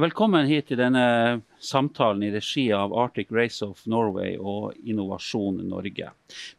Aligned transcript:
Velkommen 0.00 0.46
hit 0.48 0.70
til 0.70 0.78
denne 0.80 1.42
samtalen 1.60 2.22
i 2.24 2.30
regi 2.32 2.62
av 2.72 2.94
Arctic 2.96 3.28
Race 3.36 3.60
of 3.66 3.82
Norway 3.90 4.38
og 4.38 4.78
Innovasjon 4.88 5.58
Norge. 5.68 6.06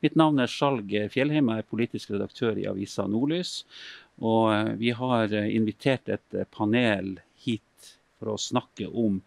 Mitt 0.04 0.18
navn 0.20 0.38
er 0.44 0.52
Skjalg 0.52 0.94
Fjellheim, 1.10 1.50
jeg 1.50 1.64
er 1.64 1.70
politisk 1.72 2.12
redaktør 2.14 2.60
i 2.62 2.68
avisa 2.70 3.08
Nordlys. 3.10 3.64
Og 4.22 4.52
eh, 4.54 4.70
vi 4.78 4.94
har 4.94 5.34
eh, 5.34 5.50
invitert 5.56 6.12
et 6.14 6.38
eh, 6.38 6.46
panel 6.54 7.16
hit 7.42 7.90
for 8.20 8.36
å 8.36 8.38
snakke 8.38 8.92
om 8.92 9.24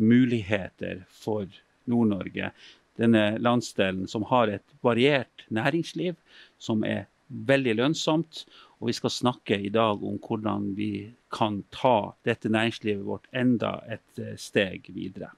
muligheter 0.00 1.04
for 1.12 1.44
Nord-Norge. 1.92 2.54
Denne 2.96 3.26
landsdelen 3.42 4.08
som 4.08 4.24
har 4.32 4.48
et 4.54 4.78
variert 4.80 5.44
næringsliv, 5.52 6.16
som 6.56 6.86
er 6.88 7.10
veldig 7.28 7.76
lønnsomt. 7.82 8.46
Og 8.82 8.88
vi 8.90 8.96
skal 8.98 9.12
snakke 9.14 9.60
i 9.62 9.70
dag 9.70 10.00
om 10.02 10.16
hvordan 10.18 10.72
vi 10.74 11.12
kan 11.30 11.60
ta 11.70 12.16
dette 12.26 12.50
næringslivet 12.50 13.04
vårt 13.06 13.28
enda 13.30 13.76
et 13.86 14.18
eh, 14.18 14.34
steg 14.34 14.90
videre. 14.90 15.30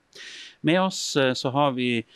Med 0.65 0.80
oss 0.80 1.03
eh, 1.20 1.34
så 1.37 1.53
har 1.53 1.77
vi 1.77 2.07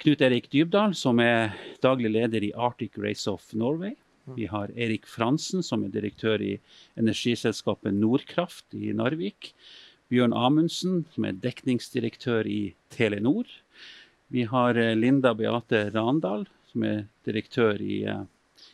Knut 0.00 0.22
Erik 0.22 0.46
Dybdahl, 0.54 0.94
som 0.94 1.18
er 1.18 1.56
daglig 1.82 2.14
leder 2.14 2.46
i 2.46 2.54
Arctic 2.54 2.94
Race 3.02 3.26
of 3.28 3.50
Norway. 3.50 3.96
Vi 4.38 4.46
har 4.46 4.70
Erik 4.78 5.10
Fransen, 5.10 5.64
som 5.66 5.82
er 5.82 5.90
direktør 5.90 6.38
i 6.38 6.54
energiselskapet 6.94 7.96
Nordkraft 7.98 8.78
i 8.78 8.94
Narvik. 8.94 9.50
Bjørn 10.10 10.32
Amundsen, 10.38 11.02
som 11.10 11.26
er 11.26 11.38
dekningsdirektør 11.42 12.46
i 12.46 12.76
Telenor. 12.94 13.50
Vi 14.30 14.46
har 14.46 14.78
eh, 14.78 14.94
Linda 14.94 15.34
Beate 15.34 15.88
Randal, 15.90 16.46
som 16.70 16.86
er 16.86 17.08
direktør 17.26 17.82
i 17.82 18.04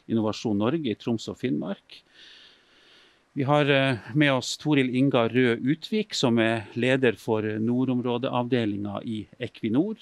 Innovasjon 0.07 0.59
Norge 0.59 0.93
i 0.93 0.99
Troms 0.99 1.29
og 1.33 1.39
Finnmark. 1.41 2.01
Vi 3.37 3.45
har 3.45 3.69
eh, 3.69 4.13
med 4.15 4.33
oss 4.33 4.55
Toril 4.57 4.95
Inga 4.97 5.27
Rød 5.29 5.67
Utvik, 5.67 6.15
som 6.17 6.39
er 6.41 6.71
leder 6.73 7.19
for 7.21 7.45
nordområdeavdelinga 7.61 9.03
i 9.05 9.27
Equinor. 9.39 10.01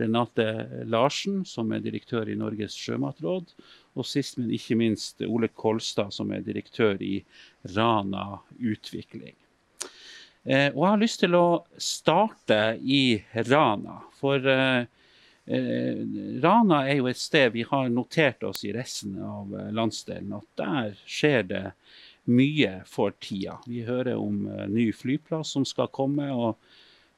Renate 0.00 0.46
Larsen, 0.88 1.42
som 1.44 1.72
er 1.76 1.82
direktør 1.84 2.30
i 2.30 2.38
Norges 2.38 2.76
sjømatråd. 2.80 3.52
Og 3.98 4.08
sist, 4.08 4.38
men 4.38 4.52
ikke 4.56 4.78
minst 4.80 5.20
Ole 5.26 5.50
Kolstad, 5.52 6.14
som 6.16 6.32
er 6.32 6.46
direktør 6.46 7.02
i 7.04 7.18
Rana 7.74 8.40
Utvikling. 8.56 9.36
Eh, 10.48 10.70
og 10.72 10.80
jeg 10.80 10.88
har 10.88 11.02
lyst 11.02 11.20
til 11.20 11.36
å 11.36 11.46
starte 11.76 12.60
i 12.80 13.20
Rana. 13.50 14.00
For 14.20 14.40
eh, 14.48 14.88
Rana 15.46 16.84
er 16.86 17.00
jo 17.00 17.08
et 17.10 17.18
sted 17.18 17.50
vi 17.54 17.64
har 17.66 17.88
notert 17.90 18.42
oss 18.46 18.62
i 18.64 18.74
resten 18.76 19.16
av 19.24 19.54
eh, 19.56 19.70
landsdelen 19.74 20.36
at 20.36 20.46
der 20.60 20.92
skjer 21.08 21.46
det 21.48 21.62
mye 22.30 22.82
for 22.86 23.16
tida. 23.18 23.56
Vi 23.66 23.80
hører 23.88 24.20
om 24.20 24.44
uh, 24.46 24.66
ny 24.70 24.90
flyplass 24.94 25.56
som 25.56 25.64
skal 25.66 25.88
komme, 25.90 26.28
og 26.30 26.60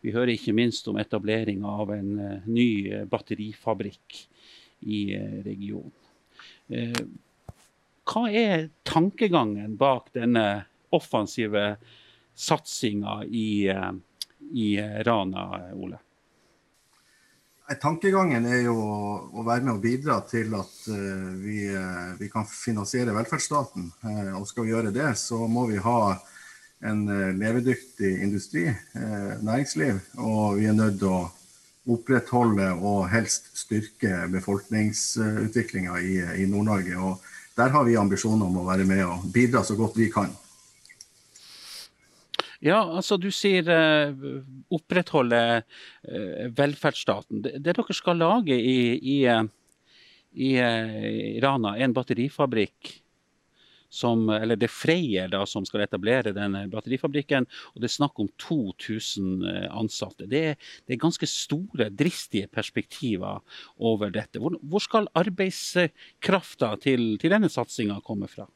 vi 0.00 0.14
hører 0.14 0.32
ikke 0.32 0.54
minst 0.56 0.86
om 0.88 0.96
etablering 1.02 1.66
av 1.68 1.92
en 1.92 2.14
ny 2.46 3.04
batterifabrikk 3.10 4.16
i 4.88 5.02
regionen. 5.44 5.92
hva 8.02 8.22
er 8.30 8.64
tankegangen 8.88 9.76
bak 9.78 10.08
denne 10.16 10.64
offensive 10.90 11.76
satsinga 12.34 13.20
i, 13.28 13.70
i 13.70 14.68
Rana, 15.06 15.44
Ole? 15.76 16.00
Tankegangen 17.80 18.44
er 18.50 18.64
jo 18.66 18.74
å 18.74 19.44
være 19.46 19.62
med 19.64 19.76
og 19.76 19.82
bidra 19.84 20.18
til 20.28 20.50
at 20.58 20.72
uh, 20.90 21.28
vi, 21.40 21.62
uh, 21.70 22.12
vi, 22.18 22.28
kan 22.32 22.46
finansiere 22.48 23.14
velferdsstaten. 23.14 23.86
Uh, 24.02 24.32
og 24.40 24.48
skal 24.50 24.66
vi 24.66 24.72
gjøre 24.74 24.92
det, 24.94 25.12
så 25.20 25.38
må 25.48 25.68
vi 25.70 25.78
ha 25.82 26.16
en 26.82 27.04
levedyktig 27.38 28.08
industri, 28.24 28.64
næringsliv. 29.46 30.00
Og 30.18 30.56
vi 30.58 30.66
er 30.66 30.74
nødt 30.74 30.96
til 30.98 31.12
å 31.14 31.20
opprettholde 31.94 32.72
og 32.74 33.04
helst 33.12 33.52
styrke 33.54 34.24
befolkningsutviklinga 34.32 36.00
i, 36.02 36.16
i 36.42 36.48
Nord-Norge. 36.50 36.98
Og 36.98 37.22
der 37.54 37.70
har 37.70 37.86
vi 37.86 37.94
ambisjoner 38.00 38.50
om 38.50 38.58
å 38.58 38.66
være 38.66 38.88
med 38.90 39.04
og 39.06 39.30
bidra 39.30 39.62
så 39.62 39.78
godt 39.78 39.94
vi 40.00 40.10
kan. 40.10 40.34
Ja, 42.62 42.78
altså 42.94 43.16
du 43.18 43.26
sier 43.34 43.66
uh, 43.66 44.26
opprettholde 44.70 45.38
uh, 45.62 46.44
velferdsstaten. 46.54 47.40
Det, 47.42 47.56
det, 47.58 47.74
dere 47.74 47.96
skal 47.96 48.20
lage 48.22 48.54
i, 48.54 48.76
i, 49.02 49.16
uh, 49.26 49.42
i 50.38 50.52
Rana, 51.42 51.74
en 51.82 51.96
batterifabrikk 51.96 52.92
som, 53.92 54.22
eller 54.30 54.56
det 54.56 54.70
er 54.70 54.72
Freyr 54.72 55.32
da, 55.34 55.42
som 55.44 55.66
skal 55.68 55.82
etablere 55.84 56.32
denne 56.32 56.62
batterifabrikken. 56.72 57.44
og 57.74 57.82
Det 57.82 57.90
er 57.90 57.96
snakk 57.98 58.22
om 58.22 58.30
2000 58.40 59.42
ansatte. 59.68 60.30
Det 60.30 60.46
er, 60.54 60.70
det 60.86 60.96
er 60.96 61.02
ganske 61.02 61.28
store, 61.28 61.90
dristige 61.92 62.48
perspektiver 62.48 63.42
over 63.76 64.14
dette. 64.14 64.40
Hvor, 64.40 64.56
hvor 64.62 64.80
skal 64.80 65.10
arbeidskrafta 65.18 66.72
til, 66.80 67.18
til 67.20 67.36
denne 67.36 67.52
satsinga 67.52 68.00
komme 68.06 68.30
fra? 68.32 68.46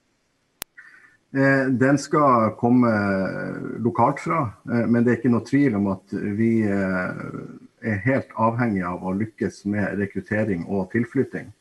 Eh, 1.35 1.67
den 1.67 1.99
skal 1.99 2.51
komme 2.51 2.91
lokalt 3.79 4.21
fra, 4.21 4.41
eh, 4.73 4.87
men 4.87 5.05
det 5.05 5.13
er 5.13 5.19
ikke 5.19 5.33
noe 5.35 5.47
tvil 5.47 5.75
om 5.75 5.89
at 5.91 6.15
vi 6.39 6.51
eh, 6.63 7.23
er 7.83 8.03
helt 8.05 8.31
avhengig 8.39 8.85
av 8.87 9.03
å 9.03 9.15
lykkes 9.17 9.65
med 9.73 9.99
rekruttering 9.99 10.65
og 10.67 10.91
tilflytting. 10.95 11.53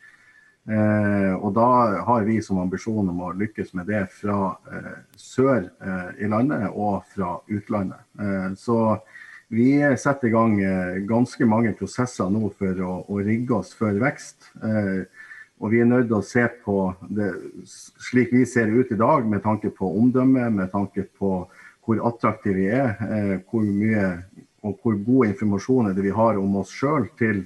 Og 0.65 1.51
da 1.53 1.65
har 2.07 2.23
vi 2.25 2.39
som 2.41 2.57
ambisjon 2.57 3.11
om 3.11 3.19
å 3.21 3.35
lykkes 3.37 3.75
med 3.77 3.85
det 3.85 3.99
fra 4.09 4.55
sør 5.13 5.67
i 6.17 6.25
landet 6.25 6.71
og 6.71 7.03
fra 7.13 7.35
utlandet. 7.45 8.01
Så 8.57 8.79
vi 9.53 9.67
setter 10.01 10.25
i 10.25 10.33
gang 10.33 10.55
ganske 11.05 11.45
mange 11.45 11.75
prosesser 11.77 12.33
nå 12.33 12.49
for 12.57 12.81
å, 12.81 12.95
å 13.05 13.21
rigge 13.21 13.59
oss 13.59 13.75
for 13.77 13.93
vekst. 14.01 14.49
Og 15.63 15.71
vi 15.71 15.79
er 15.79 15.87
nødt 15.87 16.09
til 16.09 16.17
å 16.17 16.25
se 16.25 16.43
på 16.65 16.79
det 17.15 17.29
slik 17.63 18.33
vi 18.35 18.43
ser 18.49 18.71
ut 18.73 18.91
i 18.91 18.99
dag, 18.99 19.27
med 19.29 19.43
tanke 19.45 19.71
på 19.71 19.87
omdømme, 19.87 20.49
med 20.51 20.71
tanke 20.73 21.07
på 21.15 21.37
hvor 21.85 22.01
attraktive 22.09 22.57
vi 22.57 22.65
er, 22.73 22.95
eh, 23.05 23.35
hvor 23.47 23.63
mye 23.63 24.09
og 24.65 24.81
hvor 24.81 24.97
god 25.05 25.29
informasjon 25.29 25.91
er 25.91 25.95
det 25.95 26.07
vi 26.07 26.15
har 26.15 26.39
om 26.41 26.57
oss 26.61 26.73
sjøl 26.73 27.05
til, 27.19 27.43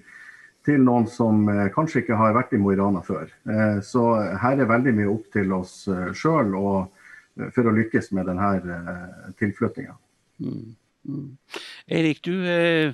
til, 0.65 0.79
noen 0.87 1.09
som 1.11 1.43
eh, 1.51 1.67
kanskje 1.75 2.03
ikke 2.03 2.17
har 2.19 2.37
vært 2.37 2.55
i 2.55 2.61
Mo 2.61 2.71
i 2.73 2.79
Rana 2.79 3.03
før. 3.05 3.29
Eh, 3.51 3.79
så 3.85 4.05
her 4.41 4.57
er 4.57 4.71
veldig 4.71 4.95
mye 5.01 5.11
opp 5.11 5.27
til 5.35 5.53
oss 5.59 5.81
sjøl 6.17 6.55
for 7.55 7.69
å 7.69 7.75
lykkes 7.75 8.11
med 8.15 8.31
denne 8.31 8.53
tilflyttinga. 9.39 9.95
Mm. 10.43 10.75
Mm. 11.07 11.37
Erik, 11.87 12.23
du 12.23 12.33
eh, 12.47 12.93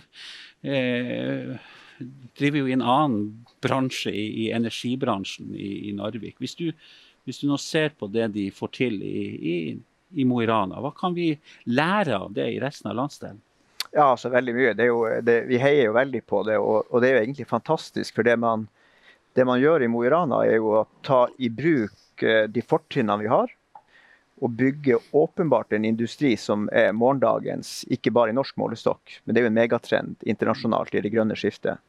driver 2.38 2.62
jo 2.62 2.70
i 2.70 2.76
en 2.76 2.86
annen 2.86 3.45
bransje, 3.66 4.14
i, 4.14 4.28
i 4.46 4.52
energibransjen 4.56 5.52
i, 5.56 5.72
i 5.90 5.96
Narvik. 5.98 6.38
Hvis 6.44 6.56
du, 6.60 6.70
hvis 7.26 7.42
du, 7.42 7.50
nå 7.50 7.58
ser 7.62 7.96
på 7.98 8.10
det 8.14 8.30
de 8.36 8.48
får 8.54 8.74
til 8.78 9.02
i, 9.04 9.26
i, 9.36 9.58
i 10.22 10.28
Mo 10.30 10.42
i 10.44 10.48
Rana, 10.50 10.80
hva 10.84 10.94
kan 10.96 11.18
vi 11.18 11.34
lære 11.66 12.22
av 12.22 12.34
det 12.38 12.48
i 12.54 12.62
resten 12.64 12.92
av 12.92 13.00
landsdelen? 13.02 13.42
Ja, 13.96 14.10
altså 14.12 14.30
veldig 14.30 14.56
mye. 14.56 14.72
Jo, 14.84 15.04
det, 15.24 15.42
vi 15.48 15.60
heier 15.62 15.88
jo 15.88 15.96
veldig 15.96 16.22
på 16.28 16.42
det, 16.48 16.58
og, 16.60 16.90
og, 16.90 17.00
det 17.02 17.10
er 17.10 17.18
jo 17.18 17.26
egentlig 17.26 17.48
fantastisk. 17.48 18.18
For 18.18 18.28
det 18.28 18.36
man, 18.44 18.68
det 19.38 19.46
man 19.48 19.62
gjør 19.62 19.86
i 19.86 19.92
Mo 19.92 20.04
i 20.04 20.12
Rana, 20.12 20.42
er 20.44 20.60
jo 20.60 20.74
å 20.82 20.88
ta 21.06 21.26
i 21.40 21.48
bruk 21.48 22.26
eh, 22.26 22.44
de 22.52 22.64
fortrinnene 22.66 23.24
vi 23.24 23.32
har, 23.32 23.54
og 24.44 24.52
bygge 24.60 24.98
åpenbart 25.16 25.72
en 25.74 25.86
industri 25.88 26.34
som 26.36 26.68
er 26.76 26.92
morgendagens, 26.92 27.86
ikke 27.88 28.12
bare 28.12 28.34
i 28.34 28.36
norsk 28.36 28.58
målestokk, 28.60 29.22
men 29.24 29.32
det 29.32 29.42
er 29.42 29.46
jo 29.46 29.52
en 29.54 29.60
megatrend 29.62 30.26
internasjonalt 30.28 30.96
i 30.96 31.04
det 31.06 31.14
grønne 31.14 31.38
skiftet. 31.40 31.80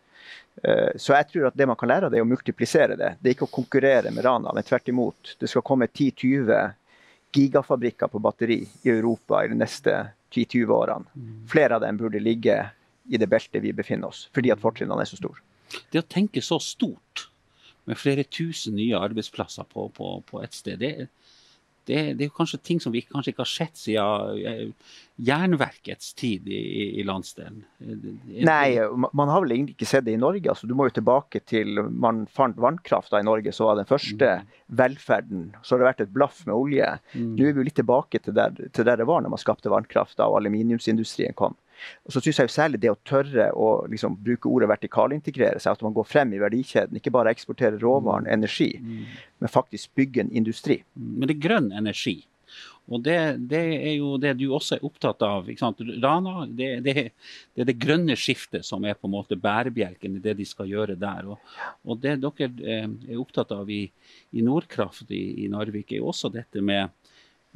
Eh, 0.62 0.96
så 0.96 1.14
jeg 1.16 1.28
tror 1.30 1.50
at 1.50 1.58
det 1.58 1.68
man 1.68 1.78
kan 1.78 1.90
lære 1.90 2.08
av 2.08 2.14
det, 2.14 2.20
er 2.20 2.26
å 2.26 2.28
multiplisere 2.28 2.96
det. 2.98 3.12
Det 3.20 3.30
er 3.30 3.36
ikke 3.36 3.48
å 3.48 3.56
konkurrere 3.58 4.12
med 4.14 4.24
Rana, 4.24 4.54
men 4.54 4.66
tvert 4.66 4.88
imot. 4.92 5.36
Det 5.40 5.50
skal 5.50 5.64
komme 5.66 5.88
10-20 5.90 6.74
gigafabrikker 7.36 8.08
på 8.08 8.22
batteri 8.22 8.62
i 8.64 8.90
Europa 8.90 9.42
i 9.44 9.50
de 9.52 9.58
neste 9.60 9.92
10-20 10.32 10.72
årene. 10.72 11.12
Mm. 11.14 11.38
Flere 11.52 11.76
av 11.76 11.84
dem 11.84 11.98
burde 12.00 12.22
ligge 12.22 12.58
i 13.06 13.20
det 13.20 13.28
beltet 13.30 13.62
vi 13.62 13.74
befinner 13.76 14.10
oss, 14.10 14.26
fordi 14.34 14.52
at 14.54 14.62
fortrinnene 14.62 15.04
er 15.04 15.10
så 15.10 15.18
store. 15.20 15.42
Det 15.92 16.00
å 16.00 16.08
tenke 16.08 16.42
så 16.44 16.58
stort, 16.62 17.28
med 17.86 17.98
flere 18.00 18.24
tusen 18.26 18.74
nye 18.74 18.98
arbeidsplasser 18.98 19.66
på, 19.70 19.84
på, 19.94 20.08
på 20.26 20.40
et 20.42 20.56
sted, 20.56 20.80
det, 20.82 21.06
det, 21.86 22.00
det, 22.18 22.26
er 22.26 22.34
kanskje 22.34 22.58
ting 22.62 22.80
som 22.82 22.94
vi 22.94 23.04
kanskje 23.06 23.32
ikke 23.32 23.44
har 23.44 23.50
sett 23.50 23.78
siden 23.78 24.40
eh, 24.46 24.94
jernverkets 25.26 26.12
tid 26.18 26.48
i, 26.50 26.60
i 27.00 27.04
landsdelen. 27.06 27.62
Nei, 28.46 28.76
man 29.16 29.32
har 29.32 29.44
vel 29.44 29.54
egentlig 29.54 29.76
ikke 29.76 29.88
sett 29.88 30.06
det 30.08 30.16
i 30.16 30.20
Norge. 30.20 30.50
Altså, 30.52 30.68
du 30.68 30.74
må 30.76 30.88
jo 30.88 30.96
tilbake 30.98 31.40
til 31.48 31.80
man 31.88 32.24
fant 32.28 32.58
vannkrafta 32.60 33.22
i 33.22 33.26
Norge, 33.26 33.54
så 33.54 33.70
var 33.70 33.80
den 33.80 33.88
første 33.88 34.32
mm. 34.42 34.56
velferden. 34.82 35.46
Så 35.62 35.74
har 35.74 35.82
det 35.82 35.90
vært 35.90 36.04
et 36.04 36.16
blaff 36.16 36.42
med 36.48 36.56
olje. 36.56 36.90
Mm. 37.14 37.30
Nå 37.32 37.46
er 37.46 37.54
vi 37.54 37.62
jo 37.62 37.68
litt 37.70 37.78
tilbake 37.80 38.20
til 38.24 38.36
der, 38.36 38.58
til 38.76 38.88
der 38.88 39.00
det 39.00 39.08
var 39.08 39.24
når 39.24 39.36
man 39.36 39.42
skapte 39.42 39.72
vannkrafta 39.72 40.28
og 40.28 40.40
aluminiumsindustrien 40.42 41.38
kom. 41.38 41.56
Og 42.06 42.14
så 42.14 42.22
synes 42.22 42.40
jeg 42.40 42.48
jo 42.48 42.54
særlig 42.54 42.80
det 42.82 42.92
å 42.92 42.98
tørre 43.06 43.50
å 43.54 43.70
liksom 43.90 44.16
bruke 44.24 44.50
ordet 44.50 44.70
vertikalintegrere 44.70 45.60
seg, 45.62 45.76
at 45.76 45.84
man 45.86 45.96
går 45.96 46.08
frem 46.08 46.32
i 46.36 46.40
verdikjeden. 46.42 47.00
Ikke 47.00 47.14
bare 47.14 47.34
eksportere 47.34 47.80
råvaren, 47.82 48.28
mm. 48.28 48.32
energi, 48.38 48.70
mm. 48.80 49.18
men 49.42 49.52
faktisk 49.52 49.92
bygge 49.98 50.24
en 50.24 50.32
industri. 50.42 50.80
Men 50.94 51.28
det 51.28 51.36
er 51.36 51.44
grønn 51.48 51.70
energi. 51.76 52.20
Og 52.86 53.02
det, 53.02 53.16
det, 53.50 53.62
er 53.88 53.94
jo 53.96 54.14
det 54.22 54.36
du 54.38 54.46
også 54.54 54.76
er 54.76 54.84
opptatt 54.86 55.22
av. 55.26 55.48
Rana 56.02 56.46
det, 56.46 56.68
det, 56.86 56.94
det, 56.94 57.64
er 57.64 57.68
det 57.68 57.78
grønne 57.82 58.14
skiftet 58.18 58.66
som 58.66 58.84
er 58.86 58.94
på 58.94 59.08
en 59.08 59.16
måte 59.16 59.38
bærebjelken 59.42 60.18
i 60.18 60.22
det 60.22 60.36
de 60.38 60.46
skal 60.46 60.70
gjøre 60.70 60.98
der. 61.00 61.32
Og, 61.32 61.56
og 61.84 61.98
det 62.02 62.16
dere 62.22 62.50
eh, 62.62 62.86
er 62.86 63.22
opptatt 63.22 63.54
av 63.56 63.70
i, 63.72 63.82
i 64.38 64.44
Nordkraft 64.46 65.10
i, 65.10 65.24
i, 65.44 65.48
Narvik, 65.50 65.90
er 65.90 66.04
jo 66.04 66.12
også 66.12 66.30
dette 66.34 66.62
med, 66.62 66.94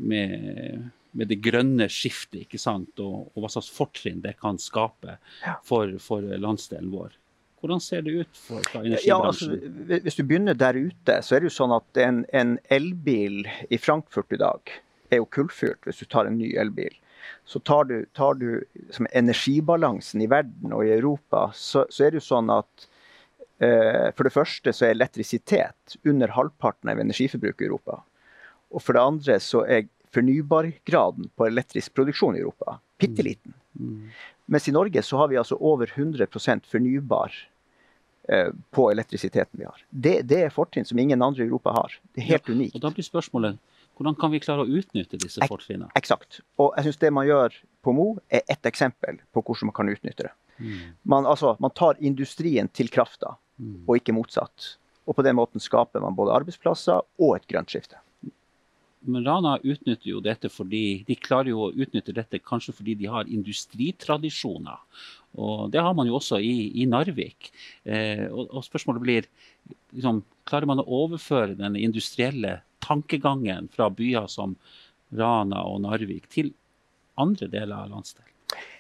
med, 0.03 0.91
med 1.17 1.31
det 1.31 1.41
grønne 1.45 1.89
skiftet. 1.91 2.45
ikke 2.45 2.61
sant? 2.61 2.93
Og, 3.03 3.31
og 3.35 3.45
hva 3.45 3.51
slags 3.53 3.71
fortrinn 3.73 4.23
det 4.25 4.37
kan 4.41 4.61
skape 4.63 5.19
for, 5.67 5.97
for 6.03 6.25
landsdelen 6.25 6.93
vår. 6.95 7.17
Hvordan 7.61 7.83
ser 7.85 8.05
det 8.07 8.15
ut 8.23 8.39
for, 8.41 8.65
fra 8.65 8.81
energibransjen? 8.81 9.51
Ja, 9.53 9.67
altså, 9.69 9.99
hvis 10.07 10.17
du 10.17 10.23
begynner 10.25 10.57
der 10.57 10.79
ute, 10.79 11.19
så 11.21 11.37
er 11.37 11.43
det 11.43 11.51
jo 11.51 11.57
sånn 11.59 11.75
at 11.77 12.01
en, 12.01 12.23
en 12.33 12.57
elbil 12.73 13.43
i 13.69 13.79
Frankfurt 13.81 14.33
i 14.33 14.41
dag 14.41 14.73
er 15.11 15.21
jo 15.21 15.29
kullfyrt 15.35 15.85
hvis 15.85 16.01
du 16.01 16.09
tar 16.09 16.31
en 16.31 16.39
ny 16.41 16.55
elbil. 16.61 16.95
Så 17.45 17.61
tar 17.61 17.85
du, 17.91 17.99
tar 18.17 18.39
du 18.41 18.63
energibalansen 19.13 20.23
i 20.25 20.31
verden 20.31 20.73
og 20.73 20.87
i 20.87 20.95
Europa, 20.95 21.51
så, 21.55 21.85
så 21.93 22.07
er 22.07 22.15
det 22.15 22.23
jo 22.23 22.29
sånn 22.31 22.49
at 22.55 22.87
eh, 23.61 24.09
for 24.17 24.25
det 24.25 24.35
første 24.35 24.73
så 24.73 24.87
er 24.87 24.97
elektrisitet 24.97 25.99
under 26.09 26.33
halvparten 26.37 26.93
av 26.93 27.03
energiforbruket 27.03 27.67
i 27.67 27.69
Europa. 27.69 28.01
Og 28.71 28.85
for 28.85 28.97
det 28.97 29.05
andre 29.05 29.41
så 29.43 29.67
er 29.67 29.89
fornybargraden 30.15 31.31
på 31.37 31.47
elektrisk 31.47 31.95
produksjon 31.95 32.37
i 32.37 32.43
Europa 32.43 32.79
bitte 33.01 33.23
liten. 33.23 33.55
Mm. 33.79 33.89
Mm. 33.89 34.11
Mens 34.47 34.69
i 34.69 34.73
Norge 34.73 35.03
så 35.03 35.17
har 35.17 35.29
vi 35.29 35.39
altså 35.41 35.57
over 35.57 35.93
100 35.95 36.27
fornybar 36.71 37.33
eh, 38.29 38.49
på 38.71 38.91
elektrisiteten 38.91 39.59
vi 39.59 39.65
har. 39.65 39.85
Det, 39.91 40.21
det 40.23 40.43
er 40.45 40.55
fortrinn 40.55 40.85
som 40.85 40.99
ingen 40.99 41.23
andre 41.23 41.45
i 41.45 41.47
Europa 41.47 41.75
har. 41.77 42.01
Det 42.15 42.25
er 42.25 42.33
helt 42.35 42.49
ja, 42.49 42.55
unikt. 42.55 42.75
Og 42.75 42.85
Da 42.85 42.91
blir 42.95 43.07
spørsmålet 43.07 43.59
hvordan 44.01 44.17
kan 44.17 44.33
vi 44.33 44.41
klare 44.41 44.65
å 44.65 44.79
utnytte 44.81 45.19
disse 45.21 45.45
fortrinnene? 45.45 45.91
Eksakt. 45.99 46.41
Og 46.57 46.73
jeg 46.79 46.89
syns 46.89 47.01
det 47.03 47.11
man 47.13 47.27
gjør 47.29 47.57
på 47.85 47.93
Mo, 47.93 48.07
er 48.33 48.41
ett 48.49 48.65
eksempel 48.65 49.19
på 49.29 49.43
hvordan 49.45 49.69
man 49.69 49.77
kan 49.77 49.93
utnytte 49.93 50.25
det. 50.25 50.33
Mm. 50.57 50.79
Man, 51.03 51.29
altså, 51.29 51.53
man, 51.61 51.73
tar 51.77 52.01
industrien 52.01 52.69
til 52.73 52.89
krafta, 52.93 53.35
mm. 53.61 53.83
og 53.85 54.01
ikke 54.01 54.15
motsatt. 54.17 54.75
Og 55.05 55.19
på 55.19 55.25
den 55.27 55.37
måten 55.37 55.61
skaper 55.61 56.01
man 56.01 56.17
både 56.17 56.33
arbeidsplasser 56.33 57.05
og 57.21 57.35
et 57.37 57.45
grønt 57.53 57.73
skifte. 57.73 58.01
Men 59.09 59.25
Rana 59.25 59.55
utnytter 59.63 60.11
jo 60.11 60.21
dette 60.25 60.51
fordi 60.53 61.03
de 61.09 61.17
klarer 61.17 61.53
jo 61.53 61.67
å 61.67 61.73
utnytte 61.73 62.15
dette 62.17 62.43
kanskje 62.45 62.75
fordi 62.77 62.99
de 63.01 63.09
har 63.09 63.31
industritradisjoner. 63.33 64.83
Og 65.41 65.71
Det 65.71 65.81
har 65.81 65.95
man 65.95 66.09
jo 66.09 66.19
også 66.19 66.41
i, 66.43 66.83
i 66.83 66.87
Narvik. 66.91 67.53
Eh, 67.85 68.27
og, 68.29 68.51
og, 68.51 68.65
spørsmålet 68.67 69.05
blir 69.05 69.29
liksom, 69.95 70.25
klarer 70.49 70.69
man 70.69 70.83
å 70.83 70.89
overføre 71.05 71.57
den 71.57 71.79
industrielle 71.81 72.59
tankegangen 72.85 73.71
fra 73.73 73.89
byer 73.95 74.27
som 74.29 74.57
Rana 75.17 75.63
og 75.71 75.81
Narvik 75.87 76.29
til 76.33 76.53
andre 77.21 77.49
deler 77.51 77.85
av 77.85 77.95
landsdelen? 77.95 78.35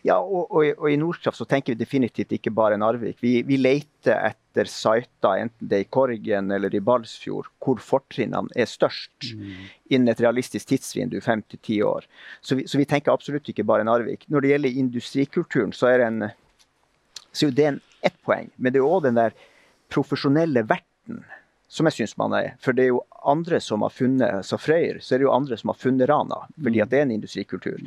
Ja, 0.06 0.16
og, 0.16 0.48
og, 0.48 0.64
og, 0.78 0.86
i 0.88 0.96
Nordkraft 0.96 1.36
så 1.36 1.46
tenker 1.48 1.74
vi 1.74 1.82
definitivt 1.82 2.32
ikke 2.32 2.52
bare 2.56 2.78
Narvik. 2.80 3.18
Vi, 3.20 3.34
vi 3.46 3.58
leter 3.60 4.30
etter 4.30 4.68
siter, 4.70 5.42
enten 5.44 5.68
det 5.68 5.76
er 5.76 5.84
i 5.84 5.90
Korgen 5.92 6.50
eller 6.56 6.72
i 6.74 6.82
Balsfjord, 6.84 7.50
hvor 7.60 7.82
fortrinnene 7.84 8.50
er 8.56 8.70
størst 8.70 9.32
mm. 9.36 9.66
innen 9.92 10.12
et 10.12 10.22
realistisk 10.24 10.72
tidsvindu, 10.72 11.18
fem 11.24 11.44
til 11.52 11.60
ti 11.66 11.80
år. 11.84 12.08
Så 12.40 12.58
vi, 12.58 12.66
så 12.70 12.80
vi, 12.80 12.88
tenker 12.88 13.12
absolutt 13.12 13.52
ikke 13.52 13.66
bare 13.68 13.86
Narvik. 13.86 14.24
Når 14.32 14.46
det 14.46 14.54
gjelder 14.54 14.80
industrikulturen, 14.84 15.76
så 15.76 15.92
er, 15.92 16.06
en, 16.08 16.30
så 17.32 17.50
er 17.50 17.56
det 17.58 17.68
en, 17.74 17.82
ett 18.06 18.16
poeng. 18.24 18.48
Men 18.56 18.72
det 18.72 18.80
er 18.80 18.88
òg 18.88 19.04
den 19.04 19.20
der 19.20 19.36
profesjonelle 19.92 20.64
verten 20.70 21.20
som 21.70 21.86
jeg 21.86 22.00
syns 22.00 22.16
man 22.18 22.34
er. 22.34 22.54
For 22.62 22.74
det 22.74 22.88
er 22.88 22.90
jo 22.90 23.02
andre 23.30 23.60
som 23.62 23.84
har 23.86 23.92
funnet 23.94 24.46
så 24.46 24.58
Frøyer, 24.58 24.98
så 24.98 25.14
er 25.14 25.22
det 25.22 25.28
jo 25.28 25.34
andre 25.34 25.58
som 25.60 25.70
har 25.70 25.78
funnet 25.78 26.08
Rana, 26.10 26.40
fordi 26.58 26.80
at 26.82 26.90
det 26.90 26.98
er 26.98 27.06
en 27.06 27.12
industrikultur. 27.14 27.78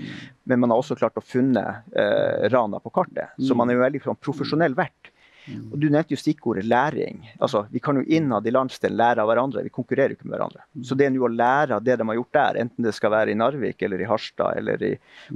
Men 0.47 0.61
man 0.63 0.71
har 0.71 0.79
også 0.79 0.95
klart 0.99 1.19
å 1.19 1.25
funne 1.25 1.63
eh, 1.91 2.45
Rana 2.53 2.79
på 2.79 2.93
kartet. 2.95 3.33
Så 3.43 3.57
man 3.59 3.69
er 3.69 3.75
jo 3.77 3.83
veldig 3.83 4.03
sånn, 4.05 4.21
profesjonell 4.23 4.77
vert. 4.77 5.09
Og 5.43 5.73
Du 5.75 5.89
nevnte 5.89 6.15
jo 6.15 6.19
stikkordet 6.21 6.63
læring. 6.63 7.17
Altså, 7.43 7.65
Vi 7.71 7.81
kan 7.83 7.97
jo 7.99 8.05
innad 8.07 8.47
i 8.47 8.53
landsdelen 8.55 8.95
lære 8.95 9.23
av 9.23 9.27
hverandre. 9.27 9.63
Vi 9.65 9.73
konkurrerer 9.73 10.13
jo 10.13 10.19
ikke 10.19 10.29
med 10.29 10.37
hverandre. 10.37 10.63
Så 10.87 10.95
det 10.95 11.07
er 11.07 11.11
nå 11.11 11.25
å 11.27 11.31
lære 11.33 11.75
av 11.75 11.83
det 11.83 11.97
de 11.99 12.07
har 12.07 12.15
gjort 12.15 12.37
der, 12.37 12.59
enten 12.63 12.87
det 12.87 12.93
skal 12.95 13.11
være 13.11 13.33
i 13.33 13.35
Narvik 13.35 13.83
eller 13.83 13.99
i 13.99 14.07
Harstad 14.07 14.61
eller 14.61 14.85
i 14.87 14.93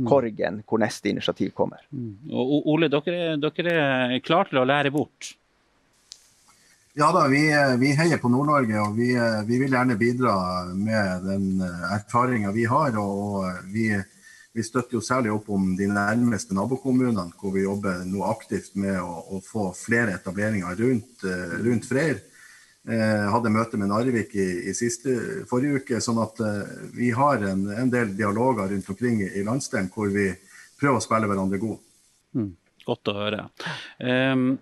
Korgen, 0.07 0.61
hvor 0.63 0.79
neste 0.79 1.11
initiativ 1.11 1.51
kommer. 1.57 1.83
Og 2.31 2.71
Ole, 2.71 2.87
dere, 2.93 3.35
dere 3.43 3.75
er 4.15 4.23
klare 4.23 4.53
til 4.53 4.63
å 4.63 4.65
lære 4.71 4.93
bort? 4.95 5.33
Ja 6.97 7.11
da, 7.13 7.27
vi, 7.29 7.43
vi 7.77 7.91
heier 7.93 8.17
på 8.17 8.29
Nord-Norge, 8.33 8.77
og 8.81 8.95
vi, 8.97 9.11
vi, 9.45 9.59
vil 9.61 9.75
gjerne 9.75 9.97
bidra 9.99 10.37
med 10.73 11.27
den 11.27 11.59
erfaringa 11.93 12.49
vi 12.55 12.63
har. 12.65 12.97
Og 12.97 13.67
vi, 13.69 13.91
vi, 14.53 14.65
støtter 14.65 14.97
jo 14.97 15.03
særlig 15.05 15.29
opp 15.35 15.51
om 15.53 15.75
de 15.77 15.85
nærmeste 15.91 16.57
nabokommunene, 16.57 17.29
hvor 17.37 17.53
vi 17.53 17.67
jobber 17.67 18.01
nå 18.09 18.23
aktivt 18.25 18.73
med 18.81 18.97
å, 18.97 19.21
å 19.37 19.43
få 19.45 19.69
flere 19.77 20.17
etableringer 20.17 20.81
rundt, 20.81 21.27
rundt 21.67 21.85
Freyr. 21.85 22.17
Eh, 22.87 23.23
hadde 23.33 23.51
møte 23.51 23.75
med 23.75 23.89
Narvik 23.91 24.31
i, 24.39 24.45
i 24.71 24.73
siste, 24.75 25.11
forrige 25.49 25.81
uke, 25.81 25.97
sånn 25.99 26.21
at 26.23 26.37
eh, 26.39 26.69
vi 26.95 27.09
har 27.11 27.41
en, 27.43 27.65
en, 27.73 27.89
del 27.91 28.13
dialoger 28.15 28.69
rundt 28.71 28.91
omkring 28.93 29.19
i 29.27 29.43
landsdelen 29.43 29.89
hvor 29.91 30.07
vi 30.13 30.29
prøver 30.79 30.95
å 30.95 31.03
spille 31.03 31.27
hverandre 31.27 31.59
gode. 31.59 31.81
Mm, 32.37 32.53
godt 32.87 33.11
å 33.11 33.17
høre. 33.17 33.41
Um, 33.99 34.53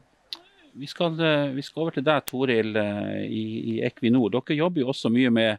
vi 0.76 0.88
skal, 0.88 1.20
eh, 1.20 1.54
vi 1.56 1.62
skal, 1.62 1.86
over 1.86 1.96
til 1.96 2.06
deg, 2.06 2.26
Toril, 2.28 2.76
eh, 2.76 3.24
i, 3.26 3.46
i, 3.74 3.76
Equinor. 3.88 4.32
Dere 4.34 4.58
jobber 4.58 4.84
jo 4.84 4.92
også 4.92 5.12
mye 5.14 5.32
med 5.34 5.58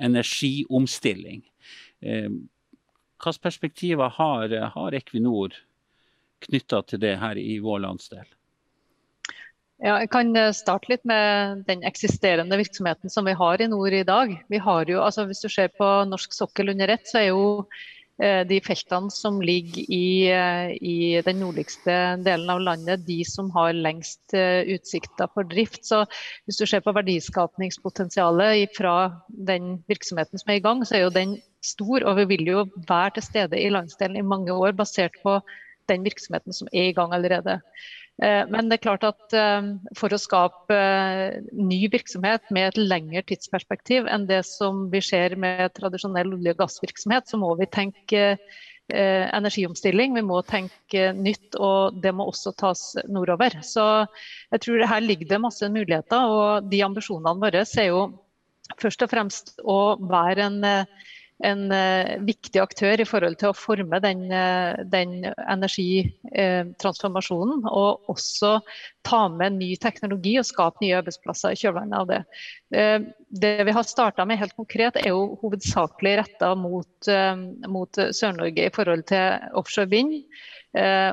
energiomstilling. 0.00 1.42
Eh, 2.02 2.28
Hvilke 3.22 3.38
perspektiver 3.38 4.10
har, 4.10 4.52
har 4.74 4.94
Equinor 4.98 5.54
knytta 6.42 6.80
til 6.82 6.98
det 7.04 7.12
her 7.20 7.38
i 7.38 7.60
vår 7.62 7.84
landsdel? 7.84 8.24
Ja, 9.82 10.00
jeg 10.00 10.10
kan 10.10 10.34
starte 10.54 10.90
litt 10.90 11.04
med 11.06 11.62
den 11.68 11.84
eksisterende 11.86 12.58
virksomheten 12.58 13.10
som 13.10 13.26
vi 13.26 13.36
har 13.38 13.62
i 13.62 13.68
nord 13.70 13.94
i 13.94 14.02
dag. 14.06 14.34
Jo, 14.50 14.98
altså 14.98 15.28
Hvis 15.30 15.42
du 15.42 15.48
ser 15.48 15.70
på 15.70 15.86
norsk 16.10 16.34
sokkel 16.34 16.74
under 16.74 16.90
ett, 16.96 17.06
så 17.06 17.20
er 17.20 17.28
jo 17.28 17.44
de 18.20 18.58
feltene 18.62 19.10
som 19.10 19.40
ligger 19.42 19.86
i, 19.88 20.28
eh, 20.30 20.72
i, 20.76 21.22
den 21.24 21.40
nordligste 21.40 21.94
delen 22.22 22.50
av 22.52 22.60
landet, 22.60 23.06
de 23.06 23.22
som 23.24 23.48
har 23.54 23.72
lengst 23.72 24.34
eh, 24.36 24.68
utsikter 24.74 25.30
for 25.32 25.48
drift. 25.48 25.84
Så 25.88 26.04
hvis 26.46 26.60
du 26.60 26.66
ser 26.66 26.84
på 26.84 26.94
verdiskapningspotensialet 26.94 28.76
fra 28.76 28.96
den 29.28 29.80
virksomheten 29.88 30.38
som 30.38 30.52
er 30.52 30.60
i 30.60 30.64
gang, 30.64 30.84
så 30.84 30.98
er 30.98 31.06
jo 31.06 31.16
den 31.16 31.36
stor. 31.64 32.04
Og 32.04 32.20
vi 32.20 32.28
vil 32.36 32.52
jo 32.52 32.66
være 32.88 33.16
til 33.16 33.28
stede 33.30 33.58
i 33.58 33.72
landsdelen 33.72 34.20
i 34.20 34.28
mange 34.34 34.52
år 34.52 34.76
basert 34.76 35.16
på 35.24 35.40
den 35.90 36.04
virksomheten 36.06 36.54
som 36.54 36.70
er 36.72 36.90
i 36.90 36.96
gang 36.96 37.14
allerede. 37.16 37.58
Eh, 38.20 38.42
men 38.52 38.68
det 38.68 38.76
er 38.76 38.84
klart 38.84 39.06
at 39.08 39.34
eh, 39.36 39.70
for 39.96 40.12
å 40.12 40.20
skape 40.20 40.76
eh, 40.76 41.38
ny 41.56 41.80
virksomhet 41.92 42.50
med 42.54 42.68
et 42.68 42.80
lengre 42.82 43.22
tidsperspektiv 43.26 44.10
enn 44.10 44.28
det 44.28 44.42
som 44.46 44.84
vi 44.92 45.00
ser 45.04 45.38
med 45.40 45.72
tradisjonell 45.78 46.34
olje- 46.36 46.54
og 46.54 46.60
gassvirksomhet, 46.60 47.30
så 47.30 47.40
må 47.40 47.54
vi 47.60 47.70
tenke 47.70 48.36
energiomstilling. 48.92 50.12
Vi 50.18 50.24
må 50.26 50.40
tenke 50.44 51.12
nytt, 51.16 51.54
og 51.56 51.94
det 52.02 52.10
må 52.12 52.26
også 52.28 52.50
tas 52.58 52.80
nordover. 53.08 53.54
Så 53.64 53.84
jeg 54.52 54.62
tror 54.66 54.84
her 54.90 55.04
ligger 55.06 55.30
det 55.30 55.38
masse 55.40 55.68
muligheter, 55.72 56.26
og 56.28 56.66
de 56.68 56.82
ambisjonene 56.84 57.40
våre 57.40 57.62
er 57.62 57.86
jo 57.88 58.02
først 58.82 59.06
og 59.06 59.12
fremst 59.14 59.54
å 59.64 59.78
være 60.10 60.50
en 60.50 60.58
en 61.42 61.72
uh, 61.72 62.20
viktig 62.26 62.60
aktør 62.62 63.00
i 63.02 63.06
forhold 63.08 63.36
til 63.40 63.48
å 63.50 63.54
forme 63.56 64.00
den, 64.02 64.32
uh, 64.32 64.74
den 64.92 65.24
energitransformasjonen. 65.26 67.64
og 67.66 68.00
også 68.12 68.60
ta 69.06 69.28
med 69.32 69.52
ny 69.58 69.76
teknologi 69.82 70.38
og 70.38 70.46
skape 70.46 70.78
nye 70.82 70.96
arbeidsplasser 71.00 71.50
i 71.52 71.56
kjølvannet 71.58 71.98
av 71.98 72.06
det. 72.06 72.22
Det 73.42 73.64
vi 73.66 73.72
har 73.74 73.82
starta 73.88 74.24
med 74.28 74.38
helt 74.38 74.54
konkret, 74.54 74.96
er 74.96 75.08
jo 75.10 75.36
hovedsakelig 75.42 76.18
retta 76.20 76.54
mot, 76.54 77.08
mot 77.66 77.92
Sør-Norge 77.98 78.66
i 78.68 78.74
forhold 78.74 79.02
til 79.10 79.24
offshore 79.58 79.90
vind. 79.90 80.12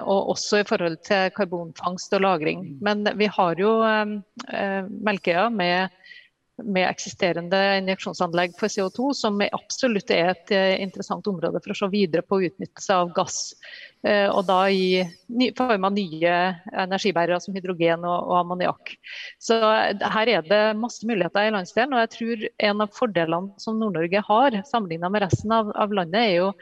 og 0.06 0.30
også 0.36 0.58
i 0.62 0.68
forhold 0.70 0.98
til 1.04 1.32
karbonfangst 1.36 2.14
og 2.14 2.22
-lagring. 2.22 2.78
Men 2.82 3.18
vi 3.18 3.26
har 3.26 3.56
jo 3.58 3.84
Melkøya 5.02 5.50
med 5.50 5.90
med 6.64 6.88
eksisterende 6.88 7.60
injeksjonsanlegg 7.80 8.56
for 8.60 8.72
CO2, 8.72 9.12
som 9.18 9.42
absolutt 9.46 10.12
er 10.14 10.34
et 10.34 10.54
eh, 10.56 10.76
interessant 10.84 11.28
område 11.32 11.62
for 11.64 11.76
å 11.76 11.80
se 11.82 11.92
videre 11.94 12.26
på 12.26 12.42
utnyttelse 12.48 12.98
av 13.04 13.14
gass. 13.16 13.40
Eh, 14.08 14.28
og 14.32 14.46
da 14.48 14.62
i 14.72 15.50
form 15.58 15.88
av 15.90 15.96
nye 15.96 16.36
energibærere 16.72 17.40
som 17.44 17.56
hydrogen 17.58 18.06
og, 18.08 18.30
og 18.32 18.36
ammoniakk. 18.44 18.94
Så 19.44 19.60
her 19.60 20.32
er 20.32 20.46
det 20.48 20.62
masse 20.80 21.08
muligheter 21.08 21.50
i 21.50 21.56
landsdelen. 21.56 21.96
Og 21.96 22.06
jeg 22.06 22.14
tror 22.16 22.46
en 22.70 22.86
av 22.86 22.94
fordelene 22.96 23.60
som 23.60 23.80
Nord-Norge 23.80 24.24
har, 24.30 24.62
sammenlignet 24.70 25.16
med 25.16 25.26
resten 25.28 25.56
av, 25.56 25.74
av 25.76 25.96
landet, 25.96 26.22
er 26.22 26.38
jo 26.40 26.54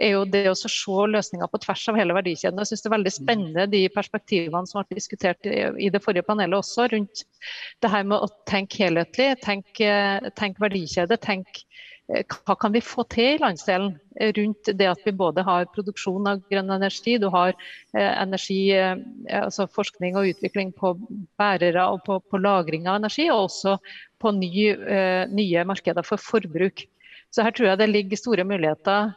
er 0.00 0.14
jo 0.14 0.22
det 0.24 0.46
å 0.48 0.54
se 0.56 0.68
løsninger 1.12 1.48
på 1.52 1.60
tvers 1.60 1.82
av 1.90 1.98
hele 2.00 2.14
verdikjeden. 2.16 2.60
Jeg 2.62 2.70
synes 2.70 2.82
Det 2.82 2.88
er 2.88 2.96
veldig 2.96 3.12
spennende 3.12 3.66
de 3.68 3.82
perspektivene 3.92 4.68
som 4.68 4.80
ble 4.80 4.96
diskutert 4.96 5.44
i 5.44 5.90
det 5.92 6.00
forrige 6.00 6.24
panelet 6.24 6.56
også, 6.56 6.88
rundt 6.92 7.24
det 7.84 7.90
her 7.92 8.06
med 8.08 8.24
å 8.24 8.30
tenke 8.48 8.86
helhetlig, 8.86 9.34
tenke, 9.44 9.90
tenk 10.38 10.60
verdikjede, 10.62 11.20
tenke 11.20 11.66
hva 12.12 12.56
kan 12.60 12.72
vi 12.74 12.82
få 12.84 13.04
til 13.10 13.36
i 13.36 13.40
landsdelen 13.40 13.94
rundt 14.36 14.70
det 14.76 14.88
at 14.90 15.02
vi 15.06 15.14
både 15.16 15.44
har 15.46 15.68
produksjon 15.72 16.28
av 16.28 16.42
grønn 16.50 16.70
energi, 16.74 17.16
du 17.18 17.28
har 17.32 17.54
energi, 17.96 18.70
altså 19.32 19.66
forskning 19.72 20.18
og 20.20 20.28
utvikling 20.34 20.72
på 20.76 20.94
bærere 21.40 21.86
og 21.94 22.02
på, 22.06 22.18
på 22.20 22.40
lagring 22.42 22.88
av 22.90 23.00
energi, 23.00 23.28
og 23.32 23.48
også 23.48 23.78
på 24.22 24.34
ny, 24.36 24.52
nye 25.32 25.64
markeder 25.68 26.04
for 26.06 26.20
forbruk. 26.20 26.84
Så 27.32 27.46
her 27.46 27.54
tror 27.56 27.70
jeg 27.70 27.80
det 27.80 27.88
ligger 27.88 28.20
store 28.20 28.44
muligheter 28.44 29.14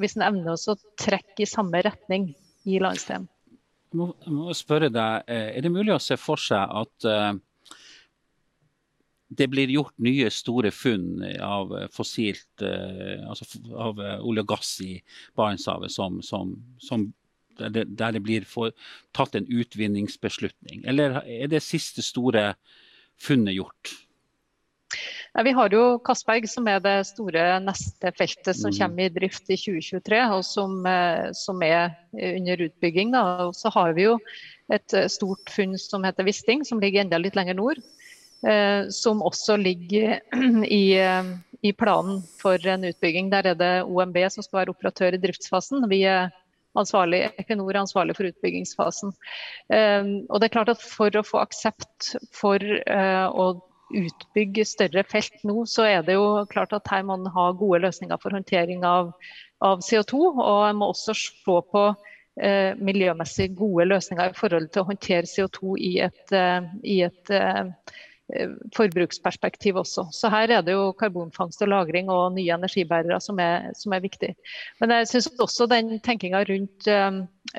hvis 0.00 0.18
en 0.18 0.26
evner 0.26 0.52
å 0.52 0.76
trekke 1.00 1.46
i 1.46 1.48
samme 1.48 1.80
retning 1.84 2.34
i 2.68 2.76
landsdelen. 2.82 3.24
Jeg 3.92 4.00
må, 4.00 4.10
jeg 4.24 4.36
må 4.36 4.52
spørre 4.56 4.92
deg, 4.92 5.24
Er 5.28 5.64
det 5.64 5.72
mulig 5.72 5.96
å 5.96 6.00
se 6.00 6.16
for 6.20 6.40
seg 6.40 6.60
at 6.60 7.08
det 9.38 9.48
blir 9.52 9.70
gjort 9.72 9.94
nye 10.02 10.28
store 10.32 10.70
funn 10.74 11.22
av 11.40 11.72
fossilt 11.94 12.64
eh, 12.64 13.22
altså 13.24 13.46
av 13.72 14.00
eh, 14.02 14.20
olje 14.20 14.44
og 14.44 14.52
gass 14.52 14.76
i 14.84 14.92
Barentshavet 15.38 15.92
som, 15.92 16.20
som, 16.24 16.54
som 16.82 17.08
der, 17.58 17.72
det, 17.72 17.84
der 17.98 18.16
det 18.16 18.22
blir 18.24 18.46
for, 18.48 18.74
tatt 19.16 19.36
en 19.38 19.48
utvinningsbeslutning? 19.48 20.84
Eller 20.88 21.20
er 21.24 21.52
det 21.52 21.62
siste 21.64 22.04
store 22.04 22.52
funnet 23.20 23.56
gjort? 23.56 23.94
Ja, 25.32 25.44
vi 25.46 25.54
har 25.56 25.72
jo 25.72 25.96
Castberg, 26.04 26.44
som 26.50 26.66
er 26.68 26.82
det 26.84 26.98
store 27.08 27.44
neste 27.64 28.12
feltet 28.18 28.58
som 28.58 28.68
mm. 28.68 28.78
kommer 28.82 29.06
i 29.06 29.14
drift 29.14 29.48
i 29.48 29.56
2023, 29.56 30.18
og 30.34 30.44
som, 30.44 30.82
eh, 30.88 31.30
som 31.36 31.62
er 31.64 31.94
under 32.12 32.66
utbygging. 32.68 33.14
Da. 33.16 33.24
Og 33.46 33.56
så 33.56 33.72
har 33.72 33.96
vi 33.96 34.10
jo 34.10 34.18
et 34.72 34.98
stort 35.12 35.48
funn 35.52 35.78
som 35.80 36.04
heter 36.04 36.28
Wisting, 36.28 36.66
som 36.68 36.80
ligger 36.80 37.06
enda 37.06 37.20
litt 37.20 37.36
lenger 37.38 37.56
nord. 37.56 37.80
Eh, 38.46 38.88
som 38.88 39.22
også 39.22 39.56
ligger 39.56 40.18
i, 40.66 40.98
eh, 40.98 41.24
i, 41.62 41.72
planen 41.72 42.22
for 42.40 42.66
en 42.66 42.84
utbygging. 42.84 43.30
Der 43.30 43.52
er 43.52 43.54
det 43.54 43.72
OMB 43.86 44.18
som 44.34 44.42
skal 44.42 44.62
være 44.62 44.74
operatør 44.74 45.14
i 45.14 45.20
driftsfasen. 45.22 45.86
Vi 45.90 46.02
er 46.10 46.32
ansvarlig, 46.78 47.28
Equinor 47.38 47.70
er 47.70 47.84
ansvarlig 47.84 48.16
for 48.18 48.26
utbyggingsfasen. 48.26 49.14
Eh, 49.70 50.10
og 50.28 50.40
det 50.40 50.48
er 50.48 50.56
klart 50.58 50.74
at 50.74 50.82
For 50.82 51.14
å 51.14 51.26
få 51.26 51.44
aksept 51.44 52.16
for 52.34 52.58
å 52.58 53.46
utbygge 53.92 54.64
større 54.66 55.04
felt 55.04 55.42
nå, 55.44 55.62
så 55.68 55.84
er 55.86 56.02
det 56.02 56.16
jo 56.16 56.42
klart 56.50 56.72
at 56.72 56.88
her 56.90 57.04
må 57.04 57.20
man 57.20 57.30
ha 57.34 57.50
gode 57.52 57.84
løsninger 57.84 58.18
for 58.18 58.34
håndtering 58.34 58.86
av, 58.88 59.12
av 59.62 59.84
CO2. 59.84 60.32
Og 60.32 60.62
en 60.66 60.80
må 60.80 60.90
også 60.90 61.14
se 61.14 61.60
på 61.76 61.90
miljømessig 62.80 63.50
gode 63.58 63.84
løsninger 63.90 64.32
i 64.32 64.38
forhold 64.38 64.70
til 64.72 64.80
å 64.80 64.88
håndtere 64.88 65.28
CO2 65.28 65.74
i 65.76 65.98
et, 66.06 66.32
i 66.88 67.02
et 67.04 67.32
forbruksperspektiv 68.76 69.76
også. 69.82 70.06
Så 70.14 70.30
her 70.32 70.50
er 70.58 70.62
det 70.64 70.76
jo 70.76 70.92
karbonfangst 70.98 71.62
og 71.62 71.68
-lagring 71.68 72.10
og 72.10 72.32
nye 72.36 72.54
energibærere 72.54 73.20
som 73.20 73.38
er, 73.38 73.72
som 73.74 73.92
er 73.92 74.00
viktig. 74.00 74.34
Men 74.80 74.90
jeg 74.90 75.08
syns 75.08 75.28
også 75.38 75.66
den 75.68 76.00
tenkinga 76.00 76.44
rundt, 76.48 76.86
eh, 76.86 77.10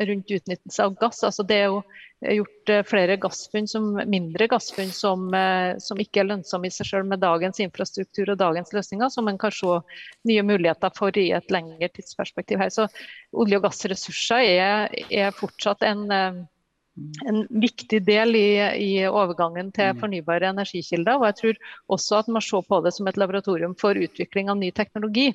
rundt, 0.07 0.31
utnyttelse 0.31 0.83
av 0.83 0.95
gass. 0.95 1.23
altså 1.23 1.43
Det 1.43 1.55
er 1.55 1.65
jo 1.65 1.83
gjort 2.21 2.69
eh, 2.69 2.83
flere 2.83 3.17
gassfunn, 3.17 3.67
som, 3.67 3.99
mindre 4.07 4.47
gassfunn 4.47 4.91
som, 4.91 5.29
som, 5.79 5.99
ikke 5.99 6.21
er 6.21 6.29
lønnsomme 6.31 6.67
i 6.67 6.71
seg 6.71 6.87
selv 6.87 7.05
med 7.05 7.19
dagens 7.19 7.59
infrastruktur 7.59 8.29
og 8.29 8.37
dagens 8.37 8.73
løsninger, 8.73 9.09
som 9.09 9.27
en 9.27 9.37
kan 9.37 9.51
se 9.51 9.79
nye 10.25 10.41
muligheter 10.41 10.89
for 10.95 11.11
i 11.17 11.31
et 11.31 11.51
lengre 11.51 11.89
tidsperspektiv 11.89 12.57
her. 12.57 12.69
Så 12.69 12.87
olje- 13.33 13.57
og 13.57 13.63
gassressurser 13.63 14.41
er, 14.41 14.89
er 15.11 15.31
fortsatt 15.31 15.83
en 15.83 16.47
en 17.25 17.43
viktig 17.49 18.03
del 18.05 18.35
i, 18.37 18.47
i, 18.77 18.91
overgangen 19.09 19.71
til 19.73 19.93
mm. 19.93 20.01
fornybare 20.03 20.51
energikilder. 20.53 21.19
Og 21.19 21.27
jeg 21.29 21.37
tror 21.39 21.61
også 21.97 22.21
at 22.21 22.29
man 22.29 22.37
må 22.39 22.45
se 22.45 22.63
på 22.69 22.81
det 22.85 22.93
som 22.95 23.09
et 23.09 23.19
laboratorium 23.21 23.77
for 23.79 23.97
utvikling 23.97 24.51
av 24.53 24.59
ny 24.61 24.69
teknologi. 24.75 25.31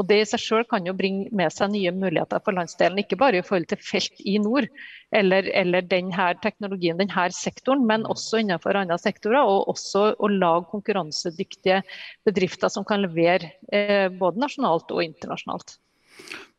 Og 0.00 0.06
Det 0.08 0.16
i 0.22 0.28
seg 0.28 0.40
selv 0.40 0.68
kan 0.70 0.86
jo 0.88 0.94
bringe 0.96 1.28
med 1.36 1.52
seg 1.52 1.68
nye 1.74 1.90
muligheter 1.92 2.40
for 2.44 2.56
landsdelen. 2.56 3.02
Ikke 3.02 3.18
bare 3.20 3.42
i 3.42 3.44
forhold 3.44 3.68
til 3.68 3.80
felt 3.84 4.22
i 4.24 4.38
nord, 4.40 4.68
eller, 5.12 5.50
eller 5.52 5.84
denne 5.84 6.30
teknologien, 6.42 6.96
denne 6.96 7.26
sektoren, 7.36 7.84
men 7.86 8.08
også 8.08 8.40
innenfor 8.40 8.78
andre 8.78 8.96
sektorer. 9.02 9.42
Og 9.44 9.68
også 9.74 10.06
å 10.16 10.30
lage 10.32 10.70
konkurransedyktige 10.72 11.82
bedrifter 12.24 12.72
som 12.72 12.88
kan 12.88 13.04
levere 13.04 13.52
eh, 13.68 14.08
både 14.08 14.40
nasjonalt 14.40 14.94
og 14.94 15.04
internasjonalt. 15.04 15.76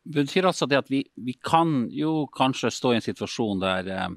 Det 0.04 0.20
betyr 0.20 0.46
altså 0.46 0.68
det 0.68 0.78
at 0.82 0.90
vi, 0.92 1.02
vi 1.16 1.34
kan 1.40 1.88
jo 1.90 2.26
kanskje 2.36 2.70
stå 2.74 2.92
i 2.92 3.00
en 3.00 3.04
situasjon 3.04 3.62
der 3.64 3.90
eh, 3.90 4.08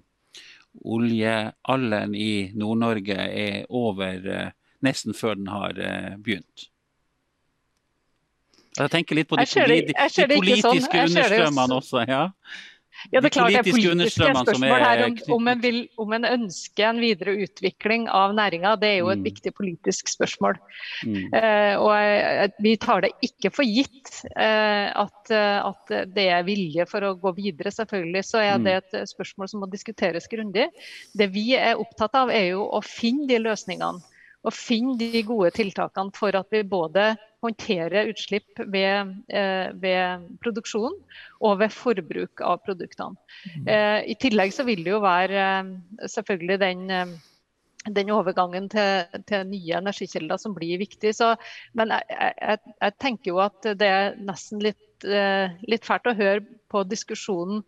oljealderen 0.86 2.16
i 2.16 2.32
Nord-Norge 2.58 3.18
er 3.18 3.60
over 3.70 4.32
eh, 4.34 4.50
nesten 4.86 5.16
før 5.18 5.38
den 5.40 5.52
har 5.52 5.80
eh, 5.82 6.16
begynt. 6.22 6.70
Jeg 8.78 8.94
tenker 8.94 9.18
litt 9.18 9.30
på 9.30 9.40
de, 9.40 9.46
de, 9.46 9.64
politiske 9.66 10.14
sånn. 10.14 10.34
politiske 10.38 11.06
understrømmene 11.08 11.80
også. 11.82 12.04
ja. 12.06 12.26
Ja, 13.12 13.22
det 13.22 13.30
er 13.30 13.34
klart 13.38 13.54
det 13.54 13.62
er 13.62 13.68
politiske 13.68 14.30
spørsmål 14.36 14.84
her 14.84 15.04
om, 15.06 15.16
om, 15.38 15.50
en 15.52 15.62
vil, 15.64 15.80
om 16.02 16.16
en 16.18 16.28
ønsker 16.28 16.90
en 16.90 17.00
videre 17.02 17.36
utvikling 17.46 18.08
av 18.12 18.34
næringa. 18.38 18.76
Det 18.82 18.90
er 18.90 18.98
jo 19.00 19.12
et 19.14 19.22
mm. 19.22 19.28
viktig 19.30 19.54
politisk 19.58 20.12
spørsmål. 20.12 20.60
Mm. 21.08 21.18
Eh, 21.40 21.74
og 21.80 21.94
jeg, 21.96 22.52
vi 22.66 22.76
tar 22.84 23.06
det 23.06 23.14
ikke 23.26 23.54
for 23.56 23.68
gitt 23.68 24.12
eh, 24.34 24.90
at, 24.92 25.32
uh, 25.32 25.72
at, 25.72 25.96
det 26.14 26.28
er 26.34 26.46
vilje 26.48 26.88
for 26.90 27.08
å 27.08 27.16
gå 27.22 27.34
videre. 27.40 27.74
Selvfølgelig 27.74 28.26
så 28.28 28.44
er 28.44 28.60
det 28.60 28.76
mm. 28.76 28.84
et 29.00 29.14
spørsmål 29.14 29.52
som 29.52 29.64
må 29.64 29.72
diskuteres 29.72 30.30
grundig. 30.32 30.68
Det 31.18 31.32
vi 31.34 31.50
er 31.58 31.80
opptatt 31.80 32.16
av 32.20 32.34
er 32.34 32.52
jo 32.54 32.68
å 32.68 32.84
finne 32.86 33.30
de 33.30 33.40
løsningene 33.44 34.04
og 34.48 34.56
finne 34.56 34.96
de 35.00 35.24
gode 35.28 35.52
tiltakene 35.58 36.16
for 36.16 36.36
at 36.40 36.48
vi 36.54 36.64
både 36.68 37.12
håndterer 37.44 38.10
utslipp 38.12 38.60
ved, 38.74 39.14
eh, 39.30 39.70
ved 39.78 40.28
produksjon 40.44 40.96
og 41.42 41.58
ved 41.62 41.74
forbruk 41.74 42.42
av 42.42 42.62
produktene. 42.66 43.18
Mm. 43.54 43.68
Eh, 43.68 44.00
I 44.14 44.16
tillegg 44.20 44.54
så 44.56 44.66
vil 44.68 44.84
det 44.86 44.94
jo 44.96 45.04
være 45.04 45.42
eh, 45.48 45.74
selvfølgelig 46.16 46.60
den, 46.64 46.86
eh, 46.90 47.12
den 47.94 48.14
overgangen 48.16 48.70
til, 48.72 49.20
til, 49.30 49.46
nye 49.52 49.82
energikilder 49.82 50.42
som 50.42 50.56
blir 50.56 50.80
viktig. 50.82 51.14
Så, 51.16 51.36
men 51.78 51.94
jeg, 51.94 52.34
jeg, 52.42 52.64
jeg, 52.82 52.98
tenker 53.04 53.32
jo 53.34 53.44
at 53.44 53.70
det 53.80 53.92
er 54.00 54.18
nesten 54.18 54.64
litt, 54.64 54.88
eh, 55.06 55.54
litt 55.68 55.86
fælt 55.86 56.10
å 56.10 56.18
høre 56.18 56.42
på 56.72 56.84
diskusjonen 56.90 57.62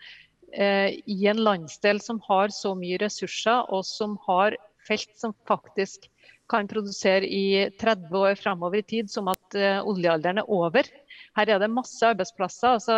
eh, 0.53 0.97
i 1.05 1.19
en 1.29 1.43
landsdel 1.45 2.01
som 2.01 2.23
har 2.25 2.55
så 2.55 2.73
mye 2.79 2.99
ressurser, 3.03 3.67
og 3.69 3.85
som 3.85 4.17
har 4.25 4.57
felt 4.87 5.13
som 5.19 5.35
faktisk 5.45 6.09
kan 6.49 6.67
produsere 6.69 7.27
i 7.27 7.69
30 7.79 8.17
år 8.17 8.39
framover 8.39 8.81
i 8.81 8.87
tid 8.87 9.11
som 9.11 9.29
at 9.31 9.57
uh, 9.57 9.85
oljealderen 9.89 10.41
er 10.41 10.49
over. 10.49 10.89
Her 11.37 11.55
er 11.55 11.61
det 11.61 11.71
masse 11.71 12.05
arbeidsplasser. 12.05 12.77
altså 12.77 12.97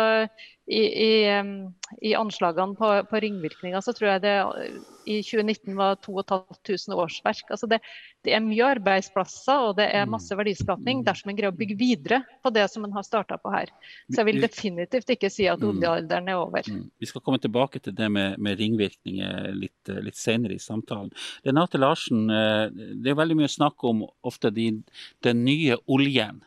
I, 0.66 0.80
i, 0.80 1.12
i 2.06 2.14
anslagene 2.14 2.78
på, 2.78 2.88
på, 3.10 3.20
ringvirkninger 3.24 3.82
så 3.82 3.92
tror 3.96 4.12
jeg 4.12 4.22
det 4.22 4.36
i 5.10 5.16
2019 5.26 5.74
var 5.74 5.96
2500 6.04 6.94
årsverk. 7.02 7.50
altså 7.50 7.66
det, 7.66 7.80
det, 8.22 8.34
er 8.36 8.44
mye 8.44 8.68
arbeidsplasser 8.76 9.66
og 9.68 9.76
det 9.80 9.88
er 9.90 10.06
mm. 10.06 10.12
masse 10.14 10.36
verdiskapning 10.38 11.00
mm. 11.00 11.04
dersom 11.08 11.32
en 11.32 11.38
greier 11.38 11.50
å 11.50 11.58
bygge 11.58 11.76
videre 11.80 12.20
på 12.44 12.52
det 12.54 12.68
som 12.70 12.86
en 12.86 12.94
har 12.94 13.06
starta 13.06 13.38
på 13.42 13.50
her. 13.50 13.72
Så 14.06 14.20
jeg 14.20 14.28
vil 14.30 14.40
definitivt 14.44 15.10
ikke 15.16 15.30
si 15.32 15.48
at 15.50 15.62
mm. 15.62 15.68
oljealderen 15.72 16.30
er 16.30 16.38
over. 16.38 16.70
Vi 17.02 17.10
skal 17.10 17.24
komme 17.26 17.42
tilbake 17.42 17.82
til 17.82 17.96
det 17.98 18.08
med, 18.14 18.38
med 18.38 18.58
ringvirkninger 18.62 19.50
litt, 19.58 19.92
litt, 20.06 20.18
senere 20.18 20.54
i 20.54 20.62
samtalen. 20.62 21.10
Renate 21.46 21.80
Larsen, 21.80 22.28
eh, 22.30 22.68
det 22.70 23.12
er 23.12 23.18
veldig 23.18 23.40
mye 23.42 23.50
snakk 23.50 23.82
om 23.88 24.06
ofte 24.22 24.52
de, 24.54 24.70
den 25.26 25.44
nye 25.46 25.78
oljen. 25.90 26.42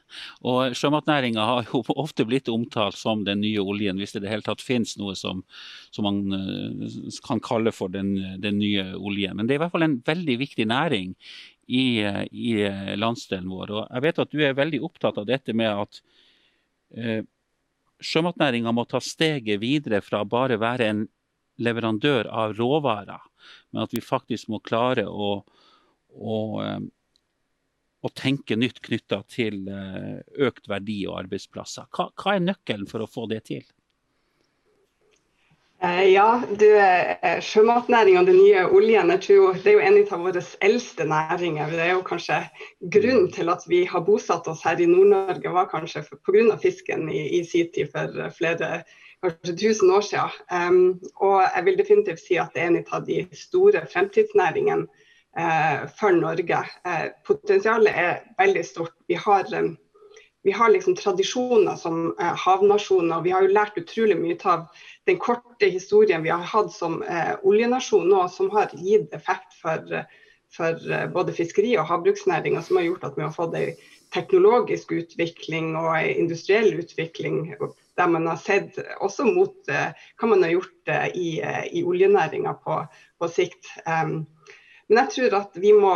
Og 0.46 0.76
Sjømatnæringa 0.78 1.44
har 1.50 1.65
jo 1.68 1.82
ofte 1.96 2.26
blitt 2.28 2.50
omtalt 2.52 2.98
som 3.00 3.24
den 3.28 3.42
nye 3.44 3.64
oljen, 3.64 4.00
hvis 4.02 4.16
det 4.16 4.22
i 4.22 4.26
det 4.26 4.32
hele 4.34 4.46
tatt 4.46 4.64
finnes 4.64 4.96
noe 5.02 5.16
som, 5.20 5.44
som 5.96 6.08
man 6.08 6.38
eh, 6.38 7.00
kan 7.26 7.42
kalle 7.44 7.74
for 7.76 7.94
den 7.94 8.16
den 8.42 8.60
nye 8.62 8.94
oljen. 8.96 9.36
Men 9.38 9.48
det 9.48 9.56
er 9.56 9.62
i 9.62 9.64
hvert 9.66 9.76
fall 9.76 9.88
en 9.88 10.00
veldig 10.06 10.40
viktig 10.42 10.68
næring 10.72 11.16
i, 11.68 11.86
i 12.32 12.52
landsdelen 12.98 13.50
vår. 13.50 13.74
Og 13.74 13.88
jeg 13.90 14.06
vet 14.06 14.22
at 14.22 14.34
du 14.34 14.44
er 14.44 14.58
veldig 14.58 14.82
opptatt 14.86 15.18
av 15.22 15.28
dette 15.30 15.56
med 15.58 15.72
at 15.72 16.02
eh, 16.98 17.22
sjømatnæringa 18.04 18.74
må 18.76 18.86
ta 18.90 19.02
steget 19.02 19.62
videre 19.62 20.02
fra 20.04 20.24
bare 20.28 20.60
være 20.62 20.90
en 20.92 21.06
leverandør 21.62 22.28
av 22.28 22.56
råvarer, 22.58 23.22
men 23.72 23.86
at 23.86 23.94
vi 23.96 24.04
faktisk 24.04 24.50
må 24.52 24.60
klare 24.64 25.06
å, 25.08 25.38
å, 26.12 26.38
eh, 26.64 26.82
å 28.06 28.12
tenke 28.14 28.58
nytt 28.60 28.84
knytta 28.86 29.24
til 29.32 29.66
eh, 29.72 30.20
økt 30.46 30.70
verdi 30.70 31.02
og 31.10 31.24
arbeidsplasser. 31.24 31.90
Hva, 31.96 32.12
hva 32.14 32.36
er 32.36 32.46
nøkkelen 32.46 32.86
for 32.90 33.06
å 33.06 33.10
få 33.10 33.26
det 33.32 33.46
til? 33.50 33.66
Eh, 35.84 36.04
ja, 36.14 36.42
du, 36.60 36.68
eh, 36.80 37.40
sjømatnæringa 37.44 38.22
og 38.22 38.30
den 38.30 38.38
nye 38.40 38.66
oljen 38.78 39.12
jeg 39.16 39.36
jo, 39.36 39.50
det 39.58 39.74
er 39.74 39.80
jo 39.80 39.86
en 39.90 39.98
av 40.18 40.28
våre 40.28 40.44
eldste 40.66 41.08
næringer. 41.10 41.74
Det 41.74 41.82
er 41.84 41.96
jo 41.96 42.04
kanskje 42.08 42.44
Grunnen 42.94 43.32
til 43.34 43.50
at 43.54 43.66
vi 43.70 43.84
har 43.90 44.06
bosatt 44.06 44.48
oss 44.52 44.64
her 44.66 44.82
i 44.82 44.88
Nord-Norge 44.90 45.56
var 45.56 45.72
kanskje 45.72 46.06
pga. 46.14 46.60
fisken 46.62 47.10
i, 47.10 47.26
i 47.40 47.44
sin 47.44 47.72
tid 47.74 47.92
for 47.92 48.30
flere 48.38 48.84
kanskje 49.24 49.58
tusen 49.58 49.92
år 49.92 50.06
siden. 50.06 50.38
Um, 50.52 51.00
og 51.16 51.42
jeg 51.44 51.66
vil 51.66 51.78
definitivt 51.80 52.22
si 52.22 52.38
at 52.38 52.54
det 52.54 52.62
er 52.62 52.72
en 52.72 52.86
av 52.94 53.06
de 53.08 53.24
store 53.34 53.86
fremtidsnæringene 53.92 54.88
for 56.00 56.16
Norge. 56.16 56.62
Uh, 56.88 57.08
potensialet 57.28 57.92
er 57.92 58.22
veldig 58.40 58.62
stort. 58.64 58.94
Vi 59.12 59.18
har 59.20 59.50
um, 59.52 59.74
vi 60.46 60.52
har 60.52 60.70
liksom 60.70 60.96
tradisjoner 60.96 61.76
som 61.76 62.16
eh, 62.20 62.36
havnasjoner. 62.38 63.22
Vi 63.22 63.32
har 63.34 63.42
jo 63.42 63.54
lært 63.56 63.80
utrolig 63.82 64.14
mye 64.20 64.36
av 64.46 64.68
den 65.10 65.18
korte 65.18 65.70
historien 65.74 66.22
vi 66.22 66.30
har 66.30 66.44
hatt 66.46 66.70
som 66.70 67.00
eh, 67.02 67.32
oljenasjon 67.42 68.06
nå, 68.12 68.20
som 68.30 68.52
har 68.54 68.70
gitt 68.78 69.14
effekt 69.18 69.58
for, 69.58 70.04
for 70.54 70.86
eh, 70.92 71.08
både 71.16 71.34
fiskeri 71.34 71.74
og 71.82 71.90
havbruksnæringa, 71.90 72.62
som 72.62 72.78
har 72.78 72.86
gjort 72.86 73.08
at 73.10 73.18
vi 73.18 73.26
har 73.26 73.34
fått 73.34 73.58
en 73.58 73.82
teknologisk 74.14 74.94
utvikling 74.94 75.74
og 75.82 75.98
industriell 76.14 76.78
utvikling 76.78 77.58
der 77.98 78.08
man 78.08 78.28
har 78.28 78.38
sett 78.38 78.78
også 79.02 79.26
mot 79.28 79.70
eh, 79.72 79.92
hva 80.20 80.30
man 80.30 80.44
har 80.44 80.54
gjort 80.58 80.94
eh, 80.94 81.08
i, 81.16 81.30
eh, 81.42 81.66
i 81.80 81.84
oljenæringa 81.84 82.54
på, 82.66 82.80
på, 83.20 83.30
sikt. 83.32 83.70
Um, 83.88 84.26
men 84.90 85.02
jeg 85.02 85.14
tror 85.16 85.36
at 85.40 85.58
vi 85.58 85.72
må, 85.74 85.92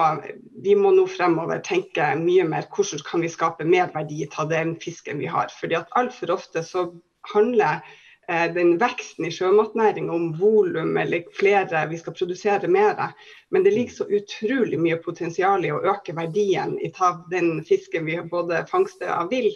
vi 0.65 0.74
må 0.75 0.91
nå 0.96 1.05
fremover 1.13 1.62
tenke 1.65 2.08
mye 2.17 2.46
mer 2.50 2.65
hvordan 2.74 3.03
kan 3.05 3.22
vi 3.22 3.29
skape 3.29 3.67
mer 3.67 3.91
verdi 3.93 4.24
av 4.41 4.50
den 4.50 4.74
fisken 4.81 5.22
vi 5.22 5.29
har. 5.29 5.51
Fordi 5.53 5.77
at 5.77 5.91
Altfor 6.00 6.34
ofte 6.34 6.63
så 6.65 6.88
handler 7.34 7.84
eh, 8.29 8.48
den 8.55 8.79
veksten 8.81 9.27
i 9.29 9.34
sjømatnæringa 9.36 10.15
om 10.15 10.31
volum 10.39 10.98
eller 10.98 11.29
flere, 11.38 11.84
vi 11.91 12.00
skal 12.01 12.17
produsere 12.17 12.72
mer. 12.72 13.13
Men 13.53 13.67
det 13.67 13.75
ligger 13.75 14.00
så 14.00 14.10
utrolig 14.10 14.81
mye 14.81 14.98
potensial 15.05 15.69
i 15.69 15.74
å 15.75 15.84
øke 15.93 16.17
verdien 16.17 16.74
av 16.98 17.22
den 17.29 17.60
fisken 17.69 18.10
vi 18.10 18.17
både 18.34 18.65
fangster 18.74 19.13
av 19.13 19.29
vill 19.29 19.53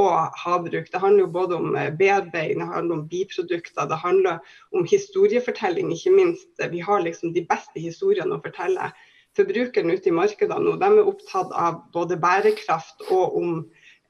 og 0.00 0.34
havbruk. 0.38 0.90
Det 0.90 1.00
handler 1.00 1.24
jo 1.24 1.32
både 1.34 1.56
om 1.56 1.76
eh, 1.78 1.92
bearbeiding, 1.98 2.60
det 2.60 2.70
handler 2.74 2.96
om 2.98 3.08
biprodukter, 3.08 3.88
det 3.88 3.98
handler 4.02 4.38
om 4.74 4.86
historiefortelling, 4.90 5.92
ikke 5.94 6.14
minst. 6.14 6.50
Vi 6.70 6.82
har 6.82 7.04
liksom 7.04 7.34
de 7.34 7.44
beste 7.50 7.80
historiene 7.80 8.34
å 8.34 8.42
fortelle. 8.42 8.90
Forbrukerne 9.38 9.96
ute 9.96 10.10
i 10.10 10.14
markedene 10.14 10.62
nå, 10.62 10.76
de 10.78 10.90
er 10.90 11.10
opptatt 11.10 11.54
av 11.58 11.80
både 11.94 12.18
bærekraft 12.22 13.06
og 13.10 13.38
om 13.38 13.56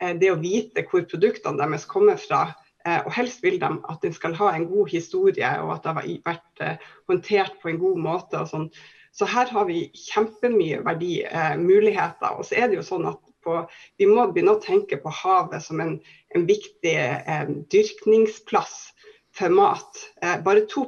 eh, 0.01 0.17
det 0.21 0.33
å 0.33 0.41
vite 0.41 0.87
hvor 0.89 1.05
produktene 1.11 1.61
deres 1.61 1.87
kommer 1.91 2.21
fra. 2.21 2.47
Eh, 2.85 3.01
og 3.05 3.13
helst 3.17 3.45
vil 3.45 3.61
de 3.61 3.71
at 3.77 4.03
den 4.05 4.17
skal 4.17 4.37
ha 4.41 4.55
en 4.55 4.69
god 4.71 4.93
historie, 4.93 5.53
og 5.61 5.77
at 5.77 5.85
det 5.85 5.97
har 5.99 6.11
vært 6.33 6.67
håndtert 7.11 7.61
på 7.61 7.73
en 7.73 7.81
god 7.83 8.05
måte. 8.09 8.41
og 8.41 8.49
sånn. 8.49 8.71
Så 9.15 9.29
her 9.31 9.47
har 9.47 9.69
vi 9.69 9.85
kjempemye 9.95 10.81
verdi, 10.83 11.21
muligheter. 11.61 12.35
Og 12.35 12.49
så 12.49 12.57
er 12.59 12.67
det 12.67 12.81
jo 12.81 12.83
sånn 12.83 13.05
at 13.07 13.21
på 13.45 13.61
Vi 14.01 14.09
må 14.11 14.27
begynne 14.33 14.57
å 14.57 14.63
tenke 14.63 14.99
på 15.03 15.13
havet 15.23 15.63
som 15.63 15.83
en, 15.85 15.99
en 16.35 16.47
viktig 16.49 16.97
eh, 16.97 17.51
dyrkningsplass 17.73 18.95
for 19.37 19.49
mat. 19.49 20.01
Eh, 20.23 20.41
bare 20.43 20.61
2 20.61 20.87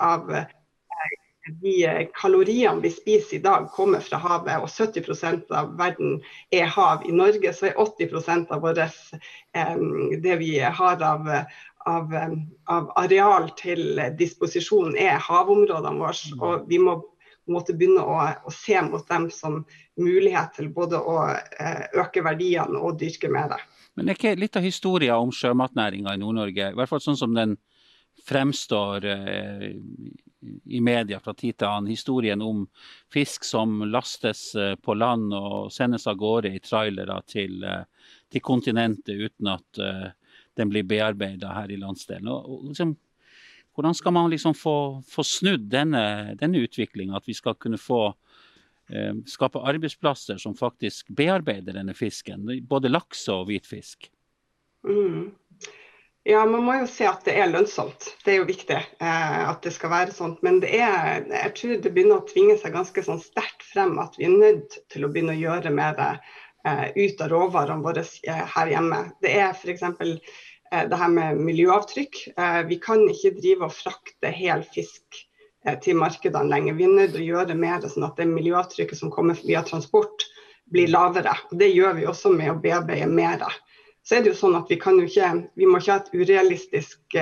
av 0.00 0.34
eh, 0.34 0.44
de 1.62 2.08
kaloriene 2.14 2.80
vi 2.80 2.90
spiser 2.90 3.36
i 3.36 3.42
dag, 3.42 3.70
kommer 3.72 4.00
fra 4.04 4.18
havet, 4.20 4.60
og 4.60 4.68
70% 4.68 5.52
av 5.56 5.72
verden 5.78 6.20
er 6.52 6.68
hav. 6.68 7.06
I 7.08 7.12
Norge 7.12 7.52
så 7.56 7.70
er 7.70 7.80
80 7.80 8.52
av 8.52 8.60
våres, 8.62 8.98
eh, 9.56 9.76
det 10.22 10.36
vi 10.42 10.58
har 10.60 11.02
av, 11.02 11.28
av, 11.86 12.16
av, 12.66 12.90
areal 12.96 13.50
til 13.56 14.00
disposisjon, 14.18 14.96
er 14.96 15.22
havområdene 15.24 16.02
våre. 16.02 16.34
Og 16.40 16.68
vi 16.68 16.82
må 16.82 17.00
måtte 17.48 17.72
begynne 17.72 18.04
å, 18.04 18.20
å, 18.44 18.52
se 18.52 18.76
mot 18.84 19.06
dem 19.08 19.30
som 19.32 19.62
mulighet 19.98 20.54
til 20.58 20.70
både 20.74 21.00
å 21.00 21.16
eh, 21.28 21.86
øke 21.98 22.22
verdiene 22.24 22.80
og 22.80 22.98
dyrke 23.00 23.30
det. 23.30 23.58
Men 23.98 24.10
er 24.12 24.18
ikke 24.18 24.36
litt 24.38 24.58
av 24.58 24.66
historien 24.66 25.18
om 25.18 25.32
sjømatnæringa 25.34 26.14
i 26.14 26.20
Nord-Norge, 26.22 26.70
i 26.70 26.78
hvert 26.78 26.90
fall 26.90 27.02
sånn 27.02 27.18
som 27.18 27.34
den 27.36 27.56
fremstår 28.28 29.04
eh, 29.06 29.66
i 30.70 30.80
media 30.84 31.18
fra 31.22 31.34
tid 31.34 31.58
til 31.58 31.68
annen, 31.68 31.90
historien 31.90 32.42
om 32.42 32.64
fisk 33.12 33.46
som 33.46 33.80
lastes 33.90 34.52
eh, 34.54 34.76
på 34.78 34.94
land 34.94 35.34
og 35.34 35.72
sendes 35.74 36.06
av 36.10 36.18
gårde 36.20 36.54
i 36.54 36.62
trailere 36.62 37.18
til, 37.26 37.66
til 38.30 38.44
kontinentet 38.44 39.18
uten 39.18 39.52
at 39.54 39.82
den 40.58 40.70
blir 40.72 40.86
bearbeida 40.86 41.52
her 41.54 41.70
i 41.70 41.78
landsdelen. 41.78 42.30
Og, 42.30 42.64
liksom, 42.70 42.96
hvordan 43.78 43.94
skal 43.94 44.14
man 44.14 44.30
liksom 44.30 44.56
få, 44.58 44.76
få 45.06 45.22
snudd 45.22 45.68
denne, 45.70 46.34
denne 46.38 46.64
utviklinga, 46.66 47.14
at 47.14 47.28
vi 47.30 47.36
skal 47.38 47.54
kunne 47.62 47.78
få 47.78 48.08
skape 49.28 49.60
arbeidsplasser 49.68 50.38
som 50.40 50.54
faktisk 50.56 51.10
bearbeider 51.16 51.76
denne 51.76 51.92
fisken, 51.96 52.46
både 52.68 52.88
laks 52.88 53.26
og 53.32 53.50
hvitfisk? 53.50 54.08
Mm. 54.86 55.34
Ja, 56.28 56.42
man 56.46 56.64
må 56.66 56.74
jo 56.76 56.88
se 56.90 57.06
at 57.08 57.22
det 57.24 57.38
er 57.40 57.48
lønnsomt. 57.48 58.10
Det 58.24 58.34
er 58.34 58.42
jo 58.42 58.48
viktig 58.50 58.76
eh, 58.76 59.38
at 59.48 59.62
det 59.64 59.72
skal 59.72 59.92
være 59.94 60.12
sånn. 60.12 60.34
Men 60.44 60.58
det 60.60 60.74
er, 60.76 61.22
jeg 61.24 61.54
tror 61.56 61.78
det 61.84 61.92
begynner 61.94 62.20
å 62.20 62.26
tvinge 62.28 62.58
seg 62.60 62.74
ganske 62.74 63.04
sånn 63.06 63.22
sterkt 63.22 63.64
frem 63.70 63.96
at 64.02 64.18
vi 64.20 64.26
er 64.28 64.34
nødt 64.34 64.76
til 64.92 65.06
å 65.06 65.10
begynne 65.14 65.32
å 65.32 65.40
gjøre 65.40 65.72
mer 65.72 66.02
eh, 66.04 66.84
ut 66.98 67.24
av 67.24 67.32
råvarene 67.32 67.86
våre 67.86 68.04
eh, 68.04 68.44
her 68.56 68.74
hjemme. 68.74 69.00
Det 69.24 69.32
er 69.40 69.54
f.eks. 69.54 69.86
Eh, 70.72 70.84
det 70.90 71.00
her 71.00 71.14
med 71.14 71.40
miljøavtrykk. 71.48 72.20
Eh, 72.36 72.60
vi 72.68 72.80
kan 72.82 73.06
ikke 73.08 73.32
drive 73.38 73.70
og 73.70 73.76
frakte 73.78 74.34
hel 74.34 74.66
fisk 74.74 75.22
eh, 75.22 75.27
til 75.84 75.98
markedene 75.98 76.50
lenger. 76.50 76.76
Vi 76.78 76.86
er 76.86 76.96
nødt 76.96 77.14
til 77.14 77.24
å 77.24 77.30
gjøre 77.32 77.56
mer 77.58 77.86
sånn 77.86 78.06
at 78.08 78.18
det 78.20 78.28
miljøavtrykket 78.30 79.00
som 79.00 79.12
kommer 79.14 79.38
via 79.44 79.64
transport, 79.66 80.26
blir 80.68 80.90
lavere. 80.92 81.32
Det 81.50 81.70
gjør 81.72 81.94
vi 81.96 82.06
også 82.10 82.32
med 82.34 82.52
å 82.52 82.60
bearbeide 82.60 83.08
mer. 83.08 83.44
Så 84.04 84.16
er 84.16 84.22
det 84.24 84.30
jo 84.30 84.38
sånn 84.38 84.56
at 84.56 84.70
Vi 84.72 84.76
kan 84.80 84.96
jo 84.96 85.04
ikke, 85.04 85.30
vi 85.56 85.66
må 85.68 85.80
ikke 85.80 85.94
ha 85.94 86.00
et 86.00 86.14
urealistisk 86.16 87.16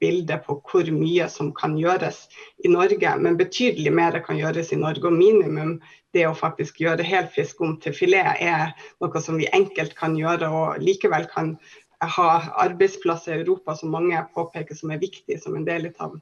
bilde 0.00 0.38
på 0.46 0.56
hvor 0.70 0.88
mye 0.92 1.26
som 1.28 1.50
kan 1.56 1.74
gjøres 1.76 2.22
i 2.64 2.70
Norge, 2.72 3.16
men 3.20 3.36
betydelig 3.36 3.92
mer 3.92 4.16
kan 4.24 4.40
gjøres 4.40 4.72
i 4.72 4.80
Norge. 4.80 5.04
og 5.08 5.16
Minimum 5.16 5.78
det 6.16 6.26
å 6.28 6.36
faktisk 6.36 6.80
gjøre 6.80 7.04
helfisk 7.04 7.60
om 7.64 7.78
til 7.80 7.96
filet 7.96 8.40
er 8.40 8.72
noe 9.00 9.20
som 9.24 9.40
vi 9.40 9.48
enkelt 9.52 9.96
kan 9.98 10.16
gjøre 10.16 10.48
og 10.48 10.80
likevel 10.80 11.28
kan 11.28 11.56
ha 12.02 12.30
arbeidsplasser 12.64 13.36
i 13.36 13.42
Europa 13.42 13.76
som 13.78 13.92
mange 13.94 14.18
påpeker 14.34 14.76
som 14.76 14.90
er 14.90 15.02
viktig 15.02 15.38
som 15.40 15.56
en 15.56 15.68
del 15.68 15.88
av. 15.98 16.16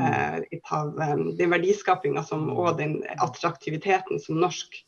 eh, 0.00 0.60
av 0.70 0.98
um, 0.98 1.28
den 1.36 1.52
verdiskapinga 1.52 2.24
og 2.32 2.78
den 2.78 2.98
attraktiviteten 3.22 4.20
som 4.20 4.40
norsk, 4.40 4.80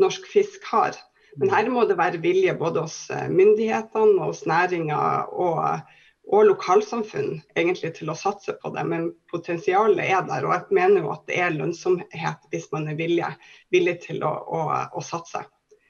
norsk, 0.00 0.26
fisk 0.32 0.66
har. 0.72 0.98
Men 1.38 1.52
her 1.54 1.70
må 1.70 1.84
det 1.86 1.98
være 2.00 2.22
vilje 2.22 2.54
både 2.58 2.84
hos 2.86 2.98
eh, 3.14 3.28
myndighetene, 3.30 4.18
og 4.18 4.32
hos 4.32 4.44
næringa 4.50 5.00
og, 5.30 5.92
og, 6.26 6.42
lokalsamfunn 6.48 7.38
egentlig 7.54 7.94
til 7.98 8.10
å 8.10 8.18
satse 8.18 8.56
på 8.62 8.72
det. 8.74 8.86
Men 8.90 9.10
potensialet 9.30 10.02
er 10.08 10.26
der, 10.26 10.48
og 10.48 10.56
jeg 10.56 10.80
mener 10.80 11.04
jo 11.04 11.14
at 11.14 11.24
det 11.30 11.38
er 11.38 11.54
lønnsomhet 11.54 12.50
hvis 12.50 12.70
man 12.74 12.90
er 12.90 12.98
villig, 12.98 13.30
villig 13.74 14.00
til 14.08 14.26
å, 14.26 14.34
å, 14.50 14.66
å 14.90 15.04
satse. 15.04 15.44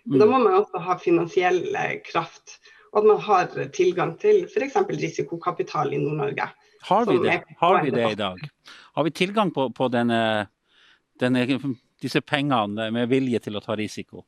Men 0.04 0.20
da 0.20 0.26
mm. 0.28 0.34
må 0.34 0.44
man 0.44 0.60
også 0.60 0.80
ha 0.84 1.00
finansiell 1.00 1.64
kraft 2.06 2.60
og 2.90 2.98
at 3.00 3.06
man 3.06 3.20
har 3.22 3.52
tilgang 3.74 4.16
til 4.18 4.44
f.eks. 4.48 4.76
risikokapital 4.98 5.92
i 5.94 6.00
Nord-Norge. 6.02 6.48
Har 6.88 7.06
vi 7.06 7.18
det? 7.18 7.42
Har 7.58 7.82
vi 7.84 7.90
det 7.90 8.12
i 8.12 8.14
dag? 8.14 8.48
Har 8.92 9.04
vi 9.04 9.10
tilgang 9.10 9.50
på, 9.50 9.70
på 9.70 9.88
denne, 9.88 10.48
denne, 11.20 11.46
disse 12.02 12.20
pengene 12.20 12.90
med 12.94 13.08
vilje 13.10 13.40
til 13.44 13.58
å 13.58 13.64
ta 13.64 13.76
risiko? 13.78 14.24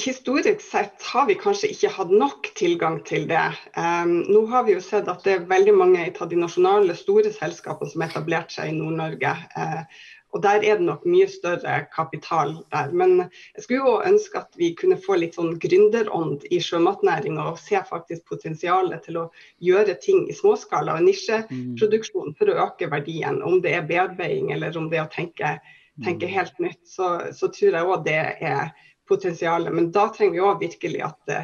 Historisk 0.00 0.62
sett 0.62 1.02
har 1.12 1.26
vi 1.28 1.36
kanskje 1.38 1.70
ikke 1.72 1.90
hatt 1.94 2.12
nok 2.14 2.48
tilgang 2.58 3.00
til 3.06 3.26
det. 3.30 3.42
Um, 3.74 4.20
nå 4.26 4.44
har 4.50 4.64
vi 4.66 4.74
jo 4.76 4.82
sett 4.82 5.10
at 5.10 5.24
det 5.26 5.34
er 5.34 5.50
veldig 5.50 5.74
mange 5.76 6.06
av 6.10 6.30
de 6.30 6.38
nasjonale 6.38 6.94
store 6.98 7.32
selskapene 7.34 7.90
som 7.90 8.02
har 8.02 8.10
etablert 8.10 8.54
seg 8.54 8.70
i 8.70 8.78
Nord-Norge. 8.78 9.34
Uh, 9.56 10.06
og 10.30 10.42
Der 10.42 10.62
er 10.62 10.78
det 10.78 10.86
nok 10.86 11.06
mye 11.08 11.26
større 11.28 11.86
kapital 11.94 12.52
der. 12.70 12.92
Men 12.94 13.16
jeg 13.56 13.64
skulle 13.64 13.80
jo 13.80 14.02
ønske 14.06 14.38
at 14.38 14.58
vi 14.58 14.70
kunne 14.78 14.98
få 15.00 15.16
litt 15.18 15.34
sånn 15.38 15.56
gründerånd 15.62 16.46
i 16.54 16.60
sjømatnæringa 16.62 17.48
og 17.50 17.58
se 17.58 17.80
faktisk 17.88 18.28
potensialet 18.30 19.02
til 19.06 19.18
å 19.24 19.26
gjøre 19.64 19.96
ting 20.02 20.28
i 20.30 20.36
småskala 20.36 20.98
og 20.98 21.08
nisjeproduksjon 21.08 22.36
for 22.38 22.52
å 22.52 22.60
øke 22.68 22.90
verdien. 22.92 23.42
Om 23.42 23.58
det 23.64 23.74
er 23.74 23.90
bearbeiding 23.90 24.54
eller 24.54 24.78
om 24.78 24.86
det 24.92 25.00
er 25.00 25.08
å 25.08 25.14
tenke, 25.14 25.56
tenke 26.04 26.30
mm. 26.30 26.34
helt 26.36 26.62
nytt, 26.62 26.82
så, 26.86 27.10
så 27.34 27.50
tror 27.50 27.80
jeg 27.80 27.90
òg 27.90 28.06
det 28.06 28.20
er 28.52 28.70
potensialet. 29.10 29.74
Men 29.74 29.90
da 29.90 30.06
trenger 30.14 30.38
vi 30.38 30.46
òg 30.46 30.62
virkelig 30.62 31.02
at, 31.10 31.36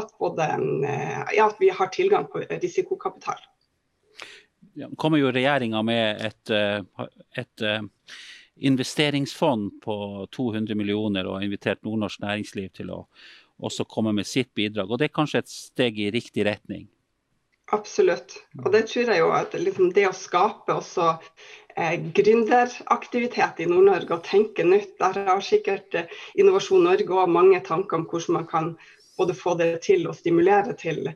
at, 0.00 0.16
både, 0.18 0.48
ja, 1.36 1.50
at 1.50 1.60
vi 1.60 1.68
har 1.76 1.92
tilgang 1.92 2.24
på 2.32 2.46
risikokapital 2.48 3.44
kommer 4.96 5.20
jo 5.20 5.32
regjeringa 5.32 5.82
med 5.82 6.22
et, 6.26 6.50
eh, 6.50 7.06
et, 7.36 7.62
eh, 7.62 7.82
investeringsfond 8.60 9.80
på 9.82 10.26
200 10.36 10.74
millioner 10.76 11.26
og 11.26 11.38
har 11.38 11.46
invitert 11.46 11.82
nordnorsk 11.82 12.20
næringsliv 12.20 12.72
til 12.76 12.90
å 12.92 13.06
også 13.60 13.86
komme 13.88 14.12
med 14.12 14.26
sitt 14.26 14.54
bidrag. 14.54 14.90
og 14.90 14.98
Det 14.98 15.10
er 15.10 15.16
kanskje 15.16 15.38
et 15.38 15.48
steg 15.48 15.98
i 15.98 16.10
riktig 16.10 16.44
retning? 16.46 16.88
Absolutt. 17.72 18.34
Og 18.64 18.72
det 18.72 18.88
tror 18.90 19.12
jeg 19.12 19.22
jo 19.22 19.30
at 19.30 19.52
liksom 19.54 19.92
det 19.94 20.08
å 20.08 20.14
skape 20.16 20.74
også 20.74 21.12
eh, 21.76 22.00
gründeraktivitet 22.16 23.62
i 23.62 23.68
Nord-Norge 23.70 24.16
og 24.16 24.24
tenke 24.26 24.66
nytt. 24.66 24.96
Der 24.98 25.20
har 25.28 25.44
sikkert 25.44 25.94
eh, 25.94 26.10
Innovasjon 26.34 26.82
Norge 26.88 27.14
òg 27.14 27.30
mange 27.30 27.60
tanker 27.66 28.00
om 28.00 28.08
hvordan 28.10 28.40
man 28.40 28.48
kan 28.50 28.72
både 29.20 29.36
få 29.36 29.54
det 29.60 29.70
til 29.86 30.08
og 30.08 30.16
stimulere 30.18 30.74
til 30.80 31.12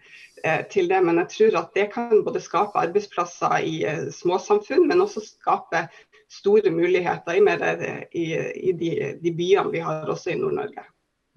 til 0.71 0.89
det. 0.91 1.01
Men 1.05 1.21
jeg 1.23 1.31
tror 1.35 1.61
at 1.63 1.77
det 1.77 1.91
kan 1.95 2.25
både 2.27 2.43
skape 2.43 2.81
arbeidsplasser 2.81 3.59
i 3.65 3.77
eh, 3.89 4.09
småsamfunn, 4.15 4.87
men 4.91 5.05
også 5.05 5.25
skape 5.25 5.87
store 6.33 6.73
muligheter 6.75 7.39
i, 7.39 7.45
mer, 7.45 7.63
i, 8.11 8.25
i 8.71 8.73
de, 8.77 8.91
de, 9.21 9.35
byene 9.37 9.71
vi 9.73 9.85
har 9.85 10.09
også 10.11 10.33
i 10.33 10.41
Nord-Norge. 10.41 10.87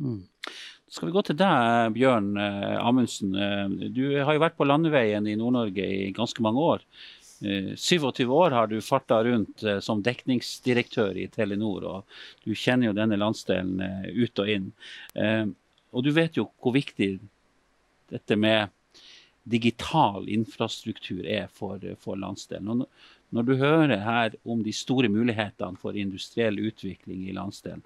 Mm. 0.01 0.23
Skal 0.87 1.09
vi 1.09 1.13
gå 1.17 1.21
til 1.27 1.37
deg, 1.37 1.93
Bjørn 1.97 2.31
eh, 2.41 2.79
Amundsen. 2.81 3.35
Eh, 3.35 3.91
du 3.93 4.03
har 4.17 4.33
jo 4.35 4.43
vært 4.43 4.57
på 4.59 4.67
landeveien 4.67 5.27
i 5.27 5.37
Nord-Norge 5.39 5.85
i 5.85 6.11
ganske 6.15 6.43
mange 6.43 6.65
år. 6.73 6.89
27 7.37 8.23
år 8.33 8.55
har 8.55 8.65
du 8.65 8.79
farta 8.81 9.19
rundt 9.21 9.61
som 9.85 9.99
dekningsdirektør 10.01 11.19
i 11.21 11.27
Telenor, 11.29 11.83
og 11.85 12.23
du 12.41 12.55
kjenner 12.57 12.87
jo 12.87 12.95
denne 12.97 13.19
landsdelen 13.21 13.77
ut 14.09 14.41
og 14.41 14.49
inn. 14.49 14.71
Og 15.93 16.01
du 16.01 16.09
vet 16.15 16.39
jo 16.39 16.47
hvor 16.57 16.73
viktig 16.73 17.11
dette 18.09 18.39
med 18.41 18.73
digital 19.47 20.27
infrastruktur 20.29 21.25
er 21.25 21.47
for, 21.53 21.81
for 22.01 22.19
landsdelen. 22.19 22.83
Og 22.83 23.35
når 23.35 23.47
du 23.47 23.55
hører 23.59 24.03
her 24.03 24.37
om 24.47 24.63
de 24.63 24.73
store 24.75 25.09
mulighetene 25.11 25.79
for 25.79 25.97
industriell 25.97 26.59
utvikling 26.59 27.27
i 27.27 27.35
landsdelen, 27.35 27.83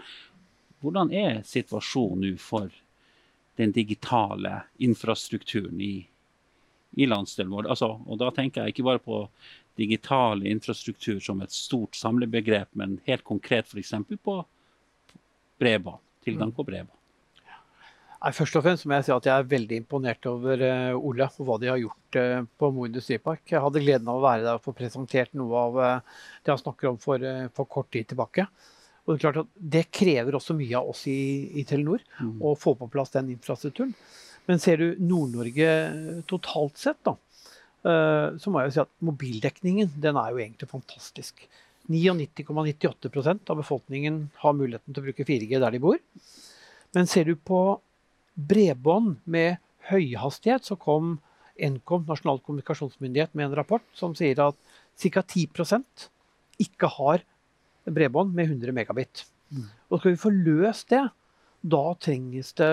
hvordan 0.82 1.12
er 1.14 1.44
situasjonen 1.46 2.32
nå 2.32 2.38
for 2.42 2.70
den 3.60 3.74
digitale 3.76 4.64
infrastrukturen 4.82 5.82
i, 5.82 5.96
i 6.98 7.10
landsdelen 7.10 7.54
vår? 7.54 7.70
Altså, 7.70 7.92
og 8.06 8.22
da 8.22 8.32
tenker 8.34 8.64
jeg 8.64 8.76
ikke 8.76 8.88
bare 8.90 9.04
på 9.04 9.26
digital 9.78 10.46
infrastruktur 10.46 11.20
som 11.24 11.42
et 11.42 11.54
stort 11.54 11.98
samlebegrep, 11.98 12.70
men 12.78 13.00
helt 13.06 13.24
konkret 13.28 13.70
f.eks. 13.70 13.94
på 14.24 14.40
bredbånd. 15.62 16.02
Tilgang 16.26 16.52
på 16.54 16.66
bredbånd. 16.66 17.01
Nei, 18.22 18.30
først 18.38 18.58
og 18.60 18.62
fremst 18.62 18.86
må 18.86 18.94
jeg 19.00 19.08
si 19.08 19.14
at 19.16 19.26
jeg 19.26 19.34
er 19.34 19.48
veldig 19.50 19.78
imponert 19.82 20.26
over 20.30 20.62
uh, 20.62 21.08
Ole 21.10 21.26
og 21.26 21.48
hva 21.48 21.56
de 21.58 21.72
har 21.72 21.80
gjort 21.82 22.18
uh, 22.22 22.44
på 22.46 22.70
Mo 22.70 22.86
industripark. 22.86 23.42
Jeg 23.50 23.64
hadde 23.64 23.82
gleden 23.82 24.12
av 24.14 24.20
å 24.20 24.26
være 24.28 24.46
der 24.46 24.60
og 24.60 24.66
få 24.68 24.76
presentert 24.78 25.34
noe 25.38 25.64
av 25.64 25.80
uh, 25.82 26.20
det 26.46 26.54
han 26.54 26.62
snakker 26.62 26.92
om 26.92 27.00
for, 27.02 27.26
for 27.58 27.70
kort 27.72 27.90
tid 27.96 28.12
tilbake. 28.12 28.46
Og 29.02 29.16
Det 29.16 29.18
er 29.18 29.24
klart 29.24 29.42
at 29.42 29.50
det 29.74 29.84
krever 29.90 30.38
også 30.38 30.54
mye 30.60 30.78
av 30.78 30.94
oss 30.94 31.08
i, 31.10 31.18
i 31.58 31.66
Telenor 31.66 32.06
mm. 32.20 32.38
å 32.46 32.54
få 32.62 32.76
på 32.78 32.92
plass 32.94 33.16
den 33.18 33.34
infrastrukturen. 33.34 33.96
Men 34.46 34.62
ser 34.62 34.78
du 34.78 35.02
Nord-Norge 35.02 35.74
totalt 36.30 36.78
sett, 36.82 36.98
da, 37.06 37.14
så 38.42 38.50
må 38.50 38.62
jeg 38.62 38.72
jo 38.72 38.74
si 38.74 38.82
at 38.82 38.90
mobildekningen 39.06 39.92
den 40.02 40.18
er 40.18 40.34
jo 40.34 40.42
egentlig 40.42 40.70
fantastisk. 40.70 41.44
99,98% 41.90 43.54
av 43.54 43.62
befolkningen 43.62 44.24
har 44.42 44.58
muligheten 44.58 44.94
til 44.94 45.02
å 45.02 45.06
bruke 45.08 45.26
4G 45.30 45.62
der 45.62 45.78
de 45.78 45.82
bor. 45.82 46.02
Men 46.98 47.10
ser 47.10 47.30
du 47.30 47.38
på 47.38 47.62
bredbånd 48.36 49.20
med 49.26 49.60
høyhastighet, 49.92 50.66
så 50.68 50.78
kom 50.80 51.20
Nkom, 51.62 52.06
Nasjonal 52.08 52.40
kommunikasjonsmyndighet, 52.46 53.36
med 53.36 53.50
en 53.50 53.58
rapport 53.60 53.86
som 53.98 54.16
sier 54.18 54.40
at 54.42 54.58
ca. 55.02 55.22
10% 55.22 56.08
ikke 56.62 56.90
har 56.98 57.26
bredbånd 57.86 58.34
med 58.38 58.50
100 58.50 58.74
megabit. 58.76 59.26
Mm. 59.52 59.68
Og 59.90 60.00
skal 60.00 60.16
vi 60.16 60.22
få 60.22 60.32
løst 60.34 60.90
det, 60.94 61.04
da 61.62 61.84
trenges 62.02 62.54
det 62.58 62.72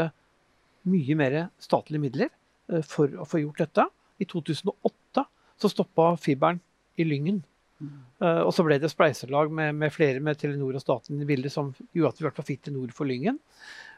mye 0.88 1.16
mer 1.18 1.38
statlige 1.60 2.02
midler 2.02 2.30
eh, 2.72 2.84
for 2.86 3.12
å 3.18 3.26
få 3.28 3.42
gjort 3.42 3.64
dette. 3.64 3.88
I 4.18 4.26
2008 4.28 5.24
så 5.58 5.70
stoppa 5.70 6.12
fiberen 6.20 6.60
i 6.98 7.06
Lyngen. 7.06 7.42
Mm. 7.78 7.98
Uh, 8.18 8.42
og 8.42 8.50
så 8.54 8.64
ble 8.66 8.80
det 8.82 8.90
spleiselag 8.90 9.52
med, 9.54 9.76
med, 9.78 9.92
flere 9.94 10.18
med 10.22 10.38
Telenor 10.40 10.74
og 10.74 10.82
staten 10.82 11.20
i 11.22 11.26
bildet 11.28 11.52
som 11.54 11.70
gjorde 11.94 12.10
at 12.10 12.18
vi 12.18 12.24
i 12.24 12.26
hvert 12.26 12.40
fall 12.40 12.48
fikk 12.48 12.64
til 12.66 12.74
nord 12.74 12.94
for 12.94 13.06
Lyngen. 13.06 13.38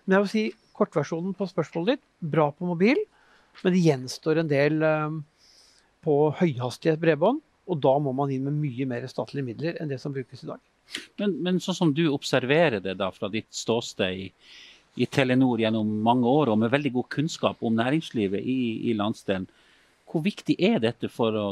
Men 0.05 0.19
jeg 0.19 0.25
vil 0.25 0.33
si 0.35 0.43
kortversjonen 0.81 1.37
på 1.37 1.49
spørsmålet 1.51 1.99
ditt, 1.99 2.07
bra 2.33 2.49
på 2.57 2.69
mobil, 2.69 2.99
men 3.61 3.77
det 3.77 3.85
gjenstår 3.85 4.41
en 4.41 4.51
del 4.51 4.81
uh, 4.83 5.21
på 6.05 6.17
høyhastighet 6.41 7.01
bredbånd. 7.03 7.41
Og 7.71 7.79
da 7.79 7.93
må 8.03 8.13
man 8.17 8.33
inn 8.35 8.49
med 8.49 8.59
mye 8.59 8.87
mer 8.89 9.07
statlige 9.11 9.47
midler 9.47 9.79
enn 9.79 9.91
det 9.93 10.01
som 10.03 10.15
brukes 10.15 10.43
i 10.43 10.49
dag. 10.49 10.61
Men, 11.21 11.37
men, 11.45 11.61
sånn 11.63 11.77
som 11.77 11.95
du 11.95 12.09
observerer 12.11 12.83
det 12.83 12.97
da 12.99 13.11
fra 13.15 13.31
ditt 13.31 13.51
ståsted 13.55 14.25
i, 14.25 14.27
i, 14.99 15.07
Telenor 15.07 15.61
gjennom 15.63 15.91
mange 16.03 16.27
år, 16.27 16.51
og 16.51 16.59
med 16.65 16.73
veldig 16.73 16.95
god 16.97 17.09
kunnskap 17.15 17.63
om 17.63 17.77
næringslivet 17.79 18.43
i, 18.43 18.91
i 18.91 18.97
landsdelen, 18.99 19.47
hvor 20.11 20.25
viktig 20.25 20.57
er 20.59 20.81
dette 20.83 21.11
for 21.13 21.37
å 21.39 21.47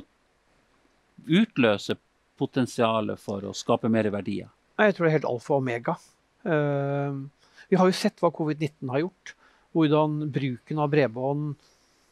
utløse 1.29 1.95
potensialet 2.38 3.21
for 3.23 3.47
å 3.47 3.55
skape 3.55 3.91
mer 3.93 4.11
verdier? 4.14 4.51
Jeg 4.79 4.95
tror 4.95 5.07
det 5.07 5.11
er 5.11 5.19
helt 5.19 5.31
alfa 5.31 5.55
og 5.55 5.62
omega. 5.62 5.95
Uh, 6.47 7.27
vi 7.68 7.78
har 7.78 7.88
jo 7.88 7.96
sett 7.96 8.20
hva 8.22 8.31
covid-19 8.35 8.92
har 8.92 9.04
gjort. 9.04 9.35
Hvordan 9.76 10.20
bruken 10.33 10.81
av 10.83 10.92
bredbånd 10.92 11.59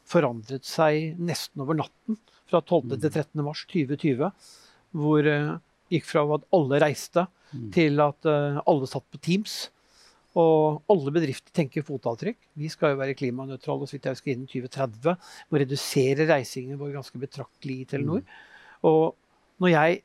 forandret 0.07 0.67
seg 0.67 1.17
nesten 1.19 1.63
over 1.65 1.79
natten. 1.81 2.19
Fra 2.47 2.61
12. 2.61 2.93
til 2.95 3.09
13. 3.09 3.41
mars 3.43 3.63
2020. 3.71 4.29
Hvor 4.97 5.31
uh, 5.31 5.57
gikk 5.91 6.05
fra 6.07 6.23
at 6.37 6.45
alle 6.55 6.79
reiste, 6.83 7.25
mm. 7.51 7.65
til 7.75 8.03
at 8.03 8.29
uh, 8.29 8.61
alle 8.63 8.89
satt 8.89 9.07
på 9.11 9.19
Teams. 9.23 9.57
Og 10.37 10.83
alle 10.93 11.13
bedrifter 11.15 11.53
tenker 11.55 11.85
fotavtrykk. 11.85 12.37
Vi 12.61 12.69
skal 12.69 12.93
jo 12.93 13.01
være 13.01 13.17
klimanøytrale 13.17 13.87
så 13.89 13.97
vidt 13.97 14.05
jeg 14.05 14.17
husker 14.17 14.33
innen 14.35 14.51
2030. 14.51 15.31
Må 15.49 15.63
redusere 15.63 16.29
reisingen 16.29 16.79
vår 16.79 16.93
ganske 16.99 17.21
betraktelig 17.21 17.81
i 17.81 17.87
Telenor. 17.89 18.21
Mm. 18.21 18.85
Og 18.85 19.17
når 19.63 19.73
jeg 19.73 20.03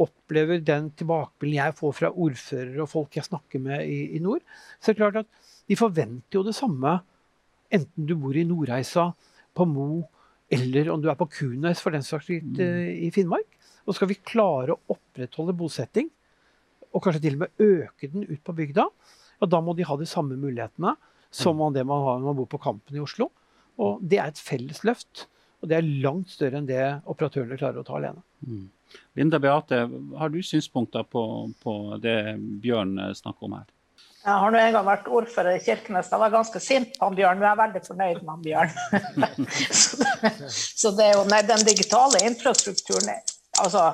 opplever 0.00 0.62
den 0.64 0.90
tilbakemeldingen 0.96 1.68
jeg 1.68 1.76
får 1.78 1.96
fra 1.96 2.10
ordførere 2.10 2.84
og 2.84 2.90
folk 2.90 3.18
jeg 3.18 3.26
snakker 3.28 3.62
med 3.62 3.84
i, 3.84 4.00
i, 4.16 4.20
nord, 4.22 4.42
så 4.80 4.90
er 4.90 4.96
det 4.96 5.02
klart 5.02 5.20
at 5.22 5.50
de 5.70 5.78
forventer 5.78 6.40
jo 6.40 6.44
det 6.46 6.56
samme 6.56 6.96
enten 7.70 8.06
du 8.08 8.16
bor 8.18 8.36
i 8.36 8.46
Nordreisa, 8.46 9.10
på 9.54 9.66
Mo, 9.66 10.04
eller 10.50 10.90
om 10.92 11.02
du 11.02 11.08
er 11.10 11.18
på 11.18 11.28
Kunes 11.30 11.82
for 11.82 11.94
den 11.94 12.04
saks 12.06 12.26
skyld 12.26 12.56
mm. 12.56 12.60
Eh, 12.64 12.90
i 13.06 13.10
Finnmark. 13.14 13.46
Og 13.86 13.96
skal 13.96 14.10
vi 14.10 14.18
klare 14.18 14.74
å 14.74 14.94
opprettholde 14.94 15.54
bosetting, 15.58 16.10
og 16.90 17.02
kanskje 17.04 17.22
til 17.26 17.36
og 17.38 17.44
med 17.44 17.62
øke 17.62 18.10
den 18.10 18.26
ut 18.26 18.42
på 18.46 18.54
bygda, 18.58 18.86
ja, 19.40 19.48
da 19.48 19.60
må 19.62 19.74
de 19.78 19.86
ha 19.86 19.96
de 19.98 20.08
samme 20.08 20.38
mulighetene 20.38 20.96
som 21.30 21.58
mm. 21.58 21.68
det 21.76 21.84
man 21.86 22.02
har 22.06 22.18
når 22.18 22.30
man 22.32 22.38
bor 22.40 22.50
på 22.50 22.60
Kampen 22.62 22.98
i 22.98 23.02
Oslo. 23.02 23.30
Og 23.80 24.02
det 24.02 24.18
er 24.20 24.32
et 24.32 24.42
felles 24.42 24.82
løft. 24.84 25.26
Og 25.60 25.68
det 25.68 25.76
er 25.76 25.90
langt 26.04 26.30
større 26.32 26.60
enn 26.60 26.68
det 26.68 26.84
operatørene 27.04 27.58
klarer 27.60 27.82
å 27.82 27.86
ta 27.86 27.98
alene. 27.98 28.22
Mm. 28.46 28.68
Linda 29.18 29.38
Beate, 29.42 29.84
har 30.18 30.32
du 30.32 30.40
synspunkter 30.42 31.04
på, 31.06 31.22
på 31.62 31.74
det 32.02 32.16
Bjørn 32.62 32.96
snakker 33.14 33.46
om 33.46 33.58
her? 33.58 33.68
Jeg 34.20 34.36
har 34.36 34.52
nå 34.52 34.58
en 34.60 34.74
gang 34.76 34.84
vært 34.84 35.06
ordfører 35.08 35.56
i 35.56 35.62
Kirkenes. 35.64 36.10
Jeg 36.12 36.20
var 36.20 36.32
ganske 36.32 36.60
sint 36.60 36.96
på 36.98 37.08
han 37.08 37.16
Bjørn, 37.16 37.38
men 37.40 37.46
jeg 37.46 37.54
er 37.54 37.60
veldig 37.60 37.82
fornøyd 37.86 38.18
med 38.20 38.32
han 38.34 38.42
Bjørn. 38.44 38.72
så, 39.80 40.00
det, 40.00 40.32
så 40.50 40.92
det 40.96 41.06
er 41.06 41.14
jo, 41.16 41.22
nei, 41.30 41.40
den 41.48 41.64
digitale 41.64 42.20
infrastrukturen 42.28 43.08
altså, 43.14 43.86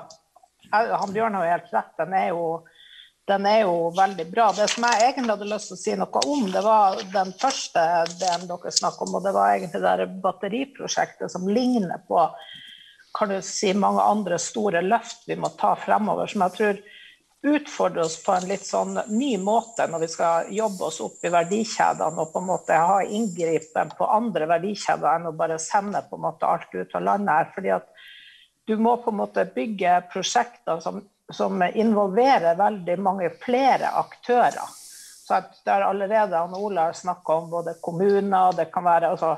han 0.73 1.15
Bjørn 1.15 1.39
har 1.39 1.47
jo 1.47 1.53
helt 1.55 1.77
rett. 1.77 1.93
Den 2.03 2.17
er 2.19 2.27
jo, 2.33 2.43
den 3.27 3.47
er 3.51 3.65
jo 3.65 3.89
veldig 3.97 4.27
bra. 4.31 4.51
Det 4.55 4.69
som 4.71 4.85
jeg 4.87 5.09
egentlig 5.09 5.35
hadde 5.35 5.49
lyst 5.51 5.73
til 5.73 5.77
å 5.77 5.81
si 5.81 5.95
noe 5.99 6.21
om, 6.31 6.45
det 6.53 6.63
var 6.63 7.01
den 7.15 7.33
første 7.41 7.83
delen 8.21 8.47
dere 8.47 8.75
snakket 8.75 9.09
om, 9.09 9.17
og 9.19 9.27
det 9.27 9.33
var 9.35 9.55
egentlig 9.55 9.83
det 9.83 10.07
batteriprosjektet 10.23 11.33
som 11.33 11.49
ligner 11.51 12.05
på 12.07 12.23
kan 13.17 13.31
du 13.33 13.39
si, 13.41 13.71
mange 13.73 14.03
andre 14.05 14.37
store 14.39 14.83
løft 14.85 15.25
vi 15.25 15.39
må 15.41 15.49
ta 15.57 15.73
fremover, 15.81 16.29
som 16.29 16.45
jeg 16.45 16.57
tror 16.57 16.81
utfordrer 17.47 18.05
oss 18.05 18.17
på 18.25 18.35
en 18.35 18.49
litt 18.51 18.67
sånn 18.67 18.97
ny 19.13 19.37
måte 19.41 19.87
når 19.89 20.03
vi 20.03 20.09
skal 20.11 20.51
jobbe 20.53 20.89
oss 20.89 20.99
opp 21.05 21.25
i 21.25 21.33
verdikjedene 21.33 22.23
og 22.23 22.33
på 22.33 22.43
en 22.43 22.49
måte 22.49 22.79
ha 22.81 22.99
inngripen 23.05 23.93
på 23.97 24.09
andre 24.11 24.49
verdikjeder 24.51 25.09
enn 25.13 25.31
å 25.31 25.37
bare 25.37 25.59
sende 25.63 26.03
på 26.09 26.19
en 26.19 26.25
måte 26.27 26.49
alt 26.49 26.75
ut 26.75 26.97
av 26.99 27.07
landet 27.07 27.35
her. 27.35 27.51
fordi 27.55 27.73
at 27.77 27.87
du 28.67 28.75
må 28.83 28.97
på 28.99 29.13
en 29.13 29.21
måte 29.21 29.47
bygge 29.55 30.01
prosjekter 30.11 30.81
som, 30.83 31.05
som 31.33 31.63
involverer 31.63 32.55
veldig 32.59 32.99
mange 33.03 33.31
flere 33.43 33.91
aktører. 33.99 34.67
Så 35.27 35.41
det 35.65 35.73
er 35.73 35.83
allerede 35.83 36.39
han 36.39 36.55
Ola 36.55 36.89
har 36.89 36.93
snakka 36.93 37.35
om 37.35 37.51
både 37.51 37.75
kommuner, 37.83 38.53
det 38.55 38.69
kan 38.71 38.85
være 38.87 39.11
altså, 39.11 39.33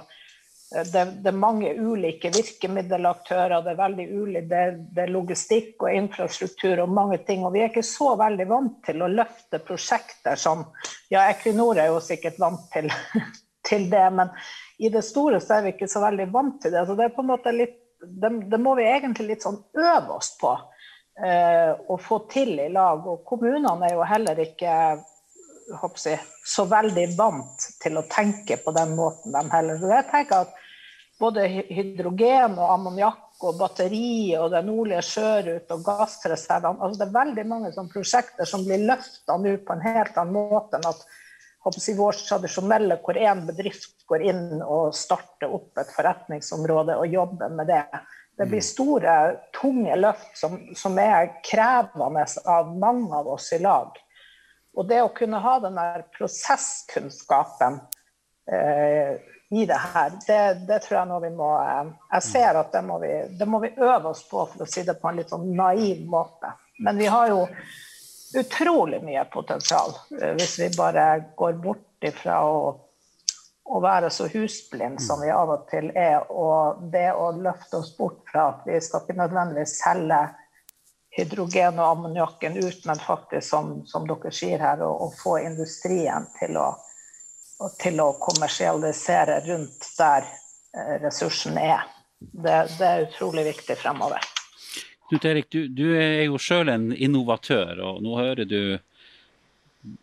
det, 0.71 1.05
det, 1.23 1.31
er 1.31 1.33
mange 1.33 1.71
ulike 1.81 2.29
virkemiddelaktører, 2.35 3.63
det 3.65 3.73
er 3.73 3.79
veldig 3.79 4.07
ulik, 4.13 4.49
det, 4.51 4.65
det, 4.93 5.07
er 5.07 5.15
logistikk 5.15 5.87
og 5.87 5.95
infrastruktur 5.97 6.83
og 6.85 6.93
mange 6.93 7.23
ting. 7.25 7.47
Og 7.47 7.55
vi 7.55 7.63
er 7.65 7.73
ikke 7.73 7.87
så 7.89 8.13
veldig 8.21 8.47
vant 8.51 8.77
til 8.85 9.01
å 9.01 9.09
løfte 9.09 9.63
prosjekter 9.65 10.37
som 10.37 10.67
Ja, 11.09 11.25
Equinor 11.31 11.81
er 11.81 11.89
jo 11.89 12.03
sikkert 12.05 12.37
vant 12.43 12.69
til, 12.75 12.93
til 13.69 13.89
det, 13.89 14.05
men 14.13 14.29
i 14.77 14.93
det 14.93 15.07
store 15.09 15.41
så 15.41 15.57
er 15.57 15.65
vi 15.65 15.73
ikke 15.73 15.89
så 15.89 16.05
veldig 16.05 16.29
vant 16.37 16.61
til 16.61 16.77
det. 16.77 16.85
Så 16.85 16.99
det 16.99 17.09
er 17.09 17.17
på 17.17 17.25
en 17.25 17.33
måte 17.33 17.55
litt 17.57 17.79
det, 17.99 18.29
det, 18.47 18.59
må 18.63 18.77
vi 18.79 18.85
egentlig 18.87 19.33
litt 19.33 19.43
sånn 19.43 19.59
øve 19.75 20.21
oss 20.21 20.35
på 20.39 20.53
å 21.19 21.97
få 21.99 22.19
til 22.31 22.53
i 22.63 22.69
lag. 22.71 23.07
Og 23.07 23.25
kommunene 23.27 23.89
er 23.89 23.97
jo 23.97 24.07
heller 24.07 24.39
ikke 24.45 24.75
jeg, 25.69 26.19
så 26.49 26.65
veldig 26.71 27.07
vant 27.19 27.67
til 27.83 27.99
å 28.01 28.07
tenke 28.09 28.57
på 28.63 28.73
den 28.77 28.95
måten, 28.97 29.35
de 29.35 29.43
heller. 29.53 29.81
Så 29.81 29.91
jeg 29.93 30.07
tenker 30.13 30.47
at 30.47 30.55
både 31.19 31.47
hydrogen 31.51 32.55
og 32.57 32.73
ammoniakk 32.73 33.45
og 33.47 33.59
batteri 33.59 34.35
og 34.39 34.51
den 34.55 34.67
nordlige 34.67 35.05
sjørute 35.07 35.77
og 35.77 35.85
gassreservene 35.87 36.83
altså 36.83 36.99
Det 36.99 37.07
er 37.07 37.17
veldig 37.19 37.45
mange 37.47 37.71
sånne 37.75 37.93
prosjekter 37.93 38.49
som 38.49 38.65
blir 38.67 38.83
løfta 38.87 39.37
nå 39.39 39.55
på 39.67 39.77
en 39.77 39.85
helt 39.85 40.19
annen 40.19 40.35
måte 40.35 40.79
enn 40.79 40.89
at 40.91 41.05
i 41.69 41.95
vår 41.99 42.17
tradisjonelle 42.25 42.97
hvor 43.05 43.19
én 43.21 43.43
bedrift 43.45 44.07
går 44.09 44.23
inn 44.31 44.63
og 44.63 44.95
starter 44.97 45.51
opp 45.53 45.77
et 45.83 45.91
forretningsområde 45.93 46.97
og 46.97 47.13
jobber 47.13 47.53
med 47.53 47.69
det. 47.69 47.83
Det 48.39 48.47
blir 48.47 48.63
mm. 48.63 48.69
store, 48.69 49.15
tunge 49.61 49.97
løft 49.99 50.37
som, 50.39 50.59
som 50.79 50.99
er 51.03 51.33
krevende 51.43 52.27
av 52.47 52.71
mange 52.79 53.11
av 53.19 53.29
oss 53.35 53.51
i 53.53 53.59
lag. 53.59 53.97
Og 54.79 54.87
det 54.87 55.01
å 55.03 55.11
kunne 55.15 55.41
ha 55.43 55.57
den 55.59 55.75
der 55.75 56.05
prosesskunnskapen 56.15 57.81
eh, 58.53 59.19
i 59.51 59.65
det 59.67 59.81
her, 59.95 60.13
det, 60.27 60.39
det, 60.69 60.79
tror 60.85 61.01
jeg 61.01 61.09
nå 61.09 61.19
vi 61.25 61.31
må 61.35 61.49
eh, 61.59 61.91
Jeg 62.13 62.27
ser 62.29 62.61
at 62.61 62.71
det 62.77 62.83
må, 62.87 63.01
vi, 63.03 63.13
det 63.41 63.49
må 63.49 63.63
vi 63.65 63.73
øve 63.75 64.13
oss 64.13 64.23
på, 64.29 64.45
for 64.53 64.63
å 64.63 64.71
si 64.71 64.85
det 64.87 64.99
på 65.01 65.11
en 65.11 65.19
litt 65.19 65.33
sånn 65.35 65.51
naiv 65.59 66.05
måte. 66.07 66.53
Men 66.85 67.01
vi 67.01 67.09
har 67.11 67.33
jo 67.33 67.43
utrolig 68.39 69.01
mye 69.03 69.25
potensial 69.33 69.97
eh, 70.21 70.37
hvis 70.39 70.59
vi 70.61 70.71
bare 70.77 71.09
går 71.37 71.59
bort 71.65 72.07
ifra 72.07 72.43
å, 72.47 72.61
å 73.69 73.81
være 73.85 74.09
så 74.11 74.27
husblind 74.33 75.01
som 75.03 75.21
vi 75.21 75.31
av 75.33 75.51
og 75.53 75.67
til 75.71 75.91
er, 75.93 76.23
og 76.33 76.81
det 76.93 77.11
å 77.13 77.31
løfte 77.37 77.83
oss 77.83 77.91
bort 77.97 78.23
fra 78.31 78.49
at 78.55 78.69
vi 78.69 78.79
skal 78.81 79.05
ikke 79.05 79.19
nødvendigvis 79.19 79.75
selge 79.83 80.21
hydrogen 81.19 81.81
og 81.81 81.91
ammoniakken 81.91 82.57
ut, 82.57 82.85
men 82.89 83.01
faktisk, 83.03 83.49
som, 83.51 83.73
som 83.89 84.07
dere 84.09 84.33
sier 84.35 84.63
her, 84.63 84.83
å, 84.85 85.11
få 85.19 85.39
industrien 85.43 86.29
til 86.39 86.57
å, 86.61 86.71
til 87.81 88.01
å, 88.05 88.13
kommersialisere 88.23 89.41
rundt 89.49 89.89
der 89.99 90.27
eh, 90.29 90.97
ressursen 91.05 91.59
er. 91.61 91.85
Det, 92.19 92.57
det, 92.79 92.87
er 92.87 93.07
utrolig 93.09 93.49
viktig 93.53 93.79
fremover. 93.79 94.25
Knut 95.09 95.25
Erik, 95.25 95.49
du, 95.53 95.69
du 95.69 95.87
er 95.97 96.25
jo 96.27 96.41
sjøl 96.41 96.73
en 96.73 96.91
innovatør, 96.93 97.81
og 97.85 98.03
nå 98.05 98.17
hører 98.19 98.49
du 98.49 98.61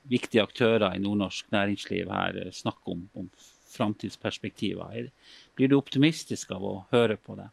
viktige 0.10 0.44
aktører 0.46 0.96
i 0.96 1.02
nordnorsk 1.04 1.50
næringsliv 1.54 2.10
her 2.10 2.40
snakke 2.56 2.96
om, 2.96 3.04
om 3.18 3.28
framtidsperspektiver. 3.76 5.12
Blir 5.56 5.72
du 5.72 5.78
optimistisk 5.78 6.52
av 6.56 6.66
å 6.66 6.76
høre 6.96 7.18
på 7.18 7.38
det? 7.40 7.50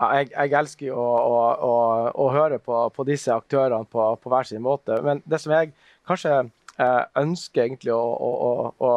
Ja, 0.00 0.08
jeg, 0.18 0.32
jeg, 0.32 0.52
elsker 0.58 0.94
å, 0.98 1.04
å, 1.04 1.36
å, 1.64 1.74
å 2.24 2.30
høre 2.34 2.58
på, 2.58 2.80
på, 2.94 3.06
disse 3.06 3.34
aktørene 3.34 3.86
på, 3.86 4.08
på, 4.20 4.32
hver 4.32 4.48
sin 4.48 4.64
måte. 4.64 4.98
Men 5.06 5.22
det 5.30 5.38
som 5.42 5.54
jeg 5.54 5.70
kanskje 6.08 6.32
eh, 6.42 7.02
ønsker 7.20 7.68
egentlig 7.68 7.94
å, 7.94 8.96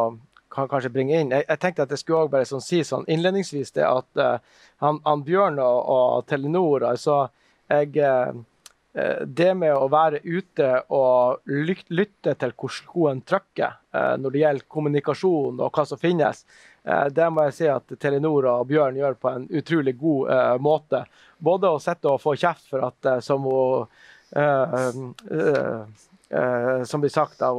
kan 0.57 0.69
kanskje 0.71 0.89
bringe 0.95 1.19
inn 1.19 1.33
Jeg, 1.35 1.43
jeg 1.43 1.59
tenkte 1.61 1.83
at 1.83 1.91
jeg 1.91 2.01
skulle 2.01 2.23
også 2.23 2.33
bare 2.33 2.47
sånn, 2.49 2.63
si 2.63 2.79
sånn 2.87 3.05
innledningsvis 3.11 3.75
det 3.75 3.85
at 3.85 4.21
eh, 4.23 4.37
han, 4.81 5.01
han, 5.05 5.25
Bjørn 5.27 5.59
og, 5.61 5.79
og, 5.93 6.25
Telenor 6.31 6.87
altså 6.89 7.27
jeg, 7.69 7.97
eh 8.01 8.31
Det 9.27 9.51
med 9.53 9.75
å 9.75 9.89
være 9.91 10.23
ute 10.23 10.69
og 10.95 11.43
lytte 11.45 12.33
til 12.39 12.53
hvor 12.57 12.71
skoen 12.73 13.19
trykker 13.27 13.75
eh, 13.93 14.15
når 14.17 14.33
det 14.33 14.41
gjelder 14.41 14.71
kommunikasjon 14.77 15.61
og 15.61 15.69
hva 15.75 15.85
som 15.85 16.01
finnes, 16.01 16.45
Eh, 16.87 17.07
det 17.11 17.27
må 17.33 17.43
jeg 17.47 17.55
si 17.57 17.67
at 17.71 17.95
Telenor 17.99 18.47
og 18.51 18.67
Bjørn 18.69 18.99
gjør 18.99 19.17
på 19.19 19.31
en 19.33 19.47
utrolig 19.59 19.97
god 19.99 20.61
måte. 20.63 21.03
Både 21.37 21.71
å 21.73 21.81
sitte 21.83 22.13
og 22.13 22.21
få 22.23 22.37
kjeft 22.39 22.69
for 22.71 22.87
at 22.87 23.09
som 23.25 23.43
hun 23.47 23.87
Som 26.85 27.01
blir 27.01 27.11
sagt 27.13 27.41
av 27.41 27.55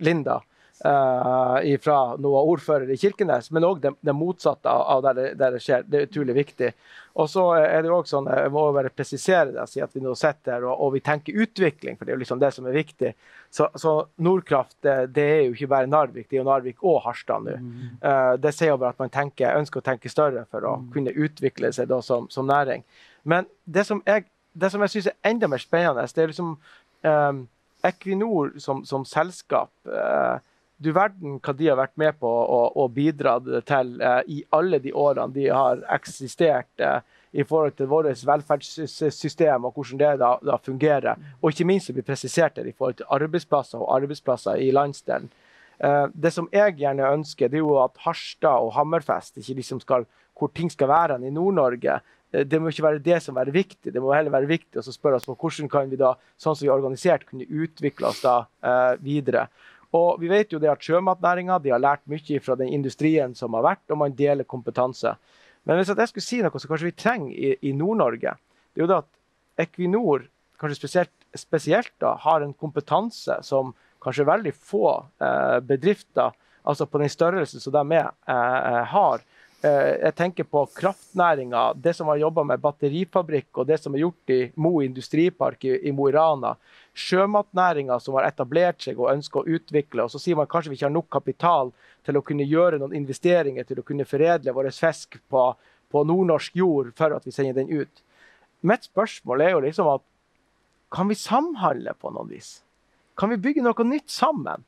Linda 0.00 0.38
fra 0.82 1.98
noe 2.20 2.42
ordfører 2.52 2.90
i 2.92 2.98
Kirkenes, 3.00 3.48
men 3.54 3.64
òg 3.64 3.78
det, 3.80 3.94
det, 4.04 4.12
motsatte 4.12 4.68
av 4.68 5.00
der 5.06 5.14
det, 5.16 5.26
der 5.40 5.54
det, 5.56 5.62
skjer. 5.64 5.86
Det 5.88 5.98
er 5.98 6.08
utrolig 6.10 6.34
viktig. 6.36 6.68
Og 7.16 7.30
så 7.32 7.46
er 7.56 7.80
det 7.80 7.88
jo 7.88 7.96
også 7.96 8.18
sånn, 8.18 8.28
Jeg 8.28 8.52
må 8.52 8.66
bare 8.76 8.92
presisere 8.92 9.54
det, 9.54 9.64
si 9.72 9.80
at 9.80 9.94
vi 9.96 10.02
nå 10.04 10.12
sitter 10.18 10.66
og, 10.68 10.74
og 10.84 10.92
vi 10.98 11.00
tenker 11.04 11.38
utvikling, 11.46 11.96
for 11.96 12.04
det 12.04 12.12
er 12.12 12.18
jo 12.18 12.22
liksom 12.26 12.42
det 12.42 12.50
som 12.52 12.68
er 12.68 12.76
viktig. 12.76 13.14
Så, 13.48 13.70
så 13.80 13.94
Nordkraft 14.20 14.76
det, 14.84 14.96
det, 15.16 15.24
er 15.24 15.42
jo 15.46 15.54
ikke 15.54 15.70
bare 15.72 15.88
Narvik, 15.88 16.28
det 16.28 16.36
er 16.36 16.42
jo 16.42 16.48
Narvik 16.50 16.84
og 16.84 17.00
Harstad 17.06 17.46
nå. 17.46 17.56
Mm. 17.56 17.76
Uh, 18.04 18.34
det 18.42 18.52
sier 18.52 18.74
jo 18.74 18.80
bare 18.82 18.92
at 18.92 19.00
man 19.00 19.12
tenker, 19.14 19.56
ønsker 19.56 19.80
å 19.80 19.86
tenke 19.86 20.12
større 20.12 20.44
for 20.52 20.66
å 20.68 20.76
mm. 20.82 20.90
kunne 20.92 21.14
utvikle 21.16 21.72
seg 21.72 21.88
da 21.88 22.02
som, 22.04 22.28
som 22.32 22.48
næring. 22.50 22.84
Men 23.24 23.48
det 23.64 23.86
som 23.88 24.02
jeg, 24.04 24.26
det 24.52 24.70
som 24.72 24.84
jeg 24.84 24.92
syns 24.92 25.08
er 25.14 25.32
enda 25.32 25.48
mer 25.48 25.62
spennende, 25.62 26.04
det 26.04 26.22
er 26.26 26.34
liksom 26.34 26.52
um, 27.08 27.40
Equinor 27.86 28.52
som, 28.60 28.84
som 28.84 29.08
selskap. 29.08 29.72
Uh, 29.88 30.36
du 30.78 30.90
verden 30.92 31.38
hva 31.40 31.54
de 31.56 31.68
har 31.70 31.78
vært 31.78 31.96
med 32.00 32.18
på 32.20 32.28
og, 32.28 32.86
bidratt 32.94 33.46
til 33.68 33.94
eh, 34.00 34.22
i 34.28 34.42
alle 34.56 34.80
de 34.82 34.92
årene 34.92 35.32
de 35.34 35.48
har 35.50 35.84
eksistert. 35.96 36.72
Eh, 36.78 37.00
i 37.36 37.44
forhold 37.44 37.74
til 37.76 37.88
vårt 37.90 38.22
velferdssystem 38.24 39.66
og 39.68 39.74
hvordan 39.76 39.98
det 40.00 40.12
da, 40.22 40.30
da 40.40 40.56
fungerer. 40.62 41.18
Og 41.42 41.52
ikke 41.52 41.66
minst 41.68 41.92
blir 41.92 42.06
presisert 42.06 42.56
det 42.56 42.70
i 42.70 42.72
forhold 42.72 42.96
til 43.00 43.10
arbeidsplasser 43.12 43.82
og 43.82 43.90
arbeidsplasser 43.98 44.62
i 44.64 44.70
landsdelen. 44.72 45.28
Eh, 45.78 46.06
det 46.14 46.32
som 46.32 46.48
jeg 46.52 46.78
gjerne 46.80 47.12
ønsker, 47.18 47.52
det 47.52 47.60
er 47.60 47.66
jo 47.66 47.76
at 47.82 47.98
Harstad 48.06 48.64
og 48.64 48.72
Hammerfest, 48.78 49.36
ikke 49.36 49.58
liksom 49.60 49.82
skal, 49.84 50.06
hvor 50.38 50.52
ting 50.54 50.72
skal 50.72 50.88
være 50.88 51.20
i 51.20 51.32
Nord-Norge, 51.34 51.98
uh, 52.00 52.44
det 52.44 52.60
må 52.60 52.72
ikke 52.72 52.84
være 52.84 53.04
det 53.04 53.20
som 53.22 53.36
er 53.36 53.52
viktig. 53.52 53.92
Det 53.92 54.02
må 54.02 54.14
heller 54.14 54.34
være 54.34 54.50
viktig 54.50 54.80
å 54.80 54.84
spørre 54.84 55.20
oss 55.20 55.28
på 55.28 55.36
hvordan 55.36 55.70
kan 55.72 55.90
vi 55.92 56.00
da, 56.00 56.14
sånn 56.40 56.56
som 56.56 56.64
vi 56.64 56.72
er 56.72 56.76
organisert, 56.76 57.28
kunne 57.28 57.46
utvikle 57.46 58.10
oss 58.10 58.24
da 58.24 58.38
eh, 58.64 58.96
videre. 59.00 59.46
Og 59.96 60.20
vi 60.20 60.30
vet 60.30 60.52
jo 60.52 60.60
det 60.60 60.70
at 60.72 60.84
Sjømatnæringa 60.84 61.58
har 61.64 61.82
lært 61.82 62.04
mye 62.10 62.40
fra 62.44 62.56
den 62.58 62.72
industrien 62.74 63.34
som 63.38 63.56
har 63.56 63.64
vært, 63.64 63.84
og 63.90 64.00
man 64.02 64.16
deler 64.16 64.48
kompetanse. 64.48 65.14
Men 65.66 65.80
hvis 65.80 65.90
jeg 65.90 66.10
skulle 66.10 66.26
si 66.26 66.40
noe 66.44 66.62
som 66.62 66.70
kanskje 66.70 66.90
vi 66.90 66.96
trenger 66.98 67.32
i, 67.34 67.52
i 67.70 67.74
Nord-Norge, 67.74 68.36
det 68.72 68.82
er 68.82 68.84
jo 68.84 68.90
det 68.92 69.02
at 69.02 69.66
Equinor 69.66 70.26
kanskje 70.60 70.78
spesielt, 70.78 71.14
spesielt 71.36 71.92
da, 72.02 72.14
har 72.22 72.44
en 72.44 72.54
kompetanse 72.54 73.38
som 73.44 73.72
kanskje 74.04 74.28
veldig 74.28 74.52
få 74.54 74.88
eh, 75.20 75.58
bedrifter 75.66 76.36
altså 76.66 76.86
på 76.90 77.00
den 77.02 77.10
størrelsen 77.10 77.62
som 77.62 77.74
de 77.74 77.98
er, 77.98 78.12
eh, 78.28 78.84
har. 78.92 79.24
Eh, 79.64 79.92
jeg 80.02 80.14
tenker 80.16 80.44
på 80.44 80.66
kraftnæringa, 80.76 81.72
det 81.80 81.94
som 81.96 82.10
har 82.12 82.20
jobba 82.20 82.44
med 82.44 82.60
batterifabrikk 82.60 83.62
og 83.62 83.68
det 83.70 83.78
som 83.80 83.94
er 83.94 84.02
gjort 84.04 84.32
i 84.32 84.40
Mo 84.60 84.74
industripark 84.84 85.64
i, 85.64 85.92
Mo 85.96 86.10
i 86.10 86.12
Rana. 86.12 86.52
Sjømatnæringa 86.96 87.96
som 88.00 88.18
har 88.18 88.28
etablert 88.28 88.84
seg 88.84 89.00
og 89.00 89.14
ønsker 89.14 89.40
å 89.40 89.56
utvikle. 89.56 90.04
og 90.04 90.12
Så 90.12 90.20
sier 90.20 90.36
man 90.36 90.50
kanskje 90.50 90.72
vi 90.72 90.78
ikke 90.78 90.88
har 90.90 90.96
nok 90.96 91.08
kapital 91.12 91.72
til 92.04 92.20
å 92.20 92.24
kunne 92.26 92.44
gjøre 92.44 92.80
noen 92.82 92.94
investeringer 93.00 93.64
til 93.64 93.80
å 93.80 93.86
kunne 93.86 94.08
foredle 94.08 94.52
vår 94.52 94.70
fisk 94.76 95.18
på, 95.32 95.48
på 95.90 96.04
nordnorsk 96.04 96.60
jord 96.60 96.92
for 96.98 97.16
at 97.16 97.24
vi 97.24 97.32
sender 97.32 97.56
den 97.56 97.72
ut. 97.72 98.04
Mitt 98.66 98.88
spørsmål 98.90 99.40
er 99.40 99.56
jo 99.56 99.64
liksom 99.64 99.88
at 99.96 100.04
kan 100.92 101.08
vi 101.08 101.16
samhandle 101.18 101.96
på 101.98 102.12
noen 102.14 102.28
vis? 102.30 102.60
Kan 103.16 103.32
vi 103.32 103.40
bygge 103.40 103.64
noe 103.64 103.88
nytt 103.88 104.12
sammen? 104.12 104.62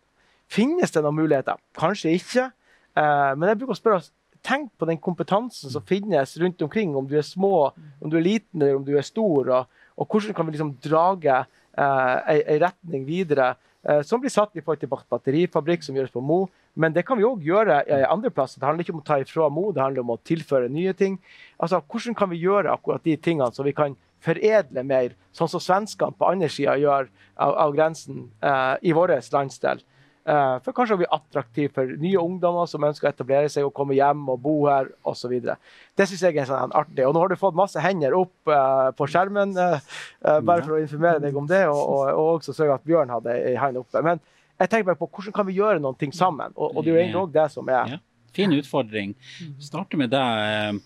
Finnes 0.48 0.90
det 0.94 1.05
noen 1.05 1.20
muligheter? 1.20 1.61
Kanskje 1.77 2.16
ikke. 2.16 2.48
Eh, 2.96 3.33
men 3.37 3.51
jeg 3.51 3.61
bruker 3.61 3.77
å 3.77 3.79
spørre 3.79 4.01
oss, 4.01 4.12
tenk 4.49 4.73
på 4.81 4.89
den 4.89 5.01
kompetansen 5.03 5.73
som 5.73 5.85
finnes 5.87 6.37
rundt 6.41 6.63
omkring, 6.65 6.97
om 6.97 7.07
du 7.09 7.17
er 7.19 7.27
små, 7.27 7.71
om 8.01 8.11
du 8.11 8.19
er 8.19 8.25
liten 8.25 8.63
eller 8.63 8.79
om 8.79 8.87
du 8.87 8.95
er 8.97 9.07
stor. 9.07 9.51
Og, 9.53 9.81
og 9.99 10.09
hvordan 10.09 10.37
kan 10.37 10.49
vi 10.49 10.57
liksom 10.57 10.77
drage 10.85 11.37
eh, 11.39 12.39
en 12.39 12.63
retning 12.65 13.05
videre 13.09 13.53
eh, 13.85 14.01
som 14.07 14.23
blir 14.23 14.33
satt 14.33 14.57
i 14.57 14.65
forhold 14.65 14.81
til 14.83 14.93
batterifabrikk 14.93 15.85
som 15.85 15.99
gjøres 15.99 16.15
på 16.15 16.25
Mo, 16.25 16.47
men 16.79 16.95
det 16.95 17.05
kan 17.07 17.19
vi 17.19 17.27
òg 17.27 17.43
gjøre 17.43 17.81
andre 18.07 18.31
plasser. 18.31 18.61
Det 18.61 18.69
handler 18.69 18.87
ikke 18.87 18.95
om 18.95 19.03
å 19.03 19.09
ta 19.09 19.19
ifra 19.19 19.49
Mo, 19.51 19.69
det 19.75 19.83
handler 19.83 20.05
om 20.05 20.15
å 20.15 20.21
tilføre 20.23 20.71
nye 20.71 20.95
ting. 20.95 21.19
Altså, 21.59 21.83
Hvordan 21.83 22.17
kan 22.19 22.31
vi 22.31 22.43
gjøre 22.45 22.73
akkurat 22.73 23.03
de 23.05 23.17
tingene 23.19 23.51
så 23.55 23.67
vi 23.67 23.75
kan 23.75 23.97
foredle 24.23 24.83
mer, 24.87 25.15
sånn 25.35 25.51
som 25.51 25.63
svenskene 25.63 26.15
på 26.19 26.27
andre 26.27 26.51
sida 26.51 26.77
gjør 26.79 27.07
av, 27.35 27.53
av 27.67 27.75
grensen 27.75 28.29
eh, 28.43 28.75
i 28.87 28.95
vår 28.95 29.19
landsdel? 29.35 29.83
Eh, 30.29 30.57
for 30.61 30.77
kanskje 30.77 30.97
å 30.99 31.01
bli 31.01 31.07
attraktiv 31.14 31.71
for 31.73 31.88
nye 32.03 32.21
ungdommer 32.21 32.69
som 32.69 32.85
ønsker 32.85 33.09
å 33.09 33.12
etablere 33.14 33.49
seg 33.53 33.64
og 33.64 33.73
komme 33.77 33.97
hjem 33.97 34.27
og 34.29 34.43
bo 34.45 34.57
her 34.67 34.91
osv. 35.09 35.33
Det 35.41 36.07
syns 36.11 36.25
jeg 36.27 36.37
er 36.37 36.49
sånn 36.51 36.75
artig. 36.77 37.07
Og 37.07 37.14
nå 37.17 37.23
har 37.23 37.33
du 37.33 37.38
fått 37.41 37.57
masse 37.57 37.81
hender 37.81 38.17
opp 38.19 38.51
uh, 38.53 38.91
på 38.99 39.09
skjermen, 39.09 39.55
uh, 39.57 39.79
uh, 40.27 40.41
bare 40.45 40.67
for 40.67 40.77
å 40.77 40.83
informere 40.83 41.23
deg 41.25 41.38
om 41.38 41.49
det, 41.49 41.62
og, 41.71 41.81
og, 41.81 42.03
og 42.12 42.29
også 42.35 42.57
sørge 42.59 42.77
at 42.77 42.85
Bjørn 42.85 43.14
hadde 43.14 43.38
ei 43.38 43.57
hand 43.57 43.81
oppe. 43.81 44.05
Men 44.05 44.21
jeg 44.59 44.69
tenker 44.69 44.91
bare 44.91 45.01
på 45.01 45.09
hvordan 45.09 45.38
kan 45.38 45.49
vi 45.49 45.57
gjøre 45.57 45.81
noen 45.81 45.97
ting 45.97 46.12
sammen? 46.12 46.53
Og, 46.59 46.77
og 46.77 46.85
det 46.85 46.93
er 46.93 46.99
jo 46.99 47.01
egentlig 47.07 47.23
òg 47.23 47.35
det 47.38 47.49
som 47.55 47.73
er 47.73 47.97
ja. 47.97 48.03
Fin 48.37 48.53
utfordring. 48.53 49.17
Vi 49.41 49.64
starter 49.64 49.99
med 49.99 50.12
deg, 50.12 50.83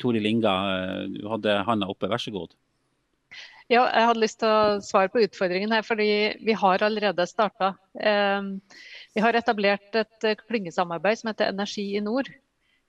Tori 0.00 0.22
Linga. 0.22 0.54
Du 1.10 1.24
hadde 1.28 1.58
handa 1.66 1.90
oppe, 1.90 2.08
vær 2.08 2.22
så 2.22 2.30
god. 2.32 2.54
Ja, 3.70 3.84
jeg 3.86 4.06
hadde 4.08 4.22
lyst 4.24 4.40
til 4.42 4.50
å 4.50 4.78
svare 4.82 5.12
på 5.12 5.20
utfordringen 5.22 5.70
her, 5.70 5.84
fordi 5.86 6.06
vi 6.42 6.54
har 6.58 6.82
allerede 6.82 7.22
starta. 7.30 7.68
Ehm, 8.02 8.56
vi 9.14 9.22
har 9.22 9.36
etablert 9.38 9.94
et 9.94 10.26
klyngesamarbeid 10.48 11.20
som 11.20 11.30
heter 11.30 11.52
Energi 11.52 11.84
i 11.94 12.02
nord. 12.02 12.32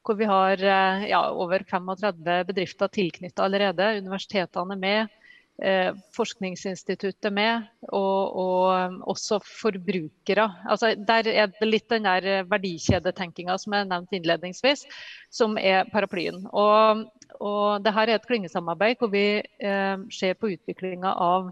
Hvor 0.01 0.17
vi 0.17 0.25
har 0.25 0.57
eh, 0.57 1.03
ja, 1.11 1.19
over 1.37 1.61
35 1.69 2.25
bedrifter 2.49 2.89
tilknyttet 2.89 3.43
allerede. 3.45 3.91
Universitetene 4.01 4.73
er 4.73 4.81
med. 4.81 5.20
Eh, 5.59 5.91
forskningsinstituttet 6.15 7.33
med, 7.33 7.67
og, 7.93 8.37
og, 8.41 8.95
også 9.13 9.37
forbrukere. 9.45 10.47
Altså, 10.65 10.95
der 10.95 11.27
er 11.29 11.51
det 11.51 11.67
litt 11.67 11.85
den 11.91 12.07
der 12.07 12.47
verdikjedetenkinga 12.49 13.59
som 13.61 13.75
jeg 13.77 13.89
nevnte 13.91 14.17
innledningsvis, 14.17 14.87
som 15.29 15.59
er 15.61 15.85
paraplyen. 15.93 16.47
Og, 16.49 17.03
og 17.37 17.85
det 17.85 17.93
her 17.93 18.09
er 18.09 18.17
et 18.17 18.25
klyngesamarbeid 18.25 18.97
hvor 18.97 19.13
vi 19.13 19.25
eh, 19.37 20.07
ser 20.09 20.33
på 20.41 20.49
utviklinga 20.55 21.13
av 21.13 21.51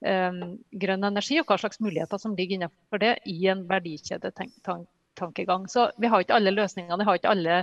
eh, 0.00 0.40
grønn 0.86 1.10
energi 1.12 1.42
og 1.42 1.52
hva 1.52 1.60
slags 1.60 1.82
muligheter 1.84 2.22
som 2.24 2.38
ligger 2.38 2.56
innenfor 2.56 3.04
det 3.04 3.18
i 3.28 3.36
en 3.52 3.66
verdikjedetankegang. 3.68 4.86
Tankegang. 5.18 5.66
Så 5.68 5.88
vi 6.00 6.10
har 6.10 6.22
ikke 6.22 6.36
alle 6.36 6.52
løsningene. 6.54 6.98
Vi, 7.00 7.06
har 7.08 7.18
ikke 7.18 7.32
alle, 7.32 7.58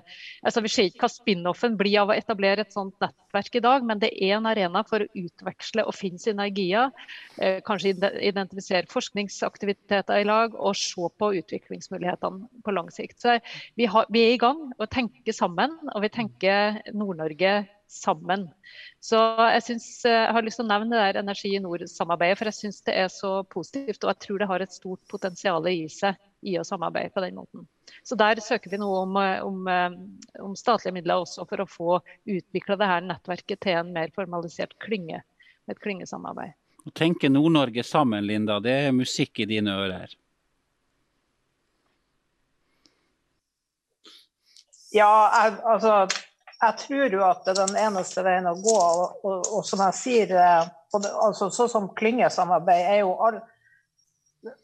altså 0.45 0.63
vi 0.65 0.71
ser 0.73 0.89
ikke 0.89 1.05
hva 1.05 1.11
spin-offen 1.13 1.77
blir 1.79 2.01
av 2.03 2.11
å 2.11 2.17
etablere 2.17 2.65
et 2.65 2.75
sånt 2.75 2.95
nettverk 3.03 3.59
i 3.59 3.63
dag, 3.65 3.87
men 3.87 4.01
det 4.01 4.11
er 4.15 4.37
en 4.37 4.49
arena 4.49 4.83
for 4.87 5.05
å 5.05 5.09
utveksle 5.23 5.85
og 5.87 5.97
finne 5.97 6.21
synergier. 6.21 6.93
Eh, 7.37 7.59
kanskje 7.65 7.95
identifisere 8.25 8.89
forskningsaktiviteter 8.91 10.21
i 10.21 10.27
lag 10.27 10.55
og 10.55 10.77
se 10.77 11.09
på 11.19 11.33
utviklingsmulighetene 11.41 12.63
på 12.65 12.75
lang 12.75 12.91
sikt. 12.93 13.19
Så 13.23 13.39
vi, 13.79 13.89
har, 13.89 14.07
vi 14.13 14.25
er 14.27 14.37
i 14.37 14.41
gang 14.41 14.69
og 14.77 14.89
tenker 14.93 15.35
sammen, 15.35 15.75
og 15.93 16.05
vi 16.05 16.13
tenker 16.13 16.81
Nord-Norge 16.93 17.59
sammen. 17.89 18.47
Så 19.01 19.17
jeg, 19.17 19.63
synes, 19.65 19.87
eh, 20.05 20.13
jeg 20.13 20.35
har 20.35 20.45
lyst 20.45 20.59
til 20.61 20.67
å 20.67 20.69
nevne 20.69 20.93
det 20.93 21.01
der 21.01 21.21
Energi 21.23 21.55
i 21.57 21.61
nord-samarbeidet, 21.63 22.37
for 22.39 22.49
jeg 22.49 22.57
syns 22.59 22.81
det 22.85 22.95
er 23.01 23.09
så 23.13 23.31
positivt. 23.49 24.03
Og 24.03 24.11
jeg 24.13 24.21
tror 24.25 24.41
det 24.41 24.49
har 24.51 24.63
et 24.63 24.75
stort 24.75 25.01
potensial 25.11 25.65
i 25.71 25.81
seg 25.91 26.19
i 26.45 26.55
å 26.59 26.65
samarbeide 26.67 27.13
på 27.15 27.23
den 27.25 27.39
måten. 27.39 27.65
Så 28.05 28.15
der 28.19 28.39
søker 28.43 28.71
vi 28.71 28.79
nå 28.79 28.89
om, 29.01 29.17
eh, 29.17 29.41
om, 29.45 29.67
eh, 29.67 29.97
om 30.45 30.55
statlige 30.55 30.93
midler 30.93 31.25
også 31.25 31.47
for 31.49 31.65
å 31.65 31.69
få 31.69 31.99
utvikla 32.29 32.77
dette 32.77 33.01
nettverket 33.09 33.59
til 33.65 33.81
en 33.81 33.93
mer 33.93 34.13
formalisert 34.15 34.77
klynge. 34.79 35.23
Et 35.69 35.77
klyngesamarbeid. 35.77 36.55
Å 36.87 36.91
tenke 36.95 37.29
Nord-Norge 37.29 37.83
sammen, 37.85 38.25
Linda, 38.25 38.59
det 38.59 38.71
er 38.87 38.95
musikk 38.95 39.43
i 39.43 39.45
dine 39.45 39.69
ører? 39.69 40.15
Ja, 44.89 45.29
jeg, 45.35 45.59
altså 45.69 46.07
jeg 46.59 46.75
tror 46.81 47.13
jo 47.15 47.21
at 47.23 47.45
det 47.45 47.53
er 47.53 47.61
den 47.61 47.79
eneste 47.87 48.23
veien 48.25 48.49
å 48.49 48.57
gå. 48.59 48.75
Og, 48.75 49.23
og, 49.23 49.47
og 49.59 49.65
som 49.67 49.83
jeg 49.85 49.97
sier, 49.99 50.33
eh, 50.35 50.67
altså, 50.97 51.49
sånn 51.55 51.71
som 51.71 51.89
klyngesamarbeid 51.95 52.91
er 52.95 53.01
jo 53.03 53.13
all, 53.23 53.39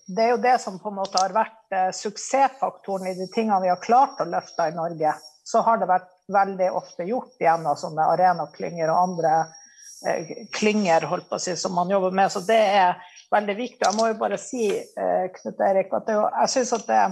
det 0.07 0.23
er 0.23 0.33
jo 0.35 0.41
det 0.43 0.55
som 0.63 0.79
på 0.79 0.91
en 0.91 0.99
måte 1.01 1.19
har 1.19 1.35
vært 1.35 1.75
eh, 1.75 1.91
suksessfaktoren 1.95 3.09
i 3.11 3.15
de 3.17 3.27
tingene 3.31 3.63
vi 3.63 3.71
har 3.71 3.81
klart 3.83 4.21
å 4.23 4.29
løfte 4.29 4.69
i 4.69 4.75
Norge. 4.75 5.15
Så 5.45 5.61
har 5.65 5.79
det 5.79 5.89
vært 5.89 6.11
veldig 6.31 6.71
ofte 6.73 7.05
gjort 7.07 7.41
gjennom 7.41 7.77
sånne 7.77 8.07
arenaklynger 8.15 8.91
og 8.91 9.01
andre 9.01 9.33
eh, 10.07 10.31
klynger 10.55 11.07
si, 11.37 11.55
som 11.59 11.75
man 11.75 11.91
jobber 11.91 12.15
med. 12.15 12.31
Så 12.31 12.41
det 12.47 12.59
er 12.79 12.99
veldig 13.31 13.55
viktig. 13.59 13.83
Jeg 13.83 13.97
må 13.99 14.09
jo 14.09 14.19
bare 14.19 14.39
si, 14.41 14.69
eh, 14.71 15.25
Knut 15.35 15.63
Erik, 15.67 15.93
at 15.93 16.07
det, 16.07 16.17
jeg 16.17 16.53
syns 16.55 16.75
at 16.79 16.87
det 16.89 17.03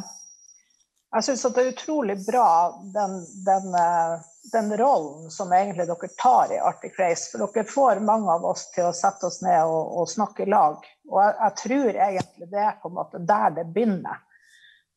jeg 1.14 1.24
syns 1.24 1.44
det 1.54 1.62
er 1.62 1.74
utrolig 1.74 2.16
bra 2.26 2.50
den, 2.94 3.20
den, 3.46 3.76
eh, 3.78 4.14
den, 4.52 4.72
rollen 4.78 5.30
som 5.32 5.52
egentlig 5.54 5.86
dere 5.90 6.10
tar 6.18 6.54
i 6.54 6.60
Arctic 6.60 6.98
Race. 7.00 7.28
For 7.32 7.44
dere 7.44 7.70
får 7.70 8.02
mange 8.06 8.32
av 8.34 8.46
oss 8.50 8.66
til 8.74 8.90
å 8.90 8.96
sette 8.98 9.30
oss 9.30 9.42
ned 9.46 9.62
og, 9.62 9.92
og 10.02 10.10
snakke 10.10 10.48
i 10.48 10.50
lag. 10.50 10.82
Og 11.12 11.20
jeg, 11.22 11.36
jeg, 11.40 11.56
tror 11.62 12.00
egentlig 12.08 12.50
det 12.50 12.64
er 12.66 12.80
på 12.82 12.90
en 12.90 12.98
måte 12.98 13.22
der 13.34 13.54
det 13.60 13.68
begynner. 13.76 14.24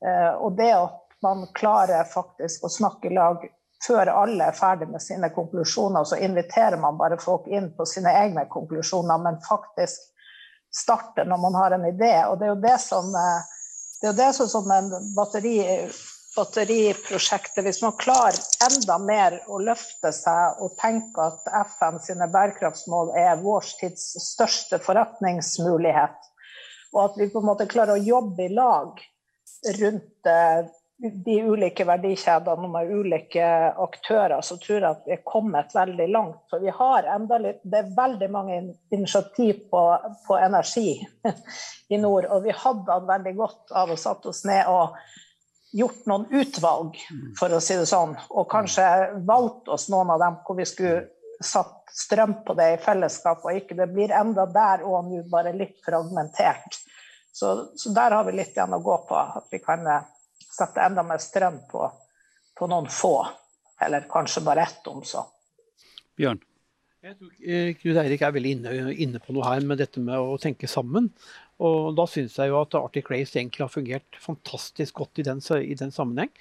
Eh, 0.04 0.32
og 0.40 0.56
det 0.56 0.72
at 0.72 1.02
man 1.24 1.44
klarer 1.56 2.08
faktisk 2.08 2.64
å 2.64 2.72
snakke 2.72 3.10
i 3.10 3.16
lag 3.16 3.44
før 3.86 4.08
alle 4.08 4.48
er 4.48 4.56
ferdig 4.56 4.88
med 4.88 5.02
sine 5.04 5.28
konklusjoner, 5.34 6.04
så 6.08 6.16
inviterer 6.16 6.80
man 6.80 6.96
bare 6.96 7.18
folk 7.20 7.44
inn 7.52 7.68
på 7.76 7.84
sine 7.86 8.12
egne 8.24 8.46
konklusjoner, 8.48 9.20
men 9.20 9.36
faktisk 9.44 10.08
starter 10.72 11.28
når 11.28 11.42
man 11.44 11.60
har 11.60 11.76
en 11.76 11.84
idé. 11.88 12.14
Og 12.30 12.38
det 12.40 12.48
er 12.48 12.54
jo 12.54 12.62
det 12.64 12.78
som 12.82 13.12
eh, 13.20 13.52
det 14.02 14.12
er 14.12 14.18
det 14.18 14.32
som, 14.36 14.48
som 14.48 14.70
en 14.70 14.90
batteri, 15.16 15.56
batteriprosjektet. 16.36 17.64
Hvis 17.64 17.82
man 17.82 17.96
klarer 18.00 18.38
enda 18.66 18.98
mer 19.00 19.38
å 19.48 19.60
løfte 19.62 20.12
seg 20.14 20.60
og 20.62 20.76
tenke 20.80 21.28
at 21.30 21.48
FN 21.72 22.00
sine 22.04 22.28
bærekraftsmål 22.32 23.14
er 23.16 23.40
vår 23.42 23.68
tids 23.80 24.08
største 24.22 24.80
forretningsmulighet, 24.84 26.32
og 26.94 27.02
at 27.06 27.20
vi 27.20 27.30
på 27.32 27.42
en 27.42 27.48
måte 27.50 27.68
klarer 27.70 27.96
å 27.96 28.08
jobbe 28.08 28.46
i 28.46 28.52
lag 28.54 29.00
rundt 29.80 30.28
eh, 30.30 30.68
de 30.98 31.42
ulike 31.44 31.84
verdikjedene 31.84 32.68
med 32.72 32.90
ulike 32.90 33.46
aktører, 33.84 34.40
så 34.40 34.56
tror 34.56 34.78
jeg 34.78 34.88
at 34.88 35.02
vi 35.04 35.12
er 35.16 35.26
kommet 35.28 35.74
veldig 35.76 36.06
langt. 36.08 36.38
For 36.50 36.64
vi 36.64 36.72
har 36.72 37.08
enda 37.12 37.38
litt, 37.42 37.60
det 37.68 37.82
er 37.82 37.92
veldig 37.98 38.28
mange 38.32 38.56
initiativ 38.94 39.66
på, 39.70 39.82
på 40.26 40.38
energi 40.40 40.96
i 41.92 42.00
nord. 42.00 42.30
Og 42.32 42.46
vi 42.46 42.56
hadde 42.56 42.92
hatt 42.92 43.08
veldig 43.10 43.34
godt 43.36 43.76
av 43.76 43.92
å 43.92 43.98
satt 44.00 44.24
oss 44.32 44.44
ned 44.48 44.72
og 44.72 44.96
gjort 45.76 46.08
noen 46.08 46.24
utvalg, 46.32 46.96
for 47.36 47.52
å 47.52 47.60
si 47.60 47.76
det 47.76 47.88
sånn. 47.90 48.16
Og 48.32 48.48
kanskje 48.48 48.86
valgt 49.28 49.68
oss 49.68 49.90
noen 49.92 50.14
av 50.14 50.22
dem 50.22 50.40
hvor 50.46 50.56
vi 50.56 50.68
skulle 50.68 51.04
satt 51.44 51.74
strøm 51.92 52.38
på 52.46 52.56
det 52.56 52.70
i 52.72 52.80
fellesskap, 52.80 53.44
og 53.44 53.60
ikke 53.60 53.76
det 53.76 53.90
blir 53.92 54.14
enda 54.16 54.46
der 54.48 54.84
og 54.88 55.10
nå 55.10 55.26
bare 55.28 55.52
litt 55.52 55.76
fragmentert. 55.84 56.80
Så, 57.36 57.52
så 57.76 57.92
der 57.92 58.16
har 58.16 58.24
vi 58.24 58.38
litt 58.38 58.56
igjen 58.56 58.72
å 58.72 58.80
gå 58.80 58.96
på. 59.08 59.16
At 59.16 59.52
vi 59.52 59.60
kan 59.60 59.84
sette 60.56 60.82
enda 60.82 61.04
mer 61.06 61.22
strøm 61.22 61.62
på, 61.70 61.86
på 62.56 62.68
noen 62.70 62.88
få, 62.92 63.14
eller 63.84 64.08
kanskje 64.10 64.44
bare 64.46 64.66
ett, 64.66 64.84
om 64.90 65.02
så. 65.06 65.26
Bjørn? 66.16 66.40
Jeg 67.06 67.14
tror 67.20 67.32
eh, 67.46 67.72
Knut 67.78 67.98
Eirik 68.00 68.22
er 68.24 68.32
veldig 68.34 68.52
inne, 68.56 68.92
inne, 68.96 69.20
på 69.22 69.34
noe 69.36 69.46
her 69.46 69.62
med 69.68 69.78
dette 69.78 70.00
med 70.02 70.16
å 70.18 70.38
tenke 70.42 70.66
sammen. 70.70 71.10
Og 71.62 71.92
da 71.96 72.06
syns 72.10 72.34
jeg 72.40 72.50
jo 72.50 72.58
at 72.58 72.74
Arctic 72.76 73.08
Race 73.12 73.36
egentlig 73.36 73.62
har 73.62 73.72
fungert 73.72 74.18
fantastisk 74.20 74.98
godt 74.98 75.20
i 75.22 75.26
den, 75.28 75.42
i 75.62 75.76
den 75.78 75.94
sammenheng. 75.94 76.32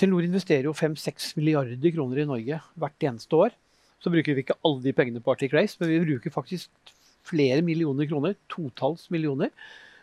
Telenor 0.00 0.24
investerer 0.26 0.66
jo 0.66 0.74
5-6 0.74 1.36
milliarder 1.38 1.94
kroner 1.94 2.22
i 2.22 2.26
Norge 2.28 2.58
hvert 2.80 3.06
eneste 3.06 3.38
år. 3.38 3.54
Så 4.02 4.10
bruker 4.10 4.34
vi 4.34 4.42
ikke 4.42 4.58
alle 4.66 4.82
de 4.82 4.94
pengene 4.96 5.22
på 5.22 5.30
Arctic 5.34 5.54
Race, 5.54 5.78
men 5.78 5.92
vi 5.92 6.00
bruker 6.08 6.34
faktisk 6.34 6.92
flere 7.28 7.62
millioner 7.62 8.08
kroner, 8.10 8.34
totalls 8.50 9.06
millioner, 9.14 9.52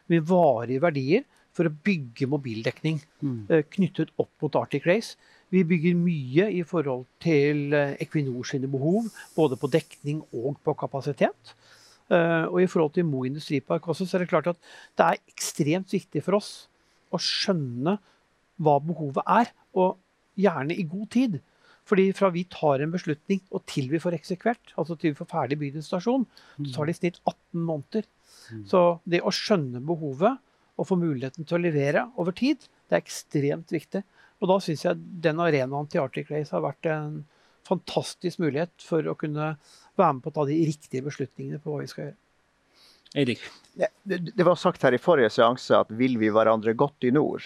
med 0.10 0.24
varige 0.30 0.82
verdier 0.86 1.26
for 1.60 1.68
å 1.68 1.76
bygge 1.90 2.30
mobildekning 2.32 3.02
mm. 3.20 3.40
Eh, 3.52 3.66
knyttet 3.76 4.14
opp 4.22 4.32
mot 4.40 4.56
Arctic 4.56 4.88
Race. 4.88 5.18
Vi 5.52 5.66
bygger 5.68 5.98
mye 6.00 6.48
i 6.56 6.62
forhold 6.68 7.04
til 7.24 7.76
eh, 7.76 7.98
Equinor 8.00 8.48
sine 8.48 8.70
behov, 8.72 9.10
både 9.36 9.60
på 9.60 9.70
dekning 9.74 10.22
og 10.32 10.56
på 10.64 10.76
kapasitet. 10.80 11.54
Eh, 12.08 12.46
og 12.48 12.62
i 12.64 12.70
forhold 12.72 12.96
til 12.96 13.08
Mo 13.10 13.26
industripark 13.28 13.92
også, 13.92 14.08
så 14.08 14.18
er 14.18 14.24
det 14.24 14.32
klart 14.32 14.48
at 14.54 14.62
det 14.96 15.08
er 15.10 15.22
ekstremt 15.34 15.92
viktig 15.92 16.24
for 16.24 16.40
oss 16.40 16.54
å 17.12 17.20
skjønne 17.20 17.98
hva 18.60 18.80
behovet 18.84 19.28
er, 19.28 19.52
og 19.76 19.98
gjerne 20.40 20.76
i 20.78 20.88
god 20.88 21.08
tid. 21.12 21.40
Fordi 21.90 22.12
fra 22.14 22.30
vi 22.34 22.46
tar 22.52 22.84
en 22.84 22.94
beslutning 22.94 23.42
og 23.50 23.64
til 23.70 23.90
vi 23.92 24.02
får 24.02 24.16
eksekvert, 24.20 24.76
altså 24.78 24.96
til 24.96 25.12
vi 25.12 25.20
får 25.20 25.30
ferdig 25.32 25.58
bygd 25.60 25.80
en 25.80 25.86
stasjon, 25.86 26.26
så 26.60 26.74
tar 26.76 26.88
det 26.88 26.96
i 26.96 27.00
snitt 27.00 27.18
18 27.24 27.66
måneder. 27.66 28.06
Mm. 28.54 28.64
Så 28.70 28.84
det 29.10 29.24
å 29.26 29.34
skjønne 29.34 29.82
behovet 29.86 30.38
og 30.80 30.88
få 30.88 30.98
muligheten 31.00 31.48
til 31.48 31.58
å 31.58 31.64
levere 31.64 32.06
over 32.22 32.36
tid, 32.36 32.64
det 32.88 32.98
er 32.98 33.04
ekstremt 33.04 33.74
viktig. 33.76 34.02
Og 34.40 34.52
da 34.52 34.58
syns 34.64 34.86
jeg 34.86 35.02
den 35.26 35.42
arenaen 35.44 35.90
til 35.92 36.04
Arctic 36.06 36.32
Race 36.32 36.56
har 36.56 36.64
vært 36.64 36.88
en 36.88 37.22
fantastisk 37.68 38.40
mulighet 38.42 38.72
for 38.82 39.06
å 39.06 39.18
kunne 39.20 39.54
være 40.00 40.16
med 40.16 40.24
på 40.24 40.32
å 40.32 40.38
ta 40.40 40.48
de 40.48 40.58
riktige 40.70 41.06
beslutningene 41.06 41.60
på 41.62 41.74
hva 41.74 41.84
vi 41.84 41.92
skal 41.92 42.08
gjøre. 42.08 42.20
Eirik? 43.18 43.42
Det, 43.74 43.90
det, 44.36 44.44
var 44.46 44.58
sagt 44.60 44.84
her 44.86 44.94
i 44.94 45.02
forrige 45.02 45.32
seanse 45.34 45.74
at 45.76 45.92
vil 45.98 46.20
vi 46.22 46.30
hverandre 46.34 46.76
godt 46.78 47.08
i 47.10 47.12
nord? 47.14 47.46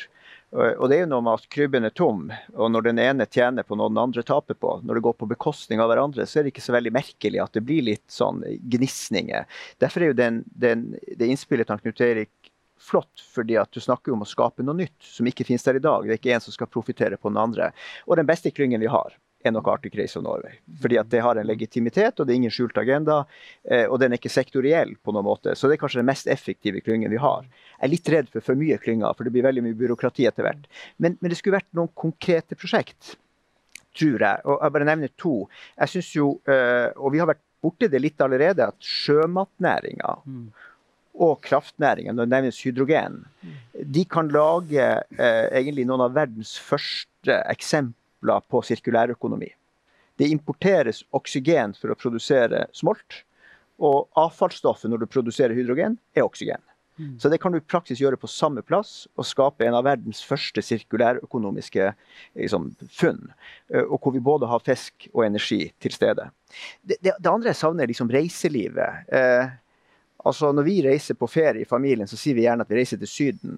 Og 0.54 0.86
det 0.90 0.98
er 0.98 1.04
jo 1.06 1.10
noe 1.10 1.24
med 1.26 1.40
at 1.40 1.48
krybben 1.50 1.88
er 1.88 1.94
tom, 1.98 2.28
og 2.54 2.68
når 2.70 2.86
den 2.86 3.00
ene 3.02 3.26
tjener 3.26 3.66
på 3.66 3.78
noe 3.80 3.90
den 3.90 4.02
andre 4.04 4.22
taper 4.28 4.58
på, 4.60 4.76
når 4.86 5.00
det 5.00 5.04
går 5.08 5.16
på 5.18 5.30
bekostning 5.32 5.82
av 5.82 5.90
hverandre, 5.90 6.28
så 6.30 6.40
er 6.40 6.46
det 6.46 6.54
ikke 6.54 6.66
så 6.66 6.76
veldig 6.76 6.94
merkelig 6.94 7.42
at 7.42 7.56
det 7.58 7.64
blir 7.66 7.88
litt 7.88 8.06
sånn 8.12 8.44
gnisninger. 8.76 9.48
Derfor 9.82 10.04
er 10.04 10.12
jo 10.12 10.20
den, 10.20 10.44
den, 10.54 10.92
det 11.10 11.32
innspillet 11.32 11.72
til 11.72 11.82
Knut 11.82 12.04
Erik 12.06 12.53
flott, 12.80 13.24
fordi 13.34 13.58
at 13.60 13.72
du 13.72 13.80
snakker 13.84 14.14
om 14.14 14.24
å 14.24 14.30
skape 14.30 14.64
noe 14.66 14.78
nytt 14.84 15.06
som 15.06 15.28
ikke 15.30 15.46
finnes 15.48 15.66
der 15.66 15.80
i 15.80 15.84
dag. 15.84 16.06
Det 16.06 16.16
er 16.16 16.22
ikke 16.22 16.34
en 16.36 16.44
som 16.44 16.56
skal 16.56 16.72
profitere 16.72 17.20
på 17.20 17.32
den 17.32 17.42
andre. 17.42 17.72
Og 18.08 18.18
den 18.20 18.28
beste 18.30 18.52
klyngen 18.52 18.84
vi 18.84 18.92
har, 18.92 19.16
er 19.44 19.52
nok 19.52 19.68
Arctic 19.68 19.96
Race 20.00 20.20
of 20.20 20.24
Norway. 20.24 20.58
Fordi 20.82 20.98
at 21.00 21.10
det 21.12 21.22
har 21.24 21.40
en 21.40 21.48
legitimitet, 21.48 22.20
og 22.20 22.28
det 22.28 22.34
er 22.34 22.42
ingen 22.42 22.54
skjult 22.54 22.78
agenda. 22.80 23.24
Eh, 23.68 23.86
og 23.86 24.00
den 24.02 24.14
er 24.14 24.22
ikke 24.22 24.32
sektoriell 24.32 24.96
på 25.04 25.16
noen 25.16 25.28
måte. 25.28 25.56
Så 25.60 25.68
det 25.68 25.78
er 25.78 25.84
kanskje 25.84 26.02
den 26.02 26.10
mest 26.10 26.30
effektive 26.32 26.84
klyngen 26.86 27.12
vi 27.14 27.22
har. 27.22 27.48
Jeg 27.76 27.88
er 27.88 27.94
litt 27.94 28.14
redd 28.16 28.32
for 28.32 28.46
for 28.46 28.60
mye 28.60 28.80
klynger, 28.82 29.16
for 29.18 29.28
det 29.28 29.34
blir 29.36 29.46
veldig 29.48 29.66
mye 29.66 29.80
byråkrati 29.80 30.28
etter 30.30 30.48
hvert. 30.48 30.68
Men, 30.98 31.18
men 31.20 31.32
det 31.32 31.40
skulle 31.40 31.60
vært 31.60 31.72
noen 31.78 31.92
konkrete 32.00 32.58
prosjekt, 32.60 33.16
tror 33.98 34.28
jeg. 34.28 34.44
Og 34.48 34.60
jeg 34.60 34.78
bare 34.78 34.92
nevner 34.92 35.16
to. 35.20 35.36
Jeg 35.78 35.96
synes 35.98 36.14
jo, 36.16 36.30
eh, 36.48 36.90
og 36.96 37.16
vi 37.16 37.24
har 37.24 37.32
vært 37.32 37.44
borti 37.64 37.88
det 37.92 38.02
litt 38.04 38.24
allerede, 38.24 38.72
at 38.74 38.94
sjømatnæringa 39.04 40.20
mm 40.24 40.70
og 41.14 41.42
kraftnæringen, 41.46 42.16
når 42.16 42.26
det 42.26 42.34
nevnes 42.34 42.62
hydrogen, 42.66 43.20
de 43.74 44.06
kan 44.10 44.32
lage 44.34 44.82
eh, 44.82 45.46
egentlig 45.54 45.86
noen 45.90 46.08
av 46.08 46.16
verdens 46.16 46.56
første 46.58 47.38
eksempler 47.54 48.42
på 48.50 48.64
sirkulærøkonomi. 48.66 49.52
Det 50.18 50.30
importeres 50.30 51.04
oksygen 51.14 51.74
for 51.78 51.94
å 51.94 51.98
produsere 52.00 52.68
smolt, 52.74 53.24
og 53.82 54.10
avfallsstoffet 54.20 54.90
når 54.90 55.04
du 55.04 55.12
produserer 55.12 55.58
hydrogen, 55.58 55.98
er 56.16 56.26
oksygen. 56.26 56.62
Mm. 57.00 57.20
Så 57.20 57.30
det 57.30 57.40
kan 57.42 57.52
du 57.52 57.58
i 57.58 57.66
praksis 57.66 58.02
gjøre 58.02 58.20
på 58.22 58.30
samme 58.30 58.62
plass 58.62 59.08
og 59.18 59.26
skape 59.26 59.66
en 59.66 59.74
av 59.74 59.86
verdens 59.88 60.22
første 60.26 60.62
sirkulærøkonomiske 60.62 61.88
liksom, 62.38 62.70
funn. 62.94 63.32
Eh, 63.74 63.82
og 63.82 63.98
hvor 63.98 64.14
vi 64.14 64.22
både 64.22 64.50
har 64.50 64.62
fisk 64.66 65.08
og 65.14 65.26
energi 65.26 65.66
til 65.82 65.96
stede. 65.96 66.30
Det, 66.82 67.00
det, 67.02 67.16
det 67.18 67.32
andre 67.32 67.50
jeg 67.50 67.62
savner, 67.64 67.86
er 67.86 67.94
liksom 67.94 68.14
reiselivet. 68.14 69.10
Eh, 69.10 69.56
Altså 70.24 70.52
Når 70.56 70.64
vi 70.64 70.82
reiser 70.86 71.18
på 71.20 71.28
ferie 71.28 71.64
i 71.64 71.70
familien, 71.70 72.08
så 72.08 72.20
sier 72.20 72.38
vi 72.38 72.46
gjerne 72.46 72.64
at 72.64 72.72
vi 72.72 72.80
reiser 72.80 73.00
til 73.02 73.12
Syden. 73.12 73.58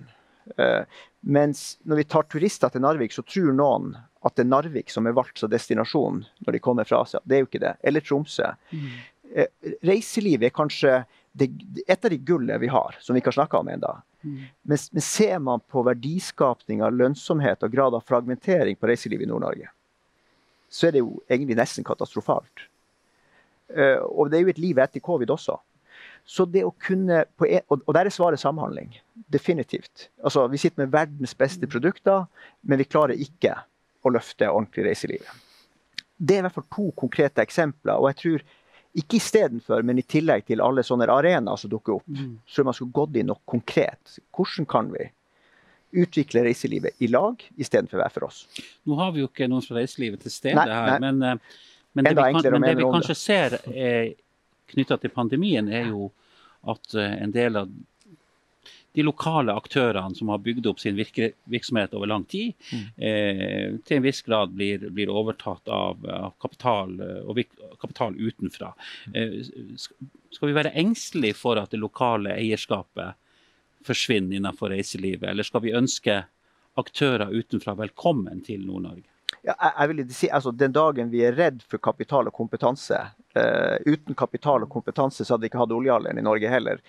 Mens 1.22 1.62
når 1.86 2.00
vi 2.02 2.06
tar 2.10 2.26
turister 2.30 2.70
til 2.74 2.82
Narvik, 2.82 3.14
så 3.14 3.24
tror 3.26 3.54
noen 3.54 3.92
at 4.26 4.36
det 4.38 4.46
er 4.46 4.50
Narvik 4.50 4.90
som 4.94 5.06
er 5.06 5.16
valgt 5.18 5.42
som 5.42 5.50
destinasjon 5.50 6.24
når 6.46 6.58
de 6.58 6.62
kommer 6.62 6.88
fra 6.90 7.04
Asia. 7.06 7.22
Det 7.26 7.38
er 7.38 7.44
jo 7.44 7.50
ikke 7.50 7.62
det. 7.62 7.76
Eller 7.86 8.02
Tromsø. 8.06 8.50
Mm. 8.74 8.90
Reiseliv 9.86 10.46
er 10.46 10.54
kanskje 10.54 11.00
det, 11.38 11.50
et 11.88 12.06
av 12.06 12.14
de 12.14 12.18
gullene 12.18 12.58
vi 12.62 12.70
har, 12.72 12.98
som 13.02 13.14
vi 13.14 13.22
ikke 13.22 13.34
har 13.34 13.42
snakka 13.42 13.62
om 13.62 13.72
ennå. 13.74 13.94
Mm. 14.26 14.38
Men, 14.62 14.78
men, 14.92 15.02
ser 15.04 15.40
man 15.44 15.62
på 15.70 15.84
verdiskapning 15.86 16.82
av 16.86 16.96
lønnsomhet 16.96 17.66
og 17.66 17.74
grad 17.74 17.98
av 17.98 18.06
fragmentering 18.08 18.80
på 18.80 18.90
reiselivet 18.90 19.28
i 19.28 19.30
Nord-Norge, 19.30 19.70
så 20.72 20.88
er 20.88 20.96
det 20.96 21.04
jo 21.04 21.20
egentlig 21.30 21.58
nesten 21.60 21.86
katastrofalt. 21.86 22.66
Uh, 23.70 24.02
og 24.10 24.32
det 24.32 24.40
er 24.40 24.46
jo 24.46 24.54
et 24.54 24.62
liv 24.62 24.80
etter 24.82 25.04
covid 25.04 25.34
også. 25.36 25.60
Så 26.26 26.48
det 26.50 26.64
å 26.66 26.74
kunne 26.82 27.24
Og 27.38 27.94
der 27.94 28.08
er 28.08 28.14
svaret 28.14 28.42
samhandling. 28.42 28.96
Definitivt. 29.32 30.10
Altså, 30.24 30.48
Vi 30.48 30.58
sitter 30.58 30.86
med 30.86 30.92
verdens 30.92 31.36
beste 31.38 31.68
produkter, 31.68 32.26
men 32.62 32.82
vi 32.82 32.90
klarer 32.90 33.14
ikke 33.14 33.56
å 34.02 34.12
løfte 34.14 34.50
ordentlig 34.50 34.86
reiselivet. 34.86 35.30
Det 36.18 36.36
er 36.36 36.40
i 36.40 36.46
hvert 36.48 36.56
fall 36.56 36.72
to 36.72 36.92
konkrete 36.98 37.42
eksempler. 37.42 37.98
og 37.98 38.10
jeg 38.10 38.16
tror 38.16 38.46
ikke 38.96 39.18
istedenfor, 39.20 39.84
men 39.84 40.00
i 40.00 40.06
tillegg 40.08 40.46
til 40.48 40.62
alle 40.64 40.84
sånne 40.86 41.08
arenaer 41.12 41.60
som 41.60 41.70
dukker 41.70 41.98
opp, 41.98 42.08
mm. 42.08 42.38
så 42.48 42.64
man 42.64 42.74
skulle 42.74 42.96
gått 42.96 43.18
inn 43.20 43.28
noe 43.28 43.42
konkret. 43.46 44.20
Hvordan 44.32 44.68
kan 44.72 44.92
vi 44.94 45.10
utvikle 45.96 46.46
reiselivet 46.48 47.04
i 47.04 47.10
lag 47.12 47.44
istedenfor 47.60 48.00
hver 48.00 48.14
for 48.16 48.28
oss? 48.30 48.46
Nå 48.88 48.96
har 49.00 49.12
vi 49.16 49.24
jo 49.24 49.32
ikke 49.32 49.50
noen 49.52 49.66
fra 49.66 49.82
reiselivet 49.82 50.24
til 50.24 50.32
stede 50.32 50.56
nei, 50.62 50.68
her, 50.72 50.94
nei. 50.96 51.00
men, 51.04 51.24
eh, 51.28 51.58
men, 51.96 52.08
det 52.08 52.16
vi, 52.16 52.30
kan, 52.38 52.48
men 52.56 52.70
det 52.70 52.78
vi 52.80 52.88
kanskje 52.96 53.18
ser 53.20 53.58
knytta 54.72 54.98
til 55.02 55.14
pandemien, 55.14 55.70
er 55.70 55.92
jo 55.92 56.10
at 56.66 56.96
eh, 56.98 57.18
en 57.24 57.34
del 57.36 57.62
av 57.62 57.70
de 58.96 59.04
lokale 59.04 59.54
aktørene 59.54 60.16
som 60.16 60.30
har 60.32 60.40
bygd 60.44 60.68
opp 60.72 60.80
sin 60.80 60.96
virksomhet 60.96 61.94
over 61.98 62.08
lang 62.08 62.24
tid, 62.32 62.54
mm. 62.72 62.86
eh, 62.96 63.74
til 63.84 63.98
en 63.98 64.06
viss 64.06 64.22
grad 64.24 64.54
blir, 64.56 64.86
blir 64.96 65.12
overtatt 65.12 65.68
av, 65.68 66.06
av 66.08 66.32
kapital, 66.40 66.94
eh, 67.04 67.18
og 67.28 67.42
kapital 67.82 68.16
utenfra. 68.16 68.72
Eh, 69.12 69.42
skal 69.76 70.50
vi 70.52 70.56
være 70.56 70.72
engstelige 70.80 71.36
for 71.36 71.60
at 71.60 71.76
det 71.76 71.82
lokale 71.84 72.38
eierskapet 72.38 73.20
forsvinner 73.86 74.40
innenfor 74.40 74.72
reiselivet, 74.72 75.28
eller 75.28 75.46
skal 75.46 75.66
vi 75.66 75.76
ønske 75.76 76.22
aktører 76.80 77.36
utenfra 77.36 77.76
velkommen 77.84 78.46
til 78.48 78.64
Nord-Norge? 78.64 79.12
Ja, 79.46 79.54
jeg 79.62 79.92
vil 79.92 80.06
si, 80.10 80.28
altså, 80.34 80.52
Den 80.52 80.74
dagen 80.74 81.12
vi 81.14 81.22
er 81.26 81.36
redd 81.38 81.62
for 81.70 81.82
kapital 81.84 82.26
og 82.30 82.34
kompetanse 82.34 82.98
uh, 83.38 83.76
Uten 83.86 84.18
kapital 84.18 84.66
og 84.66 84.72
kompetanse 84.74 85.22
så 85.22 85.36
hadde 85.36 85.46
vi 85.46 85.52
ikke 85.52 85.60
hatt 85.62 85.74
oljealderen 85.76 86.18
i 86.18 86.24
Norge 86.26 86.50
heller. 86.50 86.80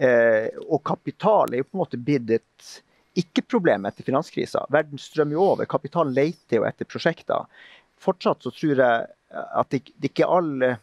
Uh, 0.00 0.48
og 0.70 0.80
kapital 0.88 1.52
er 1.52 1.60
jo 1.60 1.66
på 1.68 1.76
en 1.76 1.82
måte 1.82 2.00
blitt 2.00 2.30
et 2.38 2.70
ikke-problem 3.20 3.84
etter 3.88 4.06
finanskrisa. 4.06 4.62
Verden 4.72 5.00
strømmer 5.02 5.36
jo 5.36 5.42
over. 5.52 5.68
Kapital 5.68 6.12
leter 6.14 6.60
jo 6.60 6.64
etter 6.64 6.88
prosjekter. 6.88 7.48
Fortsatt 8.00 8.46
så 8.46 8.52
tror 8.54 8.80
jeg 8.80 9.10
at 9.30 9.74
det, 9.74 9.82
det 9.98 10.14
ikke 10.14 10.30
alle 10.30 10.78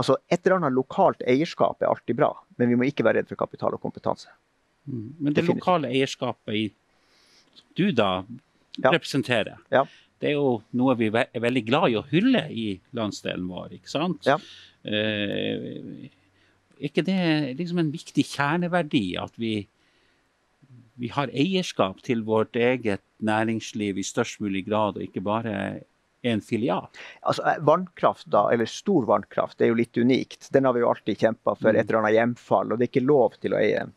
Altså, 0.00 0.14
Et 0.32 0.38
eller 0.46 0.60
annet 0.60 0.72
lokalt 0.72 1.20
eierskap 1.28 1.82
er 1.82 1.90
alltid 1.90 2.16
bra, 2.16 2.28
men 2.56 2.70
vi 2.70 2.76
må 2.78 2.86
ikke 2.86 3.04
være 3.04 3.20
redd 3.20 3.28
for 3.28 3.36
kapital 3.36 3.74
og 3.74 3.82
kompetanse. 3.82 4.30
Mm. 4.88 5.08
Men 5.18 5.34
det 5.36 5.42
lokale 5.44 5.90
eierskapet 5.90 6.54
i 6.56 6.62
du 7.76 7.90
da 7.92 8.22
ja. 8.78 8.92
representerer, 8.94 9.58
ja 9.68 9.82
det 10.20 10.30
er 10.30 10.36
jo 10.36 10.60
noe 10.76 10.96
vi 11.00 11.08
er 11.08 11.42
veldig 11.42 11.62
glad 11.66 11.90
i 11.90 11.98
å 11.98 12.06
hylle 12.10 12.44
i 12.52 12.66
landsdelen 12.96 13.46
vår. 13.48 13.76
ikke 13.78 13.92
sant? 13.92 14.28
Ja. 14.28 14.36
Eh, 14.84 16.10
ikke 16.80 17.04
det 17.04 17.20
liksom 17.58 17.80
en 17.82 17.92
viktig 17.92 18.24
kjerneverdi 18.28 19.04
at 19.20 19.36
vi, 19.40 19.54
vi 21.00 21.12
har 21.12 21.32
eierskap 21.32 22.02
til 22.04 22.24
vårt 22.28 22.56
eget 22.56 23.04
næringsliv 23.24 24.00
i 24.00 24.06
størst 24.06 24.40
mulig 24.44 24.66
grad, 24.68 24.96
og 24.96 25.08
ikke 25.08 25.24
bare 25.24 25.54
en 26.22 26.44
filial? 26.44 26.88
Altså, 27.24 27.46
eh, 27.48 27.62
Vannkraft, 27.64 28.28
da, 28.32 28.46
eller 28.52 28.68
stor 28.68 29.08
vannkraft, 29.08 29.58
det 29.58 29.68
er 29.68 29.72
jo 29.72 29.80
litt 29.80 29.96
unikt. 29.96 30.50
Den 30.52 30.68
har 30.68 30.76
vi 30.76 30.84
jo 30.84 30.90
alltid 30.92 31.20
kjempa 31.24 31.56
for, 31.56 31.72
mm. 31.72 31.80
et 31.80 31.86
eller 31.86 32.02
annet 32.02 32.18
hjemfall. 32.18 32.72
Og 32.72 32.80
det 32.80 32.88
er 32.88 32.92
ikke 32.92 33.08
lov 33.08 33.40
til 33.40 33.56
å 33.56 33.60
eie 33.62 33.88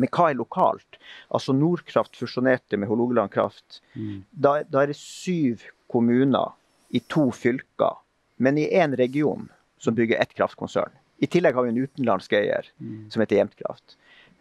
men 0.00 0.10
hva 0.14 0.30
er 0.30 0.38
lokalt? 0.38 0.98
Altså 1.28 1.54
Nordkraft 1.56 2.16
fusjonerte 2.18 2.78
med 2.80 2.88
Hålogaland 2.90 3.32
Kraft. 3.34 3.80
Mm. 3.94 4.22
Da, 4.30 4.60
da, 4.64 4.82
er 4.82 4.92
det 4.92 4.98
syv 4.98 5.66
kommuner 5.90 6.56
i 6.90 7.02
to 7.12 7.28
fylker, 7.34 8.00
men 8.40 8.58
i 8.58 8.68
én 8.72 8.96
region 8.98 9.48
som 9.80 9.96
bygger 9.96 10.20
ett 10.20 10.34
kraftkonsern. 10.34 10.92
I 11.20 11.28
tillegg 11.28 11.54
har 11.56 11.66
vi 11.66 11.74
en 11.74 11.84
utenlandsk 11.84 12.32
eier 12.36 12.66
mm. 12.80 13.10
som 13.12 13.22
heter 13.22 13.40
Jemtkraft. 13.40 13.96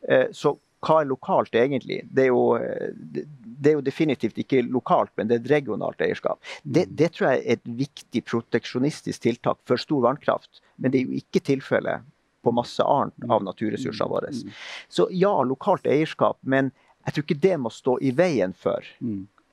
Eh, 0.07 0.27
så 0.31 0.55
hva 0.85 1.01
er 1.01 1.09
lokalt 1.09 1.55
egentlig? 1.59 1.99
Det 2.07 2.23
er, 2.23 2.29
jo, 2.31 2.55
det, 2.95 3.25
det 3.43 3.71
er, 3.71 3.75
jo, 3.75 3.83
definitivt 3.83 4.37
ikke 4.39 4.61
lokalt, 4.63 5.11
men 5.19 5.27
det 5.27 5.35
er 5.35 5.41
et 5.43 5.51
regionalt 5.57 5.99
eierskap. 6.05 6.39
Det, 6.63 6.85
mm. 6.87 6.93
det 7.01 7.09
tror 7.15 7.27
jeg 7.33 7.41
er 7.41 7.57
et 7.57 7.73
viktig 7.81 8.23
proteksjonistisk 8.29 9.25
tiltak 9.25 9.59
for 9.67 9.81
stor 9.81 10.05
vannkraft. 10.07 10.63
Men 10.79 10.93
det 10.93 11.01
er 11.01 11.09
jo 11.09 11.19
ikke 11.19 11.43
tilfellet 11.51 12.07
på 12.43 12.53
masse 12.55 12.83
annet 12.83 13.17
mm. 13.23 13.31
av 13.31 13.43
naturressursene 13.43 14.07
mm. 14.07 14.13
våre. 14.13 14.31
Mm. 14.35 14.55
Så 14.87 15.07
ja, 15.11 15.33
lokalt 15.43 15.87
eierskap, 15.87 16.39
men 16.41 16.71
jeg 17.05 17.15
tror 17.15 17.25
ikke 17.27 17.41
det 17.47 17.57
må 17.63 17.71
stå 17.73 17.97
i 18.05 18.11
veien 18.15 18.53
for 18.57 18.85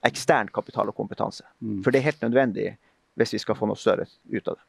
ekstern 0.06 0.50
kapital 0.54 0.90
og 0.90 0.98
kompetanse. 0.98 1.46
For 1.84 1.94
det 1.94 2.02
er 2.02 2.10
helt 2.10 2.26
nødvendig 2.26 2.72
hvis 3.16 3.32
vi 3.36 3.40
skal 3.42 3.56
få 3.58 3.68
noe 3.70 3.80
større 3.80 4.06
ut 4.06 4.48
av 4.48 4.58
det. 4.58 4.66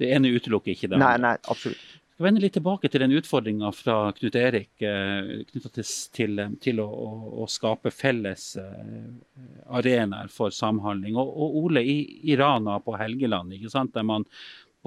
Det 0.00 0.10
ene 0.16 0.32
utelukker 0.32 0.72
ikke 0.72 0.90
det. 0.90 0.98
Nei, 1.00 1.14
nei, 1.22 1.36
absolutt. 1.46 1.84
Jeg 2.16 2.22
skal 2.22 2.26
vende 2.30 2.40
litt 2.40 2.54
tilbake 2.56 2.88
til 2.88 3.02
den 3.02 3.12
utfordringa 3.12 3.70
fra 3.76 3.96
Knut 4.16 4.36
Erik 4.40 4.82
eh, 4.88 5.42
knytta 5.50 5.68
til, 5.74 5.88
til, 6.16 6.40
til 6.64 6.78
å, 6.80 6.86
å, 6.88 7.08
å, 7.42 7.48
skape 7.52 7.92
felles 7.92 8.46
eh, 8.56 9.10
arenaer 9.76 10.32
for 10.32 10.54
samhandling. 10.56 11.18
Og, 11.20 11.28
og 11.28 11.58
Ole, 11.60 11.82
i, 11.84 11.98
i 12.24 12.38
Rana 12.40 12.78
på 12.80 12.96
Helgeland, 12.96 13.52
der 13.52 14.08
man 14.08 14.24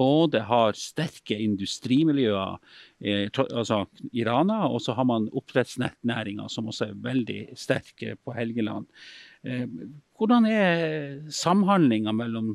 både 0.00 0.40
har 0.48 0.78
sterke 0.78 1.36
industrimiljøer 1.36 2.56
eh, 3.04 3.26
altså 3.44 3.82
i 4.12 4.24
Rana, 4.24 4.62
og 4.68 4.80
så 4.84 4.96
har 4.96 5.06
man 5.08 5.28
oppdrettsnæringa 5.36 6.48
som 6.52 6.70
også 6.72 6.88
er 6.88 7.00
veldig 7.04 7.40
sterke 7.60 8.16
på 8.24 8.34
Helgeland. 8.36 8.88
Eh, 9.44 9.66
hvordan 10.16 10.48
er 10.48 11.32
samhandlinga 11.32 12.14
mellom, 12.16 12.54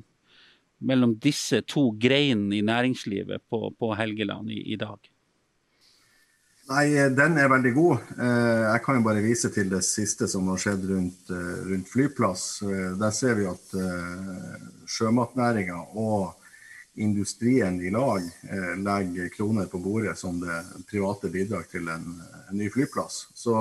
mellom, 0.86 1.18
disse 1.22 1.62
to 1.70 1.92
greinene 2.02 2.60
i 2.60 2.66
næringslivet 2.66 3.46
på, 3.50 3.68
på 3.78 3.92
Helgeland 3.98 4.50
i, 4.54 4.62
i, 4.74 4.80
dag? 4.82 4.98
Nei, 6.66 6.88
Den 7.14 7.38
er 7.38 7.52
veldig 7.52 7.74
god. 7.76 8.08
Eh, 8.18 8.64
jeg 8.72 8.82
kan 8.86 8.98
jo 8.98 9.06
bare 9.06 9.22
vise 9.26 9.54
til 9.54 9.70
det 9.70 9.84
siste 9.86 10.26
som 10.30 10.50
har 10.50 10.62
skjedd 10.62 10.88
rundt, 10.90 11.30
eh, 11.30 11.60
rundt 11.70 11.92
flyplass. 11.92 12.48
Eh, 12.66 12.96
der 12.98 13.14
ser 13.14 13.38
vi 13.38 13.46
at 13.50 13.78
sjømatnæringa 14.90 15.84
og 15.94 16.34
industrien 16.96 17.82
i 17.82 17.90
lag 17.92 18.24
eh, 18.50 18.76
legger 18.80 19.30
kroner 19.30 19.66
på 19.66 19.80
bordet 19.84 20.18
som 20.18 20.40
det 20.40 20.62
private 20.90 21.30
bidrag 21.30 21.68
til 21.72 21.90
en, 21.92 22.22
en 22.50 22.58
ny 22.58 22.70
flyplass. 22.72 23.28
Så, 23.34 23.56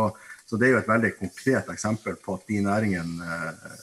så, 0.46 0.56
det 0.56 0.68
er 0.68 0.76
jo 0.76 0.82
et 0.82 0.92
veldig 0.92 1.10
konkret 1.18 1.72
eksempel 1.72 2.18
på 2.22 2.36
at 2.38 2.46
de 2.50 2.60
næringene 2.62 3.32
eh, 3.40 3.80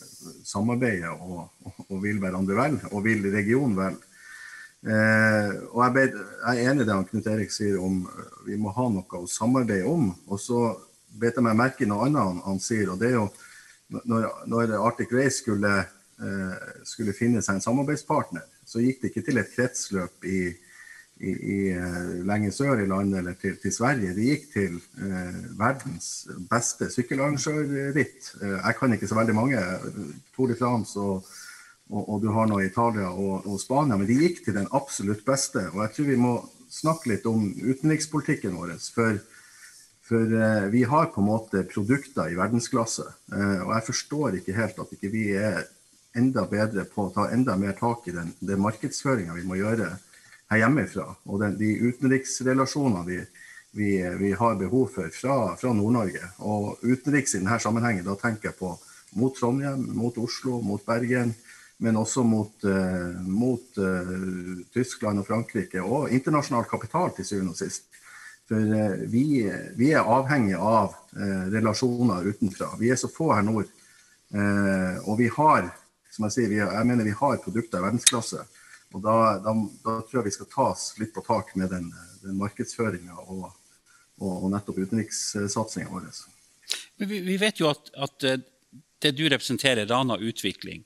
samarbeider 0.48 1.12
og, 1.12 1.50
og, 1.88 1.98
vil 2.04 2.22
hverandre 2.22 2.58
vel, 2.58 2.80
og 2.92 3.04
vil 3.06 3.28
regionen 3.34 3.76
vel. 3.80 4.00
Eh, 4.82 5.52
og 5.74 5.84
jeg, 5.84 5.94
ble, 5.98 6.06
jeg, 6.16 6.54
er 6.56 6.72
enig 6.72 6.86
i 6.86 6.88
det 6.88 6.96
han 6.96 7.10
Knut 7.10 7.28
Erik 7.30 7.52
sier 7.54 7.76
om 7.78 8.00
eh, 8.08 8.32
vi 8.48 8.58
må 8.58 8.74
ha 8.74 8.88
noe 8.90 9.20
å 9.20 9.30
samarbeide 9.30 9.90
om. 9.90 10.10
Og 10.32 10.42
så 10.42 10.64
bet 11.20 11.36
jeg 11.38 11.46
meg 11.46 11.60
merke 11.60 11.86
i 11.86 11.90
noe 11.92 12.08
annet 12.08 12.24
han, 12.24 12.40
han, 12.48 12.64
sier, 12.64 12.94
og 12.94 13.02
det 13.02 13.12
er 13.12 13.20
jo 13.20 13.28
når, 14.08 14.30
når 14.48 14.78
Arctic 14.80 15.12
Race 15.12 15.42
skulle, 15.42 15.74
eh, 16.24 16.74
skulle 16.88 17.16
finne 17.18 17.44
seg 17.44 17.60
en 17.60 17.66
samarbeidspartner, 17.66 18.48
så 18.72 18.80
gikk 18.80 19.02
det 19.02 19.12
ikke 19.12 19.26
til 19.28 19.40
et 19.42 19.52
kretsløp 19.52 20.28
i, 20.32 20.42
i, 21.20 21.32
i 21.32 21.58
lenge 22.28 22.54
sør 22.56 22.80
i 22.80 22.88
landet 22.88 23.20
eller 23.20 23.36
til, 23.42 23.58
til 23.60 23.74
Sverige. 23.76 24.14
Det 24.16 24.28
gikk 24.30 24.46
til 24.54 24.78
eh, 24.80 25.42
verdens 25.60 26.12
beste 26.52 26.88
sykkelarrangørritt. 26.94 28.32
Eh, 28.40 28.56
jeg 28.56 28.78
kan 28.80 28.96
ikke 28.96 29.10
så 29.12 29.18
veldig 29.20 29.36
mange. 29.36 29.66
Tour 30.36 30.54
de 30.54 30.58
France 30.60 30.96
og, 31.00 31.28
og, 31.92 32.06
og, 32.06 32.16
du 32.24 32.30
har 32.32 32.48
nå 32.48 32.62
Italia 32.64 33.12
og, 33.12 33.44
og, 33.44 33.60
Spania. 33.60 34.00
Men 34.00 34.08
de 34.08 34.22
gikk 34.22 34.46
til 34.46 34.56
den 34.62 34.72
absolutt 34.78 35.26
beste. 35.28 35.68
Og 35.74 35.84
jeg 35.84 35.96
tror 35.98 36.10
vi 36.14 36.22
må 36.24 36.38
snakke 36.72 37.12
litt 37.12 37.28
om 37.28 37.50
utenrikspolitikken 37.52 38.56
vår. 38.56 38.78
For, 38.96 39.20
for 40.08 40.40
vi 40.72 40.86
har 40.88 41.12
på 41.12 41.20
en 41.20 41.28
måte 41.28 41.68
produkter 41.68 42.32
i 42.32 42.40
verdensklasse. 42.40 43.10
og 43.36 43.76
jeg 43.76 43.88
forstår 43.90 44.40
ikke 44.40 44.56
helt 44.56 44.80
at 44.80 44.96
ikke 44.96 45.12
vi 45.12 45.28
er 45.36 45.66
enda 46.18 46.46
bedre 46.50 46.86
på 46.90 47.08
å 47.08 47.14
ta 47.14 47.30
enda 47.32 47.56
mer 47.60 47.76
tak 47.80 48.08
i 48.08 48.16
den, 48.16 48.34
den 48.40 48.62
markedsføringa 48.64 49.36
vi 49.38 49.46
må 49.48 49.60
gjøre 49.60 49.92
her 50.52 50.64
hjemmefra. 50.66 51.08
Og 51.32 51.40
den, 51.44 51.56
de 51.60 51.72
utenriksrelasjonene 51.88 53.04
vi, 53.08 53.20
vi, 53.78 53.92
vi, 54.20 54.34
har 54.38 54.60
behov 54.60 54.92
for 54.96 55.14
fra, 55.16 55.38
fra 55.60 55.74
Nord-Norge. 55.76 56.34
Og 56.44 56.84
utenriks 56.84 57.36
i 57.36 57.42
denne 57.42 57.60
sammenhengen, 57.64 58.06
da 58.08 58.18
tenker 58.20 58.52
jeg 58.52 58.60
på 58.60 58.76
mot 59.20 59.36
Trondheim, 59.36 59.88
mot 59.96 60.18
Oslo, 60.20 60.60
mot 60.66 60.84
Bergen. 60.86 61.34
Men 61.82 61.98
også 61.98 62.22
mot, 62.22 62.52
uh, 62.68 63.16
mot 63.26 63.80
uh, 63.82 64.12
Tyskland 64.70 65.24
og 65.24 65.26
Frankrike, 65.26 65.82
og 65.82 66.12
internasjonal 66.14 66.68
kapital 66.70 67.10
til 67.16 67.26
syvende 67.26 67.56
og 67.56 67.58
sist. 67.58 67.88
For 68.52 68.62
vi, 69.10 69.48
vi 69.80 69.88
er 69.96 70.04
avhengig 70.12 70.58
av 70.60 70.98
relasjoner 71.54 72.26
utenfra. 72.28 72.74
Vi 72.82 72.90
er 72.92 72.98
så 73.00 73.08
få 73.08 73.30
her 73.32 73.46
nord. 73.48 73.70
Og 75.08 75.14
vi 75.22 75.30
har, 75.32 75.70
som 76.12 76.28
jeg 76.28 76.36
sier, 76.36 76.58
jeg 76.60 76.88
mener 76.88 77.08
vi 77.08 77.16
har 77.16 77.40
produkter 77.44 77.80
i 77.80 77.88
verdensklasse. 77.88 78.44
Og 78.92 79.04
da, 79.04 79.16
da, 79.40 79.56
da, 79.86 79.98
tror 80.04 80.20
jeg 80.20 80.28
vi 80.28 80.36
skal 80.36 80.52
tas 80.52 80.86
litt 81.00 81.14
på 81.16 81.24
tak 81.24 81.54
med 81.60 81.72
den, 81.72 81.88
den 82.26 82.38
markedsføringa 82.40 83.16
og, 83.24 83.46
og, 84.20 84.34
og, 84.34 84.48
nettopp 84.52 84.82
utenrikssatsinga 84.84 85.92
vår. 85.92 86.10
Vi, 87.00 87.22
vi, 87.24 87.38
vet 87.40 87.62
jo 87.62 87.70
at, 87.72 87.88
at, 87.96 88.28
eh, 88.28 88.42
det 89.02 89.16
du 89.18 89.24
representerer, 89.32 89.88
Rana 89.90 90.18
Utvikling, 90.22 90.84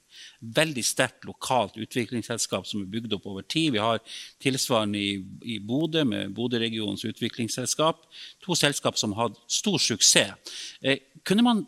veldig 0.56 0.84
sterkt 0.88 1.26
lokalt 1.28 1.76
utviklingsselskap 1.82 2.68
som 2.70 2.86
er 2.86 2.92
bygd 2.94 3.18
opp 3.18 3.26
over 3.28 3.44
tid. 3.44 3.74
Vi 3.76 3.82
har 3.84 4.00
tilsvarende 4.44 5.02
i, 5.02 5.18
i 5.44 5.58
Bodø 5.60 6.06
med 6.08 6.32
Bodø-regionens 6.38 7.04
utviklingsselskap. 7.10 8.06
To 8.46 8.56
selskap 8.56 9.02
som 9.02 9.18
har 9.18 9.34
hatt 9.34 9.42
stor 9.52 9.82
suksess. 9.82 10.56
Eh, 10.80 11.02
kunne 11.28 11.44
man, 11.44 11.66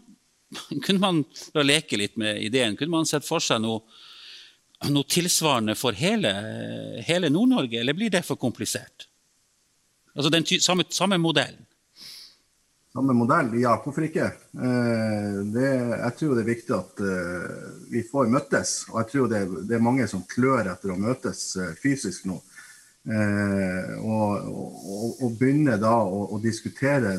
kunne 0.86 1.00
man 1.00 1.24
leke 1.54 2.00
litt 2.00 2.18
med 2.18 2.42
ideen, 2.44 2.78
kunne 2.80 3.00
man 3.00 3.10
sett 3.10 3.28
for 3.28 3.44
seg 3.44 3.64
noe 3.64 3.84
noe 4.94 5.08
tilsvarende 5.10 5.74
for 5.74 5.96
hele, 5.98 6.32
hele 7.02 7.32
Nord-Norge, 7.34 7.80
eller 7.80 7.98
blir 7.98 8.12
det 8.14 8.22
for 8.28 8.38
komplisert? 8.38 9.08
Altså 10.14 10.30
den 10.34 10.46
samme, 10.62 10.86
samme 10.90 11.18
modellen? 11.18 11.64
Samme 12.94 13.14
modell? 13.14 13.52
Ja, 13.62 13.76
hvorfor 13.84 14.08
ikke? 14.08 14.32
Eh, 14.58 15.34
det, 15.54 15.68
jeg 15.70 16.14
tror 16.18 16.32
det 16.34 16.42
er 16.42 16.48
viktig 16.48 16.74
at 16.74 17.02
eh, 17.06 17.52
vi 17.92 18.02
får 18.10 18.32
møttes. 18.34 18.72
Og 18.90 19.02
jeg 19.04 19.12
tror 19.12 19.28
det, 19.30 19.42
det 19.70 19.78
er 19.78 19.84
mange 19.86 20.08
som 20.10 20.24
klør 20.26 20.72
etter 20.72 20.94
å 20.94 20.98
møtes 20.98 21.44
eh, 21.62 21.76
fysisk 21.78 22.26
nå. 22.30 22.40
Og, 23.08 24.48
og, 24.52 25.12
og 25.24 25.36
begynne 25.40 25.78
da 25.80 25.94
å, 26.04 26.26
å, 26.36 26.40
diskutere 26.44 27.14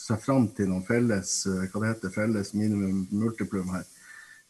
seg 0.00 0.20
fram 0.22 0.48
til 0.56 0.70
noen 0.70 0.84
felles 0.86 1.32
hva 1.46 1.82
det 1.82 1.94
heter, 1.94 2.14
felles 2.14 2.54
minimum 2.56 3.06
multiplum 3.12 3.72
her 3.76 3.84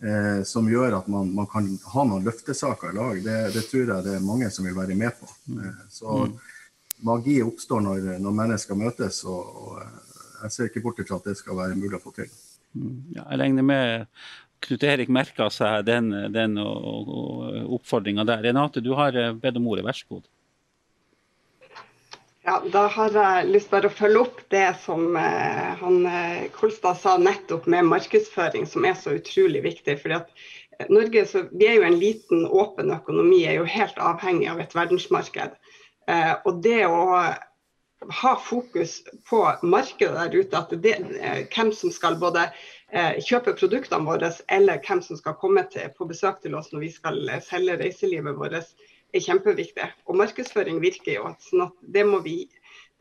eh, 0.05 0.43
som 0.45 0.69
gjør 0.71 0.99
at 1.01 1.09
man, 1.13 1.31
man, 1.35 1.49
kan 1.51 1.69
ha 1.93 2.05
noen 2.09 2.27
løftesaker 2.27 2.93
i 2.93 2.97
lag. 2.97 3.23
Det, 3.25 3.39
det, 3.55 3.65
tror 3.71 3.85
jeg 3.85 4.07
det 4.07 4.17
er 4.17 4.27
mange 4.27 4.51
som 4.53 4.69
vil 4.69 4.77
være 4.77 4.99
med 4.99 5.17
på. 5.21 5.31
Mm. 5.53 5.63
Eh, 5.65 5.81
så 5.93 6.19
mm. 6.25 6.37
magi 7.09 7.41
oppstår 7.45 7.85
når, 7.87 8.13
når 8.25 8.39
mennesker 8.43 8.79
møtes, 8.81 9.23
og, 9.29 9.57
og, 9.65 9.81
eh, 9.85 10.21
jeg 10.45 10.55
ser 10.57 10.71
ikke 10.71 10.85
bort 10.85 11.03
fra 11.05 11.21
at 11.21 11.33
det 11.33 11.37
skal 11.41 11.59
være 11.59 11.79
mulig 11.79 11.99
å 11.99 12.05
få 12.05 12.15
til. 12.17 12.31
Mm. 12.73 12.97
Ja, 13.17 13.27
jeg 13.27 13.43
regner 13.43 13.67
med 13.67 14.07
Knut 14.61 14.83
Erik 14.85 15.09
merka 15.09 15.47
seg 15.53 15.87
den, 15.89 16.13
den 16.35 16.59
oppfordringa 16.61 18.27
der. 18.29 18.43
Renate, 18.45 18.83
du 18.85 18.93
har 18.99 19.17
eh, 19.17 19.33
bedt 19.37 19.61
om 19.61 19.71
ordet. 19.73 19.87
Vær 19.89 19.97
så 19.97 20.17
god. 20.17 20.29
Ja, 22.51 22.63
Da 22.73 22.89
har 22.91 23.15
jeg 23.15 23.51
lyst 23.55 23.69
bare 23.71 23.87
å 23.87 23.95
følge 23.95 24.25
opp 24.25 24.41
det 24.51 24.73
som 24.83 25.15
eh, 25.15 25.69
han 25.79 26.01
eh, 26.11 26.49
Kolstad 26.51 26.97
sa 26.99 27.13
nettopp 27.23 27.69
med 27.71 27.87
markedsføring, 27.87 28.65
som 28.67 28.89
er 28.89 28.97
så 28.99 29.13
utrolig 29.21 29.61
viktig. 29.63 29.95
fordi 30.01 30.17
at 30.17 30.33
eh, 30.81 30.89
Norge, 30.91 31.23
så, 31.31 31.45
Vi 31.53 31.69
er 31.69 31.79
jo 31.79 31.85
en 31.87 32.01
liten, 32.01 32.43
åpen 32.49 32.91
økonomi, 32.91 33.45
er 33.47 33.61
jo 33.61 33.69
helt 33.71 34.03
avhengig 34.03 34.51
av 34.51 34.65
et 34.65 34.75
verdensmarked. 34.75 35.55
Eh, 36.11 36.35
og 36.43 36.59
det 36.67 36.81
å 36.89 37.05
ha 38.19 38.35
fokus 38.43 38.99
på 39.31 39.45
markedet 39.63 40.19
der 40.19 40.43
ute, 40.43 40.65
at 40.65 40.75
det, 40.83 40.99
eh, 41.23 41.45
hvem 41.55 41.71
som 41.71 41.95
skal 41.95 42.19
både 42.19 42.49
eh, 42.91 43.23
kjøpe 43.23 43.55
produktene 43.63 44.11
våre, 44.11 44.35
eller 44.51 44.83
hvem 44.89 45.07
som 45.07 45.23
skal 45.23 45.39
komme 45.39 45.69
til, 45.71 45.87
på 45.95 46.11
besøk 46.11 46.43
til 46.43 46.59
oss 46.59 46.75
når 46.75 46.89
vi 46.89 46.95
skal 46.99 47.23
selge 47.47 47.79
reiselivet 47.79 48.43
vårt, 48.43 48.75
er 49.15 49.25
kjempeviktig. 49.25 49.89
Og 50.07 50.19
markedsføring 50.21 50.81
virker 50.83 51.17
jo. 51.17 51.35
sånn 51.43 51.67
at 51.69 51.77
det 51.95 52.05
må 52.09 52.21
vi, 52.25 52.45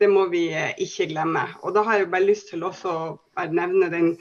det 0.00 0.08
må 0.10 0.26
vi 0.32 0.48
eh, 0.54 0.74
ikke 0.82 1.10
glemme. 1.12 1.46
Og 1.62 1.74
da 1.76 1.84
har 1.86 2.00
jeg 2.00 2.10
bare 2.12 2.28
lyst 2.28 2.50
til 2.52 2.64
også 2.66 2.92
å 2.92 3.46
nevne 3.52 3.90
den, 3.92 4.12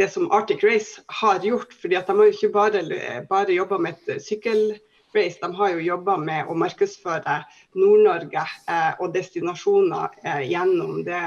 det 0.00 0.08
som 0.12 0.30
Arctic 0.32 0.64
Race 0.64 1.02
har 1.20 1.44
gjort. 1.44 1.74
fordi 1.74 1.98
at 1.98 2.06
De 2.06 2.16
har 2.16 2.30
jo 2.30 2.36
ikke 2.36 2.54
bare, 2.54 2.82
bare 3.28 3.52
jobba 3.52 3.78
med 3.78 3.96
et 3.96 4.22
sykkelrace, 4.22 5.40
de 5.42 5.54
har 5.54 5.70
jo 5.74 5.86
jobba 5.86 6.16
med 6.16 6.48
å 6.48 6.56
markedsføre 6.56 7.42
Nord-Norge 7.76 8.44
eh, 8.68 8.92
og 8.98 9.14
destinasjoner 9.14 10.20
eh, 10.24 10.44
gjennom 10.50 11.02
det, 11.04 11.24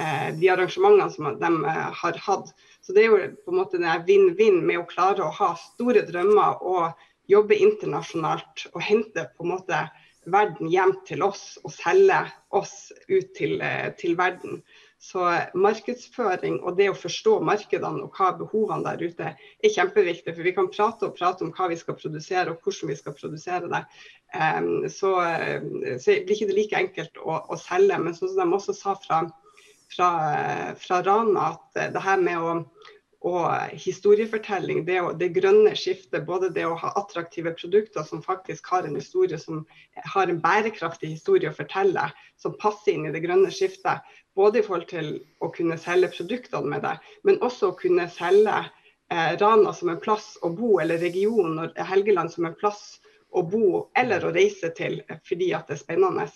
eh, 0.00 0.30
de 0.38 0.50
arrangementene 0.50 1.10
som 1.14 1.36
de 1.38 1.52
eh, 1.70 1.84
har 2.02 2.24
hatt. 2.28 2.54
Så 2.82 2.92
Det 2.92 3.02
er 3.02 3.10
jo 3.10 3.30
på 3.44 3.50
en 3.50 3.58
måte 3.58 3.78
vinn-vinn 4.06 4.60
med 4.62 4.78
å 4.78 4.86
klare 4.86 5.24
å 5.24 5.34
ha 5.34 5.54
store 5.58 6.04
drømmer 6.06 6.62
og 6.62 7.06
jobbe 7.30 7.58
internasjonalt 7.58 8.68
og 8.72 8.82
hente 8.82 9.28
på 9.36 9.46
en 9.46 9.54
måte 9.56 9.84
verden 10.26 10.70
hjem 10.70 10.94
til 11.06 11.22
oss 11.22 11.56
og 11.62 11.72
selge 11.74 12.18
oss 12.54 12.90
ut 13.08 13.32
til, 13.36 13.60
eh, 13.62 13.92
til 13.98 14.16
verden. 14.18 14.62
Så 14.98 15.22
markedsføring 15.54 16.56
og 16.64 16.78
det 16.78 16.88
å 16.90 16.96
forstå 16.96 17.36
markedene 17.44 18.06
og 18.06 18.16
hva 18.16 18.32
behovene 18.38 18.82
der 18.86 19.04
ute 19.04 19.32
er 19.36 19.74
kjempeviktig. 19.74 20.34
For 20.34 20.42
vi 20.42 20.54
kan 20.56 20.70
prate 20.72 21.06
og 21.06 21.18
prate 21.18 21.44
om 21.44 21.52
hva 21.54 21.68
vi 21.70 21.76
skal 21.78 21.98
produsere 22.00 22.50
og 22.50 22.64
hvordan 22.64 22.90
vi 22.90 22.96
skal 22.98 23.14
produsere 23.14 23.70
det. 23.70 23.82
Um, 24.34 24.88
så, 24.90 25.12
eh, 25.22 25.98
så, 26.00 26.16
blir 26.24 26.34
ikke 26.34 26.50
det 26.50 26.58
like 26.58 26.80
enkelt 26.80 27.20
å, 27.22 27.38
å 27.52 27.60
selge. 27.60 28.00
Men 28.02 28.16
som 28.16 28.32
de 28.32 28.48
også 28.48 28.74
sa 28.74 28.96
fra, 29.04 29.22
fra, 29.94 30.10
fra 30.80 31.02
Rana, 31.06 31.52
at 31.54 31.92
det 31.94 32.02
her 32.02 32.18
med 32.18 32.40
å 32.40 32.56
og 33.26 33.72
historiefortelling, 33.82 34.84
det, 34.86 35.00
det, 35.18 35.32
grønne 35.34 35.72
skiftet, 35.78 36.22
både 36.28 36.52
det 36.54 36.66
å 36.68 36.76
ha 36.78 36.92
attraktive 37.00 37.50
produkter 37.58 38.06
som 38.06 38.22
faktisk 38.22 38.68
har 38.70 38.86
en 38.86 38.94
historie 38.94 39.38
som 39.40 39.64
har 40.14 40.30
en 40.30 40.38
bærekraftig 40.42 41.10
historie 41.16 41.50
å 41.50 41.56
fortelle, 41.56 42.04
som 42.38 42.54
passer 42.62 42.94
inn 42.94 43.08
i 43.08 43.14
det 43.14 43.24
grønne 43.24 43.50
skiftet. 43.50 44.04
Både 44.38 44.60
i 44.60 44.66
forhold 44.66 44.86
til 44.92 45.10
å 45.42 45.50
kunne 45.50 45.78
selge 45.80 46.12
produktene 46.14 46.70
med 46.70 46.86
det, 46.86 46.94
men 47.26 47.42
også 47.42 47.72
å 47.72 47.78
kunne 47.80 48.06
selge 48.14 48.60
eh, 48.62 49.32
Rana 49.40 49.74
som 49.74 49.90
en 49.90 50.02
plass 50.02 50.36
å 50.46 50.52
bo, 50.54 50.76
eller 50.82 51.02
regionen 51.02 51.64
og 51.64 51.82
Helgeland 51.90 52.30
som 52.30 52.46
en 52.46 52.58
plass 52.60 53.00
å 53.36 53.42
bo 53.42 53.88
eller 53.98 54.22
å 54.24 54.32
reise 54.32 54.70
til 54.76 55.00
fordi 55.26 55.50
at 55.56 55.66
det 55.66 55.80
er 55.80 55.82
spennende. 55.82 56.28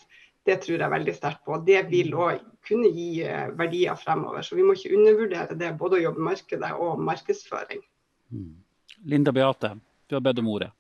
Det 0.51 0.57
tror 0.65 0.83
jeg 0.83 0.91
veldig 0.91 1.13
sterkt 1.15 1.45
på. 1.47 1.61
Det 1.67 1.85
vil 1.93 2.11
òg 2.19 2.41
kunne 2.67 2.91
gi 2.91 3.23
eh, 3.23 3.47
verdier 3.59 3.95
fremover. 3.99 4.43
Så 4.43 4.59
vi 4.59 4.65
må 4.67 4.75
ikke 4.75 4.97
undervurdere 4.97 5.55
det, 5.59 5.71
både 5.79 6.01
å 6.01 6.05
jobbe 6.09 6.27
markedet 6.27 6.73
og 6.75 6.99
markedsføring. 7.07 7.85
Mm. 8.35 8.57
Linda 9.13 9.35
Beate, 9.37 9.77
du 10.11 10.17
har 10.17 10.25
bedt 10.27 10.43
om 10.43 10.51
ordet. 10.51 10.73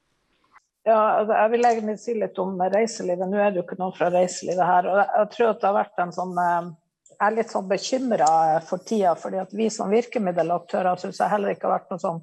Ja, 0.89 0.99
altså, 1.21 1.37
jeg 1.37 1.53
vil 1.53 1.69
egentlig 1.69 1.97
si 2.01 2.17
litt 2.17 2.39
om 2.41 2.59
reiselivet. 2.59 3.31
Nå 3.31 3.39
er 3.39 3.53
det 3.53 3.61
jo 3.61 3.67
ikke 3.69 3.79
noen 3.79 3.95
fra 3.95 4.11
reiselivet 4.11 4.67
her. 4.73 4.91
og 4.91 5.01
Jeg 5.05 5.31
tror 5.37 5.53
at 5.53 5.63
det 5.63 5.69
har 5.69 5.79
vært 5.79 6.03
en 6.03 6.15
sånn 6.17 6.43
eh, 6.43 6.71
Jeg 7.13 7.23
er 7.29 7.37
litt 7.37 7.55
sånn 7.55 7.71
bekymra 7.71 8.33
for 8.67 8.87
tida, 8.91 9.15
fordi 9.23 9.43
at 9.43 9.55
vi 9.55 9.71
som 9.71 9.93
virkemiddelaktører 9.93 10.99
syns 10.99 11.21
jeg 11.21 11.31
heller 11.35 11.55
ikke 11.55 11.69
har 11.69 11.79
vært 11.79 11.95
noe 11.95 12.03
sånn 12.03 12.23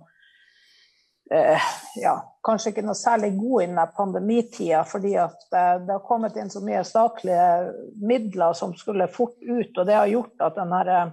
eh, 1.32 1.62
ja, 1.96 2.36
kanskje 2.44 2.70
ikke 2.72 2.82
noe 2.86 2.96
særlig 2.98 3.38
god 3.38 3.64
i 3.64 3.68
denne 3.68 3.88
pandemitida, 3.96 4.84
fordi 4.88 5.16
at 5.20 5.36
det, 5.52 5.80
det, 5.88 5.94
har 5.94 6.08
kommet 6.08 6.36
inn 6.40 6.50
så 6.52 6.62
mye 6.64 6.84
statlige 6.88 7.74
midler 8.02 8.54
som 8.58 8.74
skulle 8.78 9.08
fort 9.12 9.38
ut. 9.42 9.78
Og 9.78 9.86
det 9.88 9.96
har 9.98 10.08
gjort 10.12 10.42
at 10.48 10.56
denne, 10.60 10.82
eh, 10.94 11.08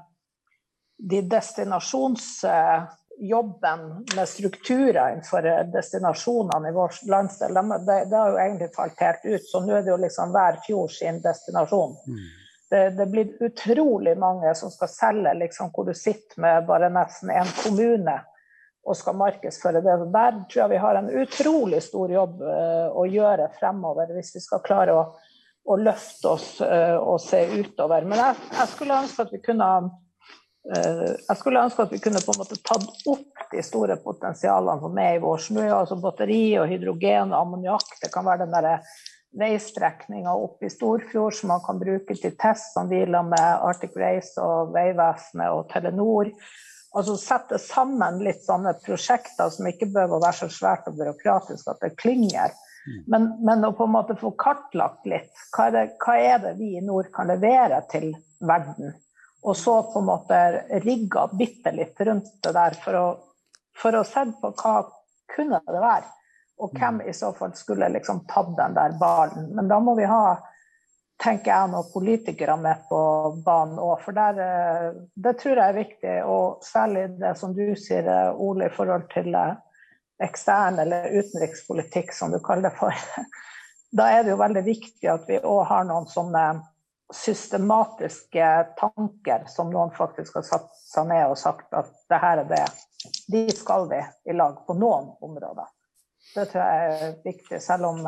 de 1.11 1.19
destinasjonsjobben 1.33 3.81
med 4.15 4.27
strukturer 4.31 5.11
innenfor 5.11 5.43
destinasjonene 5.75 6.69
i 6.71 6.77
vår 6.77 6.91
landsdel, 7.11 7.53
det, 7.55 7.61
det, 8.11 8.17
har 8.17 8.29
jo 8.31 8.43
egentlig 8.47 8.77
falt 8.77 8.99
helt 9.03 9.23
ut. 9.25 9.45
Så 9.51 9.57
nå 9.65 9.73
er 9.75 9.83
det 9.83 9.95
jo 9.95 10.05
liksom 10.07 10.27
hver 10.35 10.55
fjord 10.67 10.93
sin 10.95 11.17
destinasjon. 11.25 11.93
Mm. 12.07 12.27
Det, 12.71 12.91
det 12.97 13.07
blir 13.07 13.27
utrolig 13.45 14.19
mange 14.19 14.55
som 14.57 14.71
skal 14.73 14.89
selge 14.89 15.35
liksom, 15.43 15.71
hvor 15.75 15.85
du 15.87 15.95
sitter 15.95 16.41
med 16.41 16.67
bare 16.67 16.91
nesten 16.91 17.31
en 17.31 17.51
kommune 17.61 18.21
og 18.85 18.97
skal 18.99 19.17
markedsføre 19.17 19.83
det. 19.85 19.97
Der 20.13 20.41
tror 20.51 20.63
jeg 20.63 20.73
vi 20.75 20.81
har 20.83 20.99
en 20.99 21.11
utrolig 21.23 21.81
stor 21.85 22.13
jobb 22.13 22.41
uh, 22.45 22.89
å 22.93 23.07
gjøre 23.09 23.51
fremover, 23.59 24.13
hvis 24.17 24.35
vi 24.37 24.43
skal 24.45 24.63
klare 24.65 24.97
å, 24.97 25.05
å 25.65 25.77
løfte 25.81 26.33
oss 26.35 26.49
uh, 26.61 26.99
og 27.01 27.21
se 27.25 27.41
utover. 27.55 28.05
Men 28.09 28.21
jeg, 28.21 28.43
jeg, 28.53 28.73
skulle 28.75 28.99
ønske 29.05 29.25
at 29.25 29.33
vi 29.33 29.41
kunne 29.45 29.71
uh, 29.81 31.09
jeg 31.15 31.39
skulle 31.41 31.65
ønske 31.65 31.87
at 31.87 31.97
vi 31.97 32.03
kunne 32.05 32.23
på 32.25 32.35
en 32.35 32.43
måte 32.45 32.61
tatt 32.61 33.09
opp 33.15 33.49
de 33.55 33.65
store 33.65 33.97
potensialene 34.05 34.83
som 34.83 35.01
er 35.01 35.17
i 35.17 35.25
vår 35.25 35.43
snø. 35.49 35.67
altså 35.81 35.99
Batteri 36.03 36.45
og 36.61 36.69
hydrogen 36.69 37.33
og 37.33 37.41
ammoniakk. 37.41 37.99
Det 38.03 38.13
kan 38.13 38.29
være 38.29 38.45
den 38.45 38.57
der 38.59 38.71
veistrekninga 39.35 40.31
opp 40.39 40.63
i 40.63 40.71
Storfjord 40.71 41.35
som 41.35 41.51
man 41.51 41.65
kan 41.65 41.81
bruke 41.81 42.15
til 42.15 42.37
test 42.39 42.77
som 42.77 42.87
hviler 42.91 43.25
med 43.27 43.65
Arctic 43.67 43.97
Race 43.99 44.39
og 44.39 44.71
Vegvesenet 44.77 45.51
og 45.51 45.67
Telenor 45.73 46.31
altså 46.95 47.17
sette 47.19 47.59
sammen 47.59 48.21
litt 48.23 48.45
sånne 48.45 48.75
prosjekter 48.85 49.51
som 49.51 49.67
ikke 49.69 49.91
behøver 49.91 50.19
å 50.19 50.23
være 50.23 50.45
så 50.45 50.51
svært 50.53 50.89
og 50.91 50.99
byråkratisk 51.01 51.71
at 51.73 51.83
det 51.83 51.95
klinger. 52.01 52.55
Mm. 52.85 52.99
Men, 53.11 53.29
men, 53.45 53.65
å 53.67 53.73
på 53.77 53.87
en 53.89 53.95
måte 53.97 54.17
få 54.21 54.35
kartlagt 54.39 55.07
litt. 55.09 55.33
Hva 55.55 55.69
er, 55.69 55.75
det, 55.77 55.85
hva 56.05 56.17
er, 56.21 56.39
det, 56.43 56.55
vi 56.61 56.75
i 56.79 56.85
nord 56.85 57.11
kan 57.15 57.31
levere 57.33 57.81
til 57.91 58.13
verden? 58.45 58.93
Og 59.45 59.57
så 59.59 59.77
på 59.93 60.01
en 60.01 60.09
måte 60.09 60.41
rigga 60.85 61.27
bitte 61.33 61.73
litt 61.75 62.01
rundt 62.07 62.31
det 62.45 62.53
der 62.57 62.77
for 62.85 63.01
å, 63.01 63.07
for 63.77 63.97
å 63.99 64.05
se 64.09 64.25
på 64.41 64.53
hva 64.61 64.77
kunne 65.35 65.61
det 65.67 65.81
være. 65.81 66.07
Og 66.63 66.77
hvem 66.79 67.01
mm. 67.01 67.07
i 67.11 67.17
så 67.17 67.33
fall 67.35 67.57
skulle 67.59 67.91
liksom 67.97 68.23
tatt 68.31 68.55
den 68.57 68.77
der 68.77 68.95
ballen. 69.01 69.51
Men 69.57 69.69
da 69.69 69.81
må 69.83 69.97
vi 69.99 70.07
ha 70.09 70.37
tenker 71.23 71.53
jeg 71.53 71.71
nå 71.71 71.83
politikere 71.93 72.57
med 72.61 72.87
på 72.89 73.01
banen 73.45 73.79
òg. 73.79 73.97
For 74.05 74.17
der, 74.17 74.41
eh, 74.43 74.91
det 75.15 75.37
tror 75.41 75.61
jeg 75.61 75.69
er 75.69 75.79
viktig. 75.79 76.17
Og 76.27 76.65
særlig 76.67 77.07
det 77.21 77.37
som 77.39 77.55
du 77.55 77.75
sier, 77.79 78.09
eh, 78.09 78.35
Ole, 78.35 78.67
i 78.67 78.75
forhold 78.75 79.09
til 79.15 79.35
eh, 79.35 79.55
ekstern 80.23 80.79
eller 80.83 81.11
utenrikspolitikk, 81.15 82.13
som 82.13 82.33
du 82.33 82.41
kaller 82.41 82.71
det 82.71 82.79
for. 82.79 82.95
Da 83.95 84.09
er 84.11 84.25
det 84.25 84.33
jo 84.33 84.41
veldig 84.41 84.65
viktig 84.67 85.07
at 85.07 85.29
vi 85.29 85.37
òg 85.39 85.69
har 85.69 85.85
noen 85.87 86.09
sånne 86.11 86.41
systematiske 87.15 88.47
tanker 88.75 89.45
som 89.47 89.71
noen 89.71 89.93
faktisk 89.95 90.35
har 90.41 90.43
satt 90.49 90.73
seg 90.91 91.07
ned 91.13 91.29
og 91.29 91.39
sagt 91.39 91.71
at 91.79 91.93
det 92.11 92.19
her 92.19 92.43
er 92.43 92.49
det. 92.49 92.65
De 93.31 93.45
skal 93.55 93.87
vi 93.93 94.01
i 94.27 94.35
lag 94.35 94.57
på 94.67 94.75
noen 94.75 95.13
områder. 95.23 95.71
Det 96.35 96.49
tror 96.51 96.65
jeg 96.65 96.91
er 97.05 97.15
viktig, 97.23 97.61
selv 97.63 97.93
om 97.93 98.03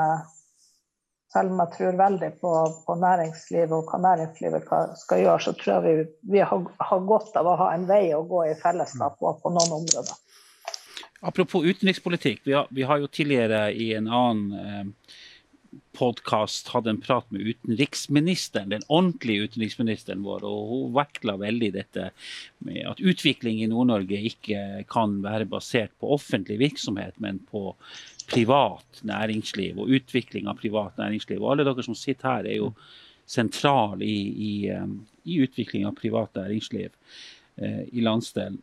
selv 1.32 1.52
om 1.52 1.62
jeg 1.62 1.72
tror 1.76 1.98
veldig 1.98 2.30
på, 2.40 2.52
på 2.86 2.96
næringslivet 3.02 3.74
og 3.74 3.90
hva 3.90 4.00
næringslivet 4.04 4.70
skal 5.00 5.22
gjøre, 5.24 5.40
så 5.42 5.54
tror 5.58 5.72
jeg 5.74 5.84
vi, 5.86 6.06
vi 6.36 6.44
har, 6.44 6.68
har, 6.90 7.06
godt 7.08 7.36
av 7.40 7.50
å 7.50 7.56
ha 7.62 7.72
en 7.74 7.86
vei 7.88 8.04
å 8.14 8.22
gå 8.28 8.44
i 8.50 8.54
fellesskap 8.60 9.18
på, 9.20 9.34
på 9.42 9.52
noen 9.54 9.74
områder. 9.80 10.14
Apropos 11.26 11.64
utenrikspolitikk. 11.64 12.44
Vi 12.44 12.54
har, 12.54 12.68
vi 12.70 12.84
har 12.86 13.00
jo 13.02 13.08
tidligere 13.10 13.70
i 13.72 13.92
en 13.96 14.06
annen 14.06 14.44
eh, 14.60 15.16
podkast 15.96 16.68
hatt 16.74 16.88
en 16.90 17.00
prat 17.00 17.28
med 17.32 17.46
utenriksministeren, 17.46 18.70
den 18.74 18.84
ordentlige 18.92 19.48
utenriksministeren 19.48 20.24
vår. 20.26 20.44
og 20.44 20.68
Hun 20.70 20.92
vektla 20.96 21.36
veldig 21.40 21.70
dette 21.74 22.10
med 22.66 22.82
at 22.90 23.00
utvikling 23.00 23.62
i 23.62 23.70
Nord-Norge 23.70 24.20
ikke 24.30 24.84
kan 24.90 25.18
være 25.24 25.48
basert 25.48 25.94
på 26.00 26.12
offentlig 26.16 26.58
virksomhet, 26.60 27.16
men 27.22 27.40
på 27.50 27.70
privat 28.30 29.02
næringsliv 29.06 29.78
og 29.80 29.92
utvikling 30.00 30.50
av 30.50 30.58
privat 30.60 30.98
næringsliv. 31.00 31.40
Og 31.42 31.54
alle 31.54 31.66
dere 31.68 31.86
som 31.86 31.96
sitter 31.96 32.28
her, 32.28 32.50
er 32.50 32.60
jo 32.60 32.72
sentral 33.26 34.02
i, 34.02 34.18
i, 34.50 34.52
um, 34.70 35.00
i 35.24 35.40
utvikling 35.42 35.86
av 35.86 35.96
privat 35.98 36.34
næringsliv 36.38 36.90
eh, 37.56 37.82
i 37.90 38.04
landsdelen. 38.04 38.60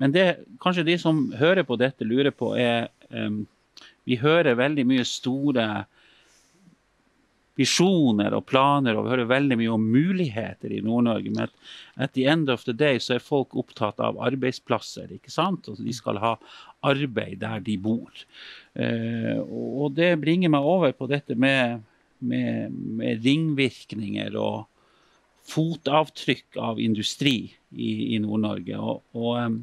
Men 0.00 0.14
det 0.14 0.28
kanskje 0.62 0.86
de 0.88 0.96
som 0.98 1.26
hører 1.38 1.66
på 1.66 1.76
dette, 1.78 2.06
lurer 2.06 2.32
på, 2.34 2.54
er 2.58 2.88
um, 3.10 3.44
Vi 4.04 4.18
hører 4.20 4.58
veldig 4.58 4.84
mye 4.84 5.04
store 5.08 5.86
visjoner 7.58 8.34
og 8.34 8.46
planer, 8.50 8.96
og 8.96 9.06
vi 9.06 9.12
hører 9.12 9.30
veldig 9.30 9.58
mye 9.60 9.72
om 9.76 9.86
muligheter 9.94 10.72
i 10.74 10.82
Nord-Norge. 10.82 11.30
Men 11.34 11.52
at 11.94 12.14
the 12.16 12.26
end 12.30 12.50
of 12.50 12.64
the 12.66 12.74
day 12.74 12.98
så 13.02 13.16
er 13.16 13.24
folk 13.24 13.54
opptatt 13.54 14.00
av 14.02 14.18
arbeidsplasser. 14.26 15.12
ikke 15.14 15.30
sant? 15.30 15.68
Og 15.70 15.78
de 15.78 15.94
skal 15.94 16.18
ha 16.22 16.34
arbeid 16.84 17.40
der 17.44 17.62
de 17.64 17.76
bor. 17.78 18.24
Eh, 18.74 19.38
og 19.38 19.94
det 19.94 20.16
bringer 20.22 20.50
meg 20.52 20.66
over 20.66 20.94
på 20.98 21.08
dette 21.10 21.38
med, 21.38 21.84
med, 22.18 22.74
med 22.74 23.22
ringvirkninger 23.24 24.34
og 24.40 24.64
fotavtrykk 25.44 26.58
av 26.58 26.80
industri 26.80 27.36
i, 27.70 28.16
i 28.16 28.18
Nord-Norge. 28.22 28.80
Og, 28.80 29.02
og 29.14 29.38
um, 29.38 29.62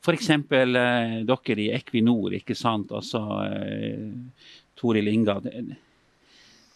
F.eks. 0.00 0.30
Eh, 0.32 1.20
dere 1.28 1.60
i 1.60 1.70
Equinor, 1.76 2.32
ikke 2.38 2.56
sant. 2.56 2.92
Altså 2.96 3.20
eh, 3.44 4.48
Toril 4.80 5.12
Inga. 5.12 5.40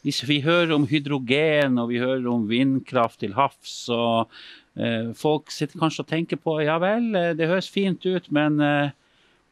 Hvis 0.04 0.20
vi 0.28 0.42
hører 0.44 0.74
om 0.76 0.84
hydrogen 0.84 1.78
og 1.80 1.88
vi 1.88 2.02
hører 2.02 2.26
om 2.28 2.44
vindkraft 2.50 3.22
til 3.22 3.32
havs, 3.38 3.86
og 3.88 4.28
eh, 4.76 5.14
folk 5.16 5.48
sitter 5.54 5.80
kanskje 5.80 6.04
og 6.04 6.10
tenker 6.10 6.40
på 6.40 6.58
ja 6.60 6.76
vel, 6.82 7.08
eh, 7.16 7.32
det 7.38 7.48
høres 7.48 7.70
fint 7.72 8.04
ut, 8.04 8.28
men 8.28 8.60
eh, 8.60 8.92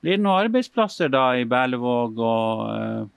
blir 0.04 0.18
det 0.18 0.26
noen 0.26 0.44
arbeidsplasser 0.50 1.08
da 1.12 1.30
i 1.40 1.48
Berlevåg 1.48 2.20
og 2.20 3.10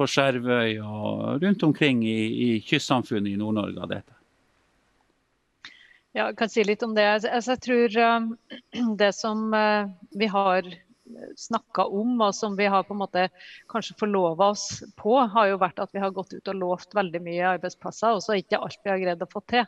på 0.00 0.06
Skjervøy 0.08 0.78
og 0.80 1.42
rundt 1.42 1.64
omkring 1.66 2.00
i, 2.08 2.20
i 2.46 2.50
kystsamfunnet 2.64 3.34
i 3.34 3.38
Nord-Norge 3.38 3.82
av 3.84 3.90
dette? 3.90 4.14
Ja, 6.16 6.30
jeg 6.30 6.38
kan 6.40 6.50
si 6.50 6.64
litt 6.64 6.82
om 6.86 6.94
det. 6.96 7.04
Altså, 7.28 7.52
jeg 7.52 7.60
tror 7.66 7.98
det 9.02 9.10
som 9.18 9.52
vi 10.16 10.30
har 10.32 10.72
snakka 11.38 11.86
om, 11.86 12.14
og 12.20 12.34
som 12.36 12.56
vi 12.58 12.68
har 12.70 12.84
på 12.86 12.94
en 12.94 13.02
måte 13.02 13.26
kanskje 13.70 13.96
forlova 14.00 14.50
oss 14.54 14.82
på, 15.00 15.16
har 15.34 15.50
jo 15.50 15.60
vært 15.62 15.82
at 15.82 15.94
vi 15.94 16.02
har 16.02 16.14
gått 16.14 16.34
ut 16.36 16.52
og 16.52 16.60
lovt 16.60 16.94
veldig 16.96 17.22
mye 17.24 17.56
arbeidsplasser, 17.56 18.14
og 18.14 18.24
så 18.24 18.34
er 18.34 18.44
ikke 18.44 18.60
alt 18.60 18.80
vi 18.84 18.92
har 18.92 19.02
greid 19.02 19.26
å 19.26 19.30
få 19.30 19.44
til. 19.50 19.66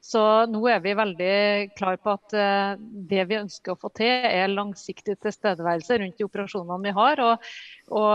Så 0.00 0.20
nå 0.46 0.60
er 0.70 0.78
vi 0.78 0.92
veldig 0.94 1.38
klar 1.76 1.96
på 1.98 2.12
at 2.14 2.34
uh, 2.38 2.78
det 2.78 3.24
vi 3.26 3.38
ønsker 3.40 3.74
å 3.74 3.80
få 3.80 3.90
til, 3.98 4.28
er 4.28 4.52
langsiktig 4.52 5.16
tilstedeværelse 5.24 5.98
rundt 5.98 6.20
de 6.20 6.26
operasjonene 6.28 6.86
vi 6.86 6.92
har. 6.94 7.22
Og, 7.24 7.48
og 7.90 8.12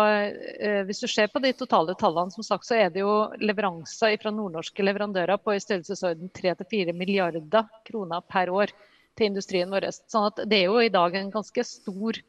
uh, 0.63 0.79
Hvis 0.87 1.03
du 1.03 1.09
ser 1.11 1.27
på 1.33 1.41
de 1.43 1.51
totale 1.59 1.95
tallene, 1.99 2.31
som 2.31 2.45
sagt, 2.47 2.69
så 2.69 2.79
er 2.79 2.93
det 2.93 3.03
jo 3.03 3.17
leveranser 3.43 4.15
fra 4.21 4.31
nordnorske 4.31 4.85
leverandører 4.85 5.41
på 5.43 5.57
i 5.57 5.61
størrelsesorden 5.63 6.31
3-4 6.31 6.95
milliarder 6.95 7.67
kroner 7.89 8.23
per 8.31 8.53
år 8.53 8.71
til 9.17 9.29
industrien 9.29 9.69
vår. 9.69 9.91
Sånn 10.07 10.31
at 10.31 10.39
det 10.47 10.63
er 10.63 10.71
jo 10.71 10.79
i 10.81 10.93
dag 10.93 11.19
en 11.19 11.33
ganske 11.35 11.67
stor 11.67 12.23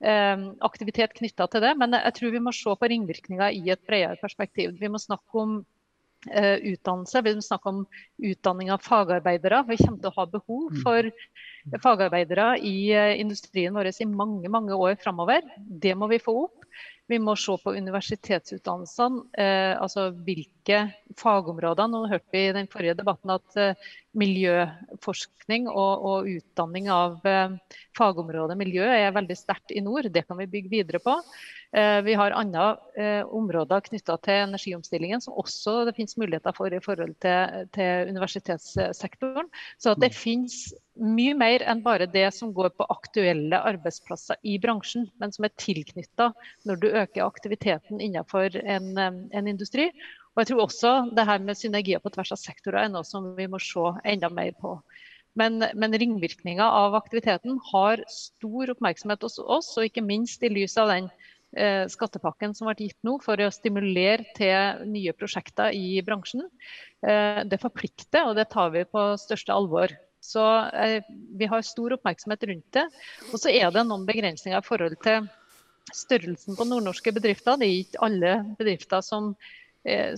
aktivitet 0.00 1.12
knytta 1.18 1.46
til 1.52 1.64
det. 1.64 1.74
Men 1.80 1.96
jeg 1.98 2.14
tror 2.16 2.32
vi 2.32 2.42
må 2.42 2.54
se 2.56 2.72
på 2.72 2.88
ringvirkninger 2.88 3.56
i 3.58 3.70
et 3.74 3.82
bredere 3.86 4.16
perspektiv. 4.20 4.72
Vi 4.80 4.88
må 4.88 5.00
snakke 5.00 5.42
om 5.42 5.58
uh, 5.60 6.56
utdannelse, 6.72 7.22
vi 7.26 7.34
må 7.36 7.44
snakke 7.44 7.74
om 7.74 7.82
utdanning 8.30 8.72
av 8.72 8.84
fagarbeidere. 8.84 9.62
Vi 9.68 9.80
kommer 9.82 10.00
til 10.00 10.12
å 10.12 10.16
ha 10.16 10.26
behov 10.30 10.70
mm. 10.72 10.80
for 10.84 11.82
fagarbeidere 11.84 12.54
i 12.64 12.76
uh, 12.94 13.12
industrien 13.20 13.76
vår 13.76 13.92
i 13.92 14.08
mange 14.08 14.52
mange 14.52 14.76
år 14.76 14.96
framover. 15.02 15.44
Det 15.58 15.96
må 15.98 16.10
vi 16.12 16.22
få 16.22 16.36
opp. 16.46 16.64
Vi 17.10 17.18
må 17.18 17.34
se 17.34 17.56
på 17.58 17.72
universitetsutdannelsene, 17.74 19.24
eh, 19.42 19.72
altså 19.74 20.10
hvilke 20.14 20.84
fagområder. 21.18 21.88
Nå 21.90 22.04
hørte 22.06 22.30
vi 22.30 22.44
i 22.46 22.52
den 22.54 22.68
forrige 22.70 22.94
debatten 23.00 23.32
at 23.34 23.56
eh, 23.58 23.88
miljøforskning 24.20 25.66
og, 25.70 26.04
og, 26.06 26.28
utdanning 26.30 26.86
av 26.94 27.26
eh, 27.26 27.56
fagområdet 27.98 28.58
miljø 28.60 28.86
er 28.86 29.16
veldig 29.16 29.38
sterkt 29.38 29.74
i 29.74 29.82
nord. 29.82 30.06
Det 30.14 30.22
kan 30.28 30.38
vi 30.38 30.46
bygge 30.54 30.70
videre 30.76 31.02
på. 31.02 31.16
Eh, 31.72 32.02
vi 32.02 32.14
har 32.14 32.34
andre 32.34 32.76
eh, 32.98 33.22
områder 33.22 33.84
knytta 33.86 34.16
til 34.24 34.40
energiomstillingen 34.42 35.20
som 35.22 35.36
også 35.38 35.84
det 35.86 35.94
finnes 35.94 36.16
muligheter 36.18 36.54
for 36.56 36.74
i 36.74 36.80
forhold 36.82 37.12
til, 37.22 37.68
til 37.76 38.10
universitetssektoren. 38.10 39.46
Så 39.78 39.94
det 39.94 40.10
mm. 40.10 40.16
finnes 40.18 40.56
mye 40.98 41.36
mer 41.38 41.62
enn 41.70 41.84
bare 41.86 42.10
det 42.10 42.26
som 42.34 42.50
går 42.56 42.72
på 42.74 42.88
aktuelle 42.90 43.62
arbeidsplasser 43.70 44.42
i 44.42 44.56
bransjen, 44.58 45.06
men 45.22 45.30
som 45.30 45.46
er 45.46 45.54
tilknytta 45.62 46.32
når 46.66 46.82
du 46.82 46.88
øker 46.90 47.28
aktiviteten 47.28 48.02
innenfor 48.02 48.58
en, 48.64 48.90
en, 48.98 49.46
industri. 49.46 49.92
Og 50.34 50.42
jeg 50.42 50.50
tror 50.50 50.66
også 50.66 50.94
det 51.14 51.30
her 51.30 51.38
med 51.38 51.58
synergier 51.58 52.02
på 52.02 52.10
tvers 52.10 52.34
av 52.34 52.42
sektorer 52.42 52.82
er 52.82 52.94
noe 52.96 53.06
som 53.06 53.30
vi 53.38 53.46
må 53.46 53.62
se 53.62 53.92
enda 54.02 54.26
mer 54.34 54.56
på. 54.58 54.80
Men, 55.38 55.62
men 55.78 55.94
ringvirkninga 55.94 56.66
av 56.66 56.98
aktiviteten 56.98 57.60
har 57.70 58.02
stor 58.10 58.72
oppmerksomhet 58.74 59.22
hos 59.22 59.38
oss, 59.38 59.76
og 59.78 59.86
ikke 59.86 60.02
minst 60.02 60.42
i 60.42 60.50
lys 60.50 60.74
av 60.74 60.90
den 60.90 61.06
Eh, 61.14 61.38
skattepakken 61.90 62.54
som 62.54 62.68
ble 62.68 62.86
gitt 62.86 62.98
nå 63.06 63.16
for 63.24 63.40
å 63.42 63.50
stimulere 63.50 64.26
til 64.36 64.84
nye 64.90 65.14
prosjekter 65.16 65.74
i 65.74 65.98
bransjen. 66.06 66.44
Eh, 67.02 67.42
det 67.48 67.60
forplikter, 67.62 68.28
og 68.28 68.36
det 68.38 68.50
tar 68.52 68.70
vi 68.74 68.84
på 68.84 69.04
største 69.20 69.54
alvor. 69.54 69.92
Så 70.20 70.44
eh, 70.76 71.00
vi 71.08 71.48
har 71.48 71.64
stor 71.66 71.96
oppmerksomhet 71.96 72.44
rundt 72.50 72.76
det. 72.76 72.86
Og 73.32 73.40
så 73.40 73.52
er 73.52 73.72
det 73.74 73.86
noen 73.88 74.06
begrensninger 74.08 74.60
i 74.60 74.66
forhold 74.66 74.98
til 75.04 75.26
størrelsen 75.96 76.58
på 76.58 76.68
nordnorske 76.68 77.14
bedrifter. 77.16 77.58
Det 77.58 77.66
er 77.66 77.80
ikke 77.80 78.04
alle 78.06 78.34
bedrifter 78.60 79.02
som, 79.02 79.32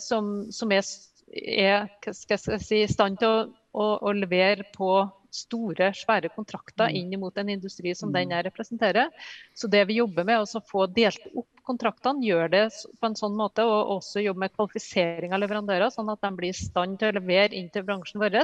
som, 0.03 0.33
som 0.53 0.75
er, 0.75 0.85
er 1.33 1.87
si, 2.13 2.83
i 2.83 2.91
stand 2.91 3.23
til 3.23 3.31
å, 3.31 3.45
å, 3.73 3.87
å 4.11 4.13
levere 4.13 4.67
på 4.75 4.91
store, 5.33 5.93
svære 5.97 6.31
kontrakter 6.35 6.91
mm. 6.91 6.99
inn 7.01 7.21
mot 7.21 7.39
en 7.39 7.53
industri 7.55 7.95
som 7.97 8.13
den 8.13 8.29
mm. 8.29 8.35
jeg 8.37 8.47
representerer. 8.49 9.29
Så 9.55 9.71
det 9.73 9.85
vi 9.89 9.99
jobber 10.01 10.27
med, 10.29 10.41
er 10.41 10.45
å 10.61 10.65
få 10.69 10.87
delt 10.93 11.25
opp 11.33 11.49
kontraktene, 11.67 12.25
gjøre 12.27 12.49
det 12.51 12.63
på 12.99 13.09
en 13.09 13.17
sånn 13.19 13.37
måte, 13.39 13.65
og 13.67 13.97
også 13.97 14.23
jobbe 14.23 14.45
med 14.45 14.55
kvalifisering 14.57 15.35
av 15.35 15.43
leverandører, 15.43 15.93
sånn 15.95 16.11
at 16.13 16.23
de 16.25 16.33
blir 16.39 16.51
i 16.51 16.59
stand 16.59 16.99
til 17.01 17.13
å 17.13 17.17
levere 17.21 17.55
inn 17.59 17.71
til 17.73 17.87
bransjen 17.87 18.23
vår 18.23 18.41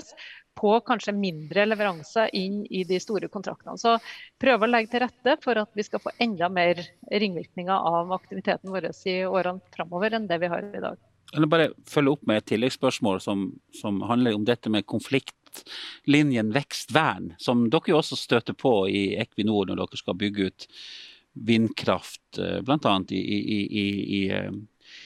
på 0.59 0.73
kanskje 0.87 1.15
mindre 1.15 1.67
leveranser 1.69 2.33
inn 2.35 2.65
i 2.67 2.85
de 2.87 2.99
store 3.03 3.31
kontraktene. 3.31 3.79
Så 3.79 3.97
prøve 4.43 4.67
å 4.67 4.71
legge 4.71 4.95
til 4.95 5.05
rette 5.05 5.37
for 5.43 5.59
at 5.61 5.71
vi 5.79 5.87
skal 5.87 6.03
få 6.03 6.15
enda 6.23 6.51
mer 6.51 6.83
ringvirkninger 7.11 7.91
av 7.93 8.15
aktiviteten 8.17 8.73
vår 8.75 8.91
i 8.91 9.21
årene 9.27 9.75
framover 9.75 10.19
enn 10.19 10.27
det 10.31 10.41
vi 10.43 10.51
har 10.51 10.67
i 10.67 10.83
dag. 10.83 10.99
Jeg 11.29 11.45
vil 11.45 11.51
bare 11.53 11.73
følge 11.85 12.15
opp 12.15 12.23
med 12.29 12.41
et 12.41 12.47
tilleggsspørsmål 12.49 13.19
som, 13.21 13.43
som 13.77 14.01
handler 14.09 14.37
om 14.39 14.47
dette 14.49 14.71
med 14.73 14.87
konflikt 14.89 15.35
linjen 16.11 16.51
vekstvern, 16.55 17.33
som 17.43 17.67
dere 17.71 17.93
jo 17.93 18.01
også 18.01 18.19
støter 18.19 18.57
på 18.59 18.73
i 18.91 19.05
Equinor 19.21 19.69
når 19.69 19.83
dere 19.83 20.01
skal 20.01 20.19
bygge 20.19 20.51
ut 20.51 20.69
vindkraft, 21.33 22.39
eh, 22.39 22.61
bl.a. 22.61 23.05
I, 23.09 23.17
i, 23.17 23.61
i, 23.81 23.89
i, 24.19 24.31
eh, 24.31 24.53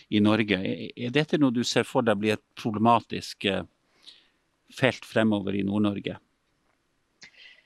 i 0.08 0.20
Norge. 0.20 0.58
Er 0.96 1.10
dette 1.14 1.38
noe 1.40 1.54
du 1.54 1.62
ser 1.64 1.86
for 1.88 2.06
deg 2.06 2.20
blir 2.20 2.36
et 2.36 2.44
problematisk 2.58 3.44
eh, 3.50 3.64
felt 4.72 5.04
fremover 5.06 5.56
i 5.58 5.64
Nord-Norge? 5.66 6.16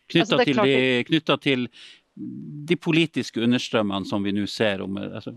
Knytta 0.06 0.38
altså, 0.38 1.04
til, 1.06 1.22
til, 1.42 1.68
de 2.16 2.76
politiske 2.80 3.42
understrømmene 3.44 4.08
som 4.08 4.24
vi 4.24 4.32
nå 4.32 4.46
ser 4.48 4.80
om 4.80 4.94
altså, 4.96 5.34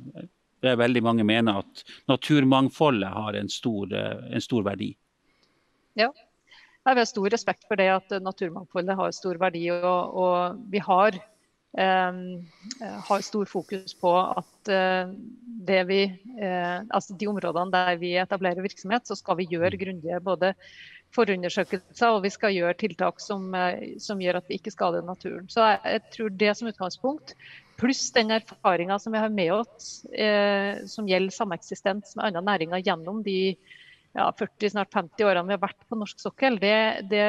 det 0.63 0.69
er 0.69 0.77
veldig 0.79 1.01
mange 1.03 1.25
mener 1.27 1.59
at 1.59 1.81
naturmangfoldet 2.07 3.09
har 3.11 3.35
en 3.35 3.49
stor, 3.51 3.91
en 3.91 4.43
stor 4.43 4.63
verdi. 4.67 4.93
Ja, 5.99 6.07
jeg 6.89 7.01
har 7.01 7.09
stor 7.09 7.33
respekt 7.33 7.67
for 7.69 7.79
det 7.79 7.89
at 7.93 8.15
naturmangfoldet 8.23 8.97
har 8.97 9.15
stor 9.15 9.39
verdi. 9.41 9.65
Og, 9.75 10.15
og 10.23 10.61
vi 10.71 10.81
har, 10.83 11.17
eh, 11.77 12.21
har, 13.09 13.25
stor 13.25 13.49
fokus 13.49 13.95
på 13.99 14.13
at 14.19 14.71
eh, 14.73 15.83
vi, 15.89 16.01
eh, 16.41 16.77
altså 16.89 17.17
de 17.17 17.29
områdene 17.29 17.73
der 17.75 17.99
vi 18.01 18.15
etablerer 18.17 18.65
virksomhet, 18.65 19.07
så 19.07 19.17
skal 19.19 19.37
vi 19.39 19.49
gjøre 19.53 19.79
grundige 19.81 20.21
både 20.23 20.53
forundersøkelser 21.15 22.13
og 22.13 22.21
vi 22.25 22.31
skal 22.33 22.53
gjøre 22.53 22.77
tiltak 22.77 23.21
som, 23.23 23.49
eh, 23.55 23.97
som 24.01 24.21
gjør 24.21 24.41
at 24.41 24.49
vi 24.49 24.59
ikke 24.59 24.73
skader 24.73 25.05
naturen. 25.05 25.49
Så 25.49 25.65
jeg, 25.65 25.81
jeg 25.85 26.05
tror 26.15 26.37
det 26.41 26.53
som 26.57 26.69
utgangspunkt, 26.69 27.35
pluss 27.79 28.09
den 28.15 28.33
erfaringa 28.35 28.99
som 28.99 29.15
vi 29.15 29.21
har 29.21 29.31
med 29.33 29.53
oss 29.55 30.05
eh, 30.11 30.81
som 30.89 31.07
gjelder 31.09 31.33
sameksistens 31.33 32.15
med 32.17 32.29
andre 32.29 32.43
næringer 32.45 32.83
gjennom 32.83 33.23
de 33.23 33.55
ja, 34.17 34.25
40, 34.37 34.73
snart 34.73 34.93
50 34.93 35.25
årene 35.29 35.49
vi 35.49 35.57
har 35.57 35.63
vært 35.63 35.87
på 35.89 35.97
norsk 35.99 36.21
sokkel, 36.21 36.59
det, 36.61 36.75
det, 37.11 37.25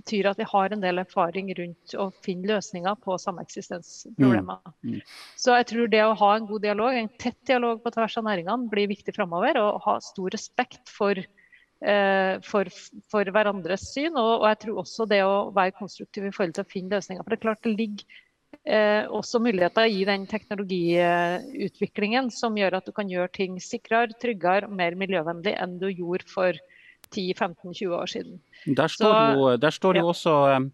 betyr 0.00 0.30
at 0.30 0.38
vi 0.40 0.46
har 0.48 0.72
en 0.72 0.82
del 0.82 1.02
erfaring 1.02 1.50
rundt 1.58 1.94
å 1.98 2.06
finne 2.24 2.48
løsninger 2.48 2.96
på 3.04 3.16
sameksistensproblemer. 3.20 4.62
Mm. 4.80 4.94
Mm. 4.96 5.02
Så 5.40 5.56
jeg 5.58 5.68
tror 5.72 5.90
det 5.92 6.00
å 6.06 6.16
ha 6.16 6.30
en 6.36 6.48
god 6.48 6.64
dialog, 6.64 6.96
en 6.96 7.10
tett 7.20 7.38
dialog 7.48 7.82
på 7.84 7.92
tvers 7.94 8.16
av 8.20 8.26
næringene, 8.28 8.70
blir 8.72 8.88
viktig 8.90 9.14
framover. 9.16 9.58
Og 9.60 9.82
ha 9.84 9.98
stor 10.04 10.32
respekt 10.32 10.88
for, 10.88 11.20
eh, 11.20 12.32
for, 12.46 12.72
for 13.12 13.34
hverandres 13.34 13.90
syn. 13.90 14.14
Og, 14.14 14.32
og, 14.38 14.48
jeg 14.52 14.62
tror 14.64 14.82
også 14.84 15.08
det 15.10 15.20
å 15.26 15.50
være 15.56 15.76
konstruktiv 15.82 16.30
i 16.30 16.34
forhold 16.34 16.56
til 16.56 16.66
å 16.66 16.72
finne 16.72 16.96
løsninger. 16.96 17.26
For 17.26 17.34
det 17.34 17.40
er 17.40 17.46
klart 17.48 17.64
det 17.66 17.76
ligger 17.76 18.20
eh, 18.66 19.06
også 19.08 19.38
muligheter 19.42 19.84
i 19.88 20.04
den 20.08 20.26
teknologiutviklingen 20.30 22.30
som 22.34 22.56
gjør 22.58 22.74
at 22.80 22.86
du 22.86 22.92
kan 22.96 23.08
gjøre 23.10 23.28
ting 23.36 23.52
sikrere, 23.62 24.14
tryggere 24.20 24.66
og 24.68 24.74
mer 24.76 24.94
miljøvennlig 24.98 25.54
enn 25.56 25.78
du 25.80 25.88
gjorde 25.90 26.26
for 26.30 26.52
10-15-20 27.10 27.96
år 27.96 28.06
siden. 28.06 28.40
Der 28.66 28.88
står, 28.88 29.12
Så, 29.12 29.34
jo, 29.34 29.56
der 29.56 29.70
står 29.70 29.96
jo 29.96 30.08
også 30.08 30.56
um, 30.56 30.72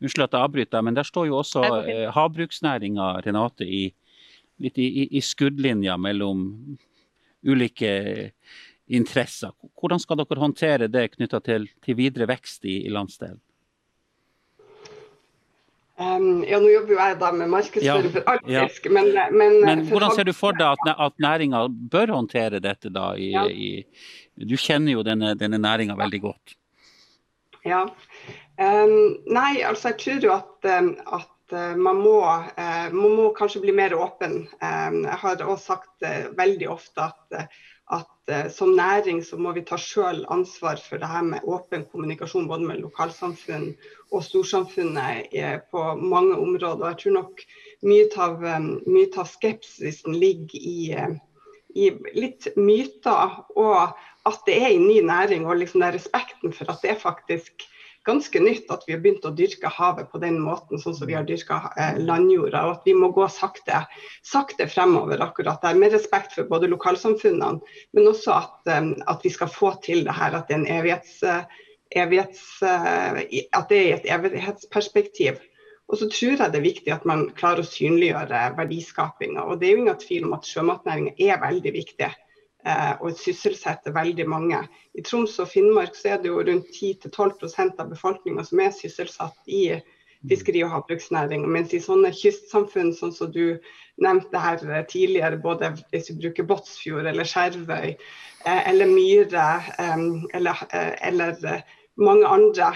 Unnskyld 0.00 0.24
at 0.24 0.32
jeg 0.32 0.40
avbryter, 0.40 0.80
men 0.80 0.96
der 0.96 1.04
står 1.04 1.26
jo 1.26 1.36
også 1.36 1.60
uh, 1.60 2.14
havbruksnæringa 2.14 3.20
Renate, 3.26 3.66
i, 3.66 3.94
litt 4.62 4.78
i, 4.78 4.86
i, 5.02 5.06
i 5.18 5.20
skuddlinja 5.20 5.96
mellom 6.00 6.46
ulike 7.44 8.32
interesser. 8.86 9.50
Hvordan 9.76 10.00
skal 10.00 10.16
dere 10.20 10.40
håndtere 10.40 10.88
det 10.88 11.10
knytta 11.16 11.40
til, 11.44 11.68
til, 11.84 11.98
videre 11.98 12.28
vekst 12.30 12.64
i, 12.64 12.86
i 12.86 12.92
landsdelen? 12.92 13.40
Um, 15.96 16.42
ja, 16.44 16.58
nå 16.60 16.68
jobber 16.68 16.92
jo 16.92 16.98
jeg 17.00 17.16
da 17.22 17.28
med 17.32 17.48
markedsføring 17.48 18.12
for 18.12 18.26
arktisk, 18.28 18.84
ja. 18.84 18.92
men, 18.92 19.06
men, 19.32 19.54
men 19.64 19.84
hvordan 19.88 20.12
ser 20.12 20.28
du 20.28 20.34
for 20.36 20.52
deg 20.52 20.74
at, 20.76 20.90
at 21.06 21.14
næringa 21.24 21.62
bør 21.92 22.12
håndtere 22.18 22.60
dette 22.60 22.90
da? 22.92 23.14
I, 23.16 23.30
ja. 23.32 23.46
i, 23.48 23.70
du 24.36 24.52
kjenner 24.60 24.92
jo 24.92 25.04
denne, 25.06 25.32
denne 25.40 25.56
næringa 25.62 25.96
veldig 25.96 26.20
godt. 26.26 26.56
Ja. 27.64 27.86
Um, 28.60 29.16
nei, 29.24 29.62
altså 29.64 29.94
jeg 29.94 29.98
tror 30.02 30.28
jo 30.28 30.34
at, 30.36 30.68
at 30.68 31.56
uh, 31.56 31.72
man, 31.80 32.04
må, 32.04 32.18
uh, 32.28 32.86
man 32.92 33.16
må 33.16 33.30
kanskje 33.38 33.64
bli 33.64 33.72
mer 33.80 33.96
åpen. 33.96 34.42
Jeg 34.60 35.18
har 35.24 35.46
også 35.48 35.78
sagt 35.78 36.08
veldig 36.36 36.68
ofte 36.76 37.08
at 37.08 37.48
at 37.94 38.30
eh, 38.30 38.48
som 38.50 38.72
næring 38.74 39.20
så 39.24 39.36
må 39.38 39.52
vi 39.54 39.62
ta 39.66 39.78
sjøl 39.78 40.24
ansvar 40.34 40.80
for 40.82 40.98
det 40.98 41.10
her 41.10 41.22
med 41.22 41.44
åpen 41.46 41.84
kommunikasjon 41.92 42.48
både 42.50 42.66
med 42.66 42.82
lokalsamfunn 42.82 43.68
og 44.10 44.24
storsamfunnet 44.26 45.30
eh, 45.32 45.60
på 45.70 45.84
mange 46.00 46.34
områder. 46.34 46.82
Og 46.82 46.88
jeg 46.90 47.00
tror 47.04 47.16
nok 47.20 47.44
mye 47.86 48.08
av, 48.26 48.42
eh, 48.44 48.66
mye 48.90 49.12
av 49.14 49.30
skepsisen 49.30 50.18
ligger 50.18 50.58
i, 50.58 50.90
eh, 50.96 51.14
i, 51.76 51.92
litt 52.18 52.50
myter 52.56 53.40
og 53.54 53.94
at 54.26 54.42
det 54.48 54.58
er 54.58 54.72
en 54.72 54.88
ny 54.88 55.00
næring 55.06 55.46
og 55.46 55.60
liksom 55.60 55.84
den 55.84 55.94
respekten 55.94 56.54
for 56.56 56.72
at 56.72 56.82
det 56.82 56.96
er 56.96 57.02
faktisk 57.02 57.68
ganske 58.06 58.40
nytt 58.40 58.70
at 58.72 58.84
vi 58.86 58.94
har 58.94 59.02
begynt 59.02 59.26
å 59.26 59.34
dyrke 59.36 59.70
havet 59.72 60.08
på 60.12 60.20
den 60.22 60.38
måten, 60.42 60.80
sånn 60.80 60.94
som 60.96 61.08
vi 61.08 61.16
har 61.16 61.26
dyrka 61.26 61.58
eh, 61.74 61.98
landjorda. 62.02 62.62
Og 62.66 62.78
at 62.78 62.86
vi 62.88 62.94
må 62.96 63.10
gå 63.16 63.26
sakte, 63.32 63.82
sakte 64.26 64.68
fremover 64.70 65.22
akkurat 65.24 65.62
der, 65.64 65.78
med 65.78 65.94
respekt 65.96 66.36
for 66.36 66.48
både 66.50 66.70
lokalsamfunnene, 66.72 67.60
men 67.96 68.10
også 68.10 68.38
at, 68.38 68.56
um, 68.70 68.94
at 69.10 69.26
vi 69.26 69.34
skal 69.34 69.50
få 69.52 69.74
til 69.84 70.06
det 70.06 70.14
her 70.16 70.38
at 70.38 70.48
det 70.50 70.60
er 70.62 70.78
evighets, 70.78 71.18
evighets 71.96 72.46
uh, 72.62 73.20
at 73.20 73.68
det 73.72 73.80
er 73.80 73.86
i 73.90 73.96
et 73.98 74.10
evighetsperspektiv. 74.18 75.42
Og 75.86 76.00
så 76.00 76.08
tror 76.10 76.34
jeg 76.34 76.50
det 76.50 76.58
er 76.58 76.66
viktig 76.66 76.92
at 76.94 77.04
man 77.06 77.28
klarer 77.38 77.62
å 77.62 77.68
synliggjøre 77.68 78.40
verdiskapinga. 78.58 79.44
Og 79.46 79.60
det 79.60 79.68
er 79.68 79.76
jo 79.76 79.82
ingen 79.84 80.00
tvil 80.00 80.26
om 80.26 80.34
at 80.34 80.48
sjømatnæringa 80.48 81.14
er 81.22 81.38
veldig 81.42 81.72
viktig. 81.76 82.08
Eh, 82.66 82.94
og 82.98 83.14
sysselsetter 83.14 83.94
veldig 83.94 84.24
mange. 84.26 84.58
I 84.98 85.02
Troms 85.06 85.36
og 85.38 85.52
Finnmark 85.52 85.94
er 86.02 86.18
det 86.18 86.32
jo 86.32 86.40
rundt 86.42 86.72
10-12% 86.74 87.78
av 87.78 87.92
befolkninga 87.92 88.42
som 88.48 88.62
er 88.64 88.72
sysselsatt 88.74 89.38
i 89.46 89.76
fiskeri- 90.26 90.64
og 90.66 90.72
havbruksnæring. 90.72 91.44
Mens 91.46 91.76
i 91.76 91.82
sånne 91.84 92.10
kystsamfunn 92.16 92.90
sånn 92.96 93.14
som 93.14 93.30
du 93.30 93.60
nevnte 94.02 94.42
her 94.42 94.58
tidligere, 94.90 95.38
både 95.38 95.76
hvis 95.92 96.10
vi 96.10 96.18
bruker 96.24 96.48
Båtsfjord 96.50 97.06
eller 97.06 97.28
Skjervøy 97.30 97.92
eh, 97.94 98.62
eller 98.72 98.90
Myre 98.90 99.46
eh, 99.78 100.06
eller, 100.34 100.66
eller 101.06 101.62
mange 102.02 102.26
andre 102.26 102.74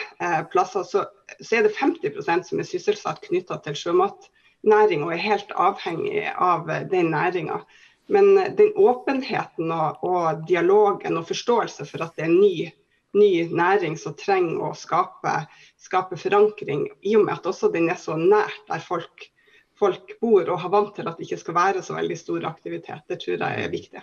plasser, 0.55 0.87
så, 0.87 1.03
så, 1.41 1.57
er 1.59 1.67
det 1.67 1.75
50% 1.77 2.47
som 2.47 2.63
er 2.63 2.69
sysselsatt 2.69 3.27
knytta 3.27 3.59
til 3.67 3.75
sjømatnæring 3.77 5.03
og 5.03 5.17
er 5.19 5.27
helt 5.27 5.51
avhengig 5.59 6.29
av 6.39 6.71
den 6.95 7.11
næringa. 7.11 7.65
Men 8.11 8.35
den 8.59 8.73
åpenheten 8.75 9.71
og, 9.71 10.05
og, 10.05 10.45
dialogen 10.49 11.19
og 11.21 11.29
forståelse 11.29 11.87
for 11.87 12.03
at 12.05 12.17
det 12.17 12.27
er 12.27 12.31
en 12.31 12.41
ny, 12.41 12.71
ny 13.15 13.33
næring 13.55 13.95
som 14.01 14.17
trenger 14.19 14.71
å 14.71 14.73
skape, 14.79 15.35
skape, 15.79 16.19
forankring, 16.19 16.89
i 17.07 17.15
og 17.19 17.29
med 17.29 17.39
at 17.39 17.47
også 17.53 17.71
den 17.75 17.91
er 17.93 18.01
så 18.01 18.17
nært 18.19 18.65
der 18.67 18.83
folk, 18.83 19.29
folk, 19.79 20.17
bor 20.21 20.43
og 20.43 20.59
har 20.65 20.75
vant 20.75 20.93
til 20.99 21.07
at 21.07 21.21
det 21.21 21.29
ikke 21.29 21.41
skal 21.45 21.57
være 21.57 21.85
så 21.87 21.95
veldig 21.97 22.19
stor 22.19 22.49
aktivitet. 22.51 23.07
Det 23.07 23.21
tror 23.23 23.37
jeg 23.39 23.65
er 23.65 23.73
viktig. 23.73 24.03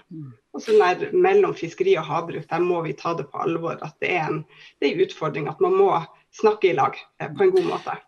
Og 0.56 0.64
så 0.64 0.78
Mellom 1.12 1.54
fiskeri 1.58 1.98
og 2.00 2.08
havbruk 2.08 2.48
der 2.48 2.64
må 2.64 2.82
vi 2.88 2.96
ta 2.98 3.14
det 3.18 3.28
på 3.32 3.44
alvor. 3.44 3.76
At 3.84 4.00
det 4.04 4.16
er 4.16 4.32
en, 4.32 4.42
det 4.80 4.88
er 4.88 4.96
en 4.96 5.06
utfordring 5.06 5.52
at 5.52 5.62
man 5.64 5.76
må 5.76 5.92
snakke 6.34 6.72
i 6.72 6.78
lag 6.78 6.96
eh, 7.20 7.28
på 7.28 7.44
en 7.44 7.54
god 7.60 7.70
måte. 7.76 8.00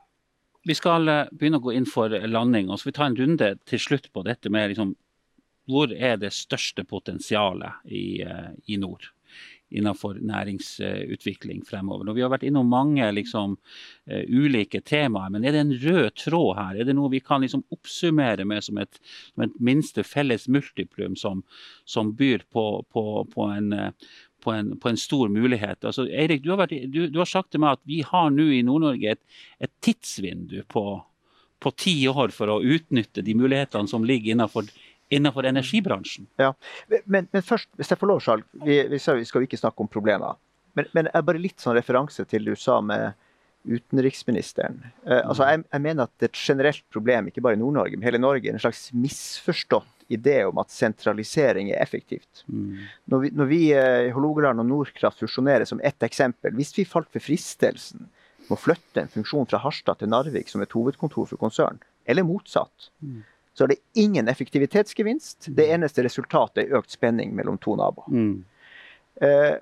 Vi 0.67 0.75
skal 0.75 1.11
eh, 1.11 1.27
begynne 1.35 1.59
å 1.59 1.67
gå 1.67 1.75
inn 1.75 1.87
for 1.89 2.09
landing. 2.09 2.69
og 2.69 2.79
så 2.79 2.87
vil 2.87 2.93
vi 2.93 2.97
ta 2.97 3.11
en 3.11 3.19
runde 3.19 3.53
til 3.67 3.83
slutt 3.83 4.11
på 4.13 4.23
dette 4.27 4.51
med 4.53 4.71
liksom 4.71 4.95
hvor 5.69 5.93
er 5.93 6.17
det 6.17 6.33
største 6.33 6.83
potensialet 6.89 7.85
i, 7.85 8.21
eh, 8.25 8.51
i 8.73 8.81
nord? 8.81 9.11
innenfor 9.69 10.17
næringsutvikling 10.25 11.61
fremover. 11.67 12.09
Og 12.09 12.17
vi 12.17 12.23
har 12.23 12.31
vært 12.33 12.45
innom 12.47 12.69
mange 12.71 13.05
liksom, 13.13 13.55
uh, 14.09 14.23
ulike 14.25 14.81
temaer, 14.85 15.29
men 15.33 15.45
er 15.45 15.53
det 15.53 15.61
en 15.63 15.75
rød 15.83 16.15
tråd 16.23 16.55
her? 16.57 16.79
Er 16.79 16.89
det 16.89 16.95
noe 16.97 17.11
vi 17.13 17.21
kan 17.23 17.45
liksom, 17.45 17.63
oppsummere 17.73 18.47
med 18.49 18.65
som 18.65 18.79
et, 18.81 19.01
som 19.33 19.45
et, 19.45 19.59
minste 19.59 20.05
felles 20.07 20.47
multiplum 20.49 21.17
som, 21.19 21.43
som 21.85 22.15
byr 22.17 22.47
på, 22.51 22.65
på, 22.89 23.05
på, 23.33 23.49
en, 23.53 23.75
på, 24.43 24.55
en, 24.55 24.73
på, 24.79 24.89
en, 24.89 24.97
stor 24.97 25.29
mulighet? 25.33 25.83
Altså, 25.85 26.07
Eirik, 26.09 26.43
du 26.43 26.55
du, 26.89 27.05
du 27.07 27.21
har, 27.21 27.29
sagt 27.29 27.51
til 27.53 27.61
meg 27.61 27.77
at 27.77 27.85
vi 27.85 28.01
har 28.05 28.33
nå 28.33 28.49
i 28.55 28.63
Nord-Norge 28.65 29.13
et, 29.17 29.23
et, 29.59 29.73
tidsvindu 29.85 30.63
på 31.59 31.73
ti 31.75 31.93
år 32.07 32.31
for 32.31 32.49
å 32.49 32.61
utnytte 32.63 33.21
de 33.21 33.33
mulighetene 33.35 33.91
som 33.91 34.05
ligger 34.07 34.31
innenfor 34.31 34.69
innenfor 35.09 35.45
energibransjen. 35.45 36.27
Ja, 36.37 36.53
men, 37.05 37.27
men, 37.31 37.41
først, 37.45 37.69
hvis 37.79 37.89
jeg 37.91 37.99
får 37.99 38.11
lov, 38.11 38.21
Charles. 38.25 38.45
Vi, 38.65 38.77
vi, 38.91 38.99
skal 38.99 39.45
ikke 39.45 39.59
snakke 39.59 39.81
om 39.83 39.89
problemer. 39.91 40.37
Men, 40.77 40.89
men 40.93 41.09
er 41.13 41.25
bare 41.25 41.41
litt 41.41 41.61
sånn 41.61 41.77
referanse 41.77 42.25
til 42.29 42.45
det 42.45 42.53
du 42.53 42.61
sa 42.61 42.77
med 42.85 43.17
utenriksministeren. 43.67 44.77
Eh, 45.03 45.19
altså 45.19 45.47
jeg, 45.49 45.63
jeg, 45.65 45.83
mener 45.83 46.05
at 46.05 46.13
det 46.17 46.29
er 46.29 46.31
et 46.31 46.43
generelt 46.45 46.85
problem, 46.93 47.29
ikke 47.29 47.43
bare 47.43 47.57
i 47.57 47.61
Nord-Norge, 47.61 47.97
men 47.97 48.07
hele 48.07 48.21
Norge. 48.21 48.53
En 48.53 48.61
slags 48.61 48.87
misforstått 48.95 50.05
idé 50.13 50.39
om 50.47 50.61
at 50.61 50.71
sentralisering 50.73 51.73
er 51.73 51.81
effektivt. 51.83 52.45
Mm. 52.47 52.85
Når 53.11 53.25
vi, 53.25 53.33
når 53.41 53.49
vi 53.49 53.59
eh, 53.77 54.05
i 54.07 54.13
Hålogaland 54.15 54.63
og 54.63 54.69
Nordkraft 54.69 55.21
fusjonerer 55.25 55.67
som 55.69 55.81
ett 55.85 56.05
eksempel, 56.05 56.55
hvis 56.57 56.73
vi 56.77 56.87
falt 56.87 57.09
for 57.13 57.25
fristelsen 57.25 58.07
med 58.45 58.55
å 58.55 58.61
flytte 58.61 59.03
en 59.03 59.11
funksjon 59.11 59.49
fra 59.49 59.59
Harstad 59.65 59.99
til 59.99 60.09
Narvik 60.09 60.49
som 60.49 60.63
et 60.65 60.73
hovedkontor 60.73 61.27
for 61.29 61.41
konsern, 61.41 61.81
eller 62.09 62.25
motsatt, 62.25 62.89
mm 63.05 63.19
så 63.59 63.65
er 63.65 63.73
det 63.73 63.81
ingen 63.99 64.31
effektivitetsgevinst. 64.31 65.49
Det 65.49 65.65
mm. 65.67 65.73
eneste 65.75 66.03
resultatet 66.05 66.61
er 66.63 66.77
økt 66.79 66.93
spenning 66.95 67.33
mellom 67.35 67.57
to 67.59 67.75
naboer. 67.75 68.07
Mm. 68.07 68.37
Eh, 69.25 69.57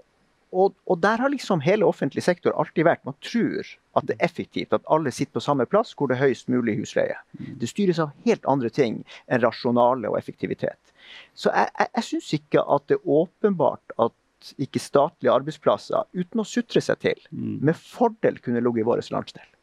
og, 0.54 0.76
og, 0.86 1.00
der 1.04 1.20
har 1.20 1.32
liksom 1.34 1.64
hele 1.66 1.86
offentlig 1.86 2.22
sektor 2.24 2.54
alltid 2.56 2.86
vært 2.88 3.02
Man 3.04 3.18
tror 3.26 3.68
at 3.98 4.06
det 4.08 4.16
er 4.16 4.28
effektivt, 4.30 4.72
at 4.74 4.86
alle 4.94 5.12
sitter 5.12 5.34
på 5.40 5.44
samme 5.44 5.66
plass 5.68 5.96
hvor 5.98 6.08
det 6.08 6.16
er 6.16 6.28
høyest 6.28 6.48
mulig 6.54 6.78
husleie. 6.78 7.18
Mm. 7.40 7.58
Det 7.60 7.72
styres 7.74 8.00
av 8.00 8.14
helt 8.28 8.46
andre 8.48 8.70
ting 8.70 9.02
enn 9.26 9.42
rasjonale 9.44 10.14
og 10.14 10.20
effektivitet. 10.22 10.94
Så 11.34 11.50
jeg, 11.52 11.74
jeg, 11.74 11.92
jeg 11.98 12.08
syns 12.12 12.32
ikke 12.38 12.64
at 12.78 12.88
det 12.88 13.00
er 13.00 13.12
åpenbart 13.18 13.98
at 13.98 14.16
ikke 14.62 14.80
statlige 14.80 15.34
arbeidsplasser, 15.34 16.06
uten 16.14 16.46
å 16.46 16.46
sutre 16.46 16.86
seg 16.86 17.02
til, 17.02 17.28
mm. 17.34 17.58
med 17.66 17.82
fordel 17.82 18.38
kunne 18.38 18.62
ligget 18.62 18.86
i 18.86 18.90
vår 18.94 19.02
landsdel. 19.10 19.54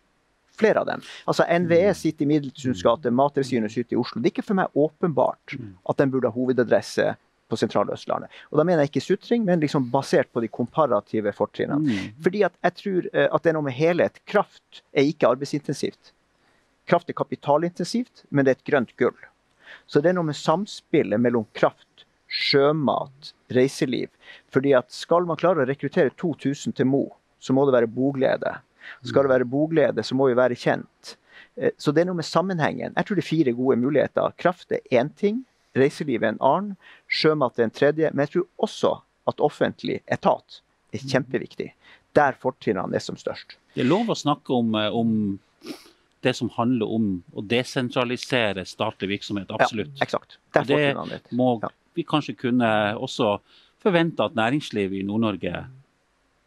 Flere 0.58 0.82
av 0.82 0.88
dem. 0.88 1.02
Altså 1.30 1.46
NVE 1.48 1.92
sitter 1.98 2.26
i 2.26 2.30
Middelsunds 2.30 2.82
gate, 2.86 3.10
Mattilsynet 3.10 3.72
sitter 3.74 3.96
i 3.96 4.00
Oslo. 4.00 4.22
Det 4.22 4.30
er 4.30 4.36
ikke 4.36 4.48
for 4.48 4.60
meg 4.60 4.78
åpenbart 4.78 5.56
at 5.58 6.00
den 6.00 6.12
burde 6.14 6.30
ha 6.30 6.36
hovedadresse 6.36 7.14
på 7.48 7.58
sentrale 7.60 7.94
Østlandet. 7.94 8.32
Og 8.50 8.58
Da 8.58 8.64
mener 8.64 8.84
jeg 8.84 8.92
ikke 8.94 9.04
sutring, 9.04 9.44
men 9.44 9.60
liksom 9.60 9.90
basert 9.92 10.30
på 10.32 10.40
de 10.40 10.48
komparative 10.48 11.32
fortrinnene. 11.36 11.84
Mm. 11.84 12.22
Fordi 12.24 12.42
at 12.46 12.56
jeg 12.62 12.74
tror 12.80 13.08
eh, 13.12 13.28
at 13.28 13.44
det 13.44 13.52
er 13.52 13.58
noe 13.58 13.68
med 13.68 13.76
helhet. 13.76 14.20
Kraft 14.26 14.82
er 14.92 15.08
ikke 15.08 15.28
arbeidsintensivt. 15.34 16.12
Kraft 16.88 17.08
er 17.08 17.16
kapitalintensivt, 17.16 18.24
men 18.30 18.44
det 18.44 18.54
er 18.54 18.58
et 18.58 18.68
grønt 18.70 18.96
gull. 19.00 19.16
Så 19.86 20.00
det 20.00 20.12
er 20.12 20.18
noe 20.18 20.28
med 20.28 20.38
samspillet 20.38 21.20
mellom 21.20 21.46
kraft, 21.56 22.04
sjømat, 22.28 23.32
reiseliv. 23.54 24.10
Fordi 24.52 24.74
at 24.76 24.92
skal 24.92 25.26
man 25.28 25.40
klare 25.40 25.64
å 25.64 25.68
rekruttere 25.68 26.12
2000 26.20 26.76
til 26.76 26.88
Mo, 26.88 27.06
så 27.40 27.56
må 27.56 27.64
det 27.66 27.76
være 27.76 27.90
boglede. 27.92 28.56
Skal 29.04 29.22
det 29.26 29.30
være 29.34 29.44
boglede, 29.48 30.02
så 30.04 30.14
må 30.14 30.28
vi 30.28 30.36
være 30.38 30.56
kjent. 30.58 31.16
Eh, 31.56 31.70
Så 31.78 31.92
det 31.92 32.02
er 32.02 32.06
noe 32.10 32.18
med 32.20 32.24
sammenhengen. 32.28 32.92
Jeg 32.96 33.04
tror 33.06 33.16
det 33.16 33.24
er 33.24 33.28
fire 33.36 33.52
gode 33.52 33.76
muligheter. 33.76 34.32
Kraft 34.38 34.72
er 34.72 34.80
én 34.92 35.10
ting, 35.16 35.44
reiseliv 35.76 36.22
er 36.22 36.28
en 36.34 36.40
annen, 36.40 36.76
sjømat 37.08 37.58
er 37.58 37.64
en 37.64 37.70
tredje. 37.70 38.10
Men 38.14 38.26
jeg 38.26 38.30
tror 38.34 38.46
også 38.68 38.92
at 39.28 39.40
offentlig 39.40 40.00
etat 40.06 40.60
er 40.92 40.98
kjempeviktig. 40.98 41.72
Der 42.14 42.32
fortrinnene 42.38 42.94
er 42.94 43.02
som 43.02 43.16
størst. 43.16 43.56
Det 43.74 43.82
er 43.82 43.88
lov 43.90 44.06
å 44.06 44.14
snakke 44.14 44.54
om, 44.54 44.74
eh, 44.74 44.90
om 44.94 45.38
det 46.22 46.34
som 46.36 46.48
handler 46.56 46.86
om 46.88 47.22
å 47.34 47.42
desentralisere 47.46 48.64
statlig 48.64 49.08
virksomhet. 49.18 49.50
Absolutt. 49.50 49.90
Ja, 49.98 50.04
eksakt. 50.06 50.38
Der 50.54 50.64
det 50.64 51.20
må 51.32 51.60
vi 51.94 52.02
kanskje 52.02 52.34
kunne 52.36 52.96
også 52.96 53.40
forvente 53.82 54.24
at 54.24 54.34
næringslivet 54.34 55.02
i 55.02 55.06
Nord-Norge 55.06 55.66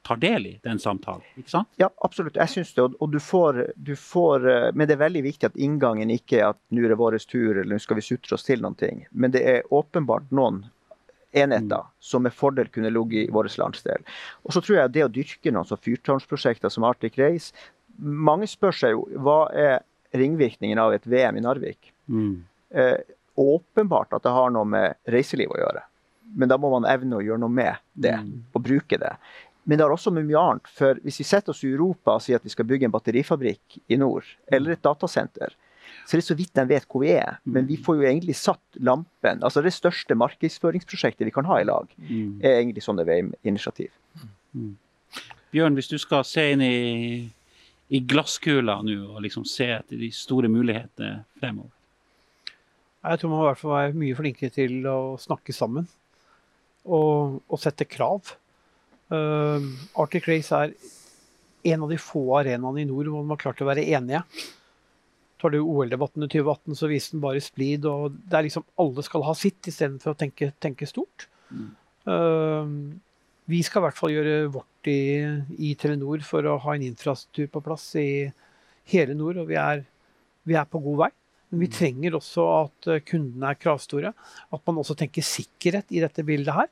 tar 0.08 0.20
del 0.22 0.46
i 0.50 0.54
den 0.64 0.80
samtalen. 0.80 1.22
ikke 1.38 1.52
sant? 1.52 1.70
Ja, 1.82 1.90
absolutt. 2.06 2.40
Jeg 2.40 2.54
syns 2.54 2.72
det. 2.78 2.86
Og, 2.88 3.12
du, 3.14 3.20
får, 3.24 3.60
du 3.76 3.94
får 4.00 4.48
eh, 4.50 4.70
Men 4.74 4.88
det 4.88 4.96
er 4.98 5.04
veldig 5.04 5.24
viktig 5.28 5.50
at 5.52 5.60
inngangen 5.60 6.10
ikke 6.14 6.40
er 6.42 6.50
at 6.54 6.60
nå 6.72 6.86
er 6.86 6.94
det 6.96 7.00
vår 7.02 7.20
tur, 7.28 7.58
eller 7.60 7.76
nå 7.76 7.80
skal 7.84 8.00
vi 8.00 8.06
sutre 8.08 8.38
oss 8.40 8.48
til 8.48 8.64
noen 8.64 8.78
ting. 8.80 9.06
Men 9.12 9.36
det 9.36 9.44
er 9.44 9.68
åpenbart 9.74 10.32
noen 10.32 10.64
enheter 11.38 11.84
som 12.00 12.24
med 12.24 12.34
fordel 12.34 12.70
kunne 12.74 12.90
ligget 12.90 13.28
i 13.28 13.34
vår 13.34 13.50
landsdel. 13.60 14.06
Og 14.48 14.54
så 14.56 14.62
tror 14.64 14.80
jeg 14.80 14.94
det 14.96 15.04
å 15.06 15.12
dyrke 15.12 15.52
noen 15.54 15.68
sånn 15.68 15.82
fyrtårnsprosjekter 15.84 16.72
som 16.74 16.86
Arctic 16.88 17.18
Race 17.20 17.52
Mange 17.98 18.46
spør 18.46 18.76
seg 18.78 18.92
jo 18.94 19.08
hva 19.26 19.48
er 19.58 19.80
ringvirkningen 20.14 20.78
av 20.78 20.94
et 20.94 21.06
VM 21.10 21.40
i 21.40 21.42
Narvik. 21.42 21.90
Mm. 22.06 22.44
Eh, 22.70 23.00
åpenbart 23.38 24.14
at 24.14 24.22
det 24.26 24.34
har 24.36 24.52
noe 24.54 24.70
med 24.70 24.94
reiseliv 25.10 25.50
å 25.56 25.58
gjøre. 25.58 25.82
Men 26.38 26.52
da 26.52 26.60
må 26.62 26.70
man 26.76 26.86
evne 26.90 27.18
å 27.18 27.24
gjøre 27.26 27.42
noe 27.42 27.50
med 27.50 27.76
det, 27.96 28.14
Mm. 28.22 28.44
og 28.54 28.62
bruke 28.64 29.00
det. 29.02 29.14
Men 29.68 29.78
det 29.78 29.84
har 29.84 29.92
også 29.92 30.14
med 30.16 30.24
mye 30.30 30.40
annet. 30.40 30.68
For 30.72 30.96
hvis 31.04 31.20
vi 31.20 31.26
setter 31.28 31.52
oss 31.52 31.62
i 31.68 31.72
Europa 31.74 32.14
og 32.16 32.22
sier 32.24 32.40
at 32.40 32.46
vi 32.48 32.54
skal 32.54 32.66
bygge 32.70 32.88
en 32.88 32.94
batterifabrikk 32.94 33.80
i 33.92 33.98
nord, 34.00 34.24
eller 34.48 34.72
et 34.78 34.84
datasenter, 34.86 35.52
så 36.08 36.16
er 36.16 36.22
det 36.22 36.28
så 36.28 36.38
vidt 36.40 36.54
de 36.56 36.64
vet 36.70 36.86
hvor 36.88 37.04
vi 37.04 37.12
er. 37.20 37.38
Men 37.44 37.68
vi 37.68 37.76
får 37.84 37.98
jo 38.00 38.06
egentlig 38.08 38.36
satt 38.40 38.80
lampen. 38.80 39.42
Altså 39.44 39.60
det 39.66 39.74
største 39.76 40.16
markedsføringsprosjektet 40.16 41.28
vi 41.28 41.34
kan 41.36 41.48
ha 41.52 41.60
i 41.60 41.68
lag, 41.68 41.88
Mm. 42.00 42.40
er 42.44 42.62
egentlig 42.62 42.84
sånne 42.86 43.04
VEIM-initiativ. 43.08 43.92
Bjørn, 45.52 45.76
hvis 45.76 45.88
du 45.92 45.98
skal 46.00 46.24
se 46.28 46.44
inn 46.54 46.62
i, 46.64 47.30
i 47.90 48.00
glasskula 48.04 48.80
nå 48.84 48.98
og 49.16 49.22
liksom 49.24 49.46
se 49.48 49.68
etter 49.78 50.00
de 50.00 50.10
store 50.16 50.48
mulighetene 50.52 51.24
fremover. 51.40 51.72
Jeg 53.08 53.20
tror 53.22 53.30
man 53.32 53.44
i 53.44 53.48
hvert 53.48 53.62
fall 53.62 53.78
er 53.80 53.94
mye 53.96 54.16
flinkere 54.18 54.52
til 54.52 54.82
å 54.92 54.98
snakke 55.22 55.54
sammen 55.56 55.86
og, 56.86 57.38
og 57.48 57.60
sette 57.62 57.86
krav. 57.88 58.34
Uh, 59.08 59.64
Arctic 59.96 60.28
Race 60.28 60.52
er 60.56 60.74
en 61.72 61.84
av 61.84 61.92
de 61.92 61.98
få 62.00 62.24
arenaene 62.40 62.84
i 62.84 62.88
nord 62.88 63.10
hvor 63.10 63.24
man 63.24 63.36
har 63.36 63.44
klart 63.46 63.64
å 63.64 63.68
være 63.70 63.86
enige. 63.88 64.24
Tar 65.38 65.54
du 65.54 65.60
OL-debatten 65.62 66.26
i 66.26 66.30
2018, 66.32 66.78
så 66.80 66.90
viste 66.90 67.16
den 67.16 67.24
bare 67.24 67.44
splid. 67.44 67.86
og 67.86 68.16
det 68.18 68.40
er 68.40 68.48
liksom 68.48 68.66
Alle 68.82 69.04
skal 69.06 69.26
ha 69.28 69.36
sitt, 69.38 69.60
istedenfor 69.70 70.16
å 70.16 70.20
tenke, 70.20 70.52
tenke 70.64 70.90
stort. 70.90 71.28
Mm. 71.52 71.70
Uh, 72.08 72.72
vi 73.48 73.62
skal 73.64 73.82
i 73.82 73.88
hvert 73.88 74.00
fall 74.00 74.12
gjøre 74.12 74.50
vårt 74.52 74.90
i, 74.92 75.00
i 75.70 75.76
Telenor 75.80 76.24
for 76.26 76.48
å 76.48 76.58
ha 76.64 76.76
en 76.76 76.88
infrastruktur 76.88 77.52
på 77.54 77.64
plass 77.64 77.86
i 78.00 78.28
hele 78.92 79.16
nord. 79.16 79.40
Og 79.44 79.52
vi 79.52 79.60
er, 79.62 79.86
vi 80.48 80.58
er 80.58 80.68
på 80.68 80.82
god 80.84 81.06
vei. 81.06 81.12
Men 81.48 81.64
vi 81.64 81.70
trenger 81.72 82.18
også 82.18 82.44
at 82.58 82.90
eh, 82.92 83.04
kundene 83.08 83.54
er 83.54 83.60
kravstore. 83.60 84.12
At 84.54 84.64
man 84.68 84.82
også 84.82 84.98
tenker 85.00 85.26
sikkerhet 85.26 85.94
i 85.96 86.04
dette 86.04 86.26
bildet 86.28 86.56
her. 86.58 86.70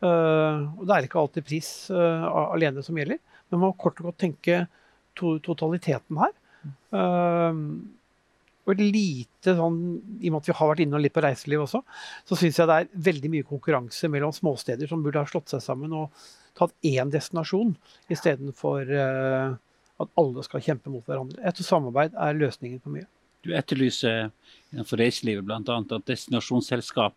Uh, 0.00 0.68
og 0.78 0.86
det 0.86 0.94
er 0.94 1.08
ikke 1.08 1.20
alltid 1.20 1.46
pris 1.48 1.68
uh, 1.92 2.24
alene 2.54 2.84
som 2.84 2.96
gjelder, 2.96 3.20
men 3.48 3.58
man 3.58 3.68
må 3.68 3.76
kort 3.80 4.00
og 4.00 4.10
godt 4.10 4.20
tenke 4.24 4.62
to 5.18 5.36
totaliteten 5.44 6.20
her. 6.22 6.34
Uh, 6.94 7.52
og 8.68 8.74
et 8.74 8.82
lite 8.84 9.54
sånn, 9.56 9.78
I 10.20 10.28
og 10.28 10.34
med 10.34 10.42
at 10.42 10.48
vi 10.50 10.56
har 10.58 10.70
vært 10.70 10.82
innom 10.84 11.00
litt 11.00 11.14
på 11.16 11.24
reiseliv 11.24 11.62
også, 11.64 11.80
så 12.28 12.36
syns 12.36 12.58
jeg 12.60 12.68
det 12.68 12.76
er 12.76 12.90
veldig 13.08 13.30
mye 13.32 13.46
konkurranse 13.48 14.10
mellom 14.12 14.34
småsteder 14.36 14.90
som 14.90 15.00
burde 15.04 15.22
ha 15.22 15.28
slått 15.30 15.54
seg 15.54 15.62
sammen 15.64 15.94
og 15.96 16.26
tatt 16.58 16.74
én 16.84 17.08
destinasjon 17.12 17.72
istedenfor 18.12 18.92
uh, 18.92 19.56
at 20.04 20.18
alle 20.20 20.44
skal 20.44 20.64
kjempe 20.64 20.92
mot 20.92 21.06
hverandre. 21.08 21.40
Jeg 21.44 21.56
tror 21.56 21.70
samarbeid 21.70 22.18
er 22.18 22.36
løsningen 22.36 22.82
på 22.84 22.92
mye. 22.92 23.08
Du 23.48 23.54
etterlyser 23.56 24.28
innenfor 24.74 25.00
reiselivet 25.00 25.46
bl.a. 25.48 25.58
at 25.80 26.08
destinasjonsselskap 26.10 27.16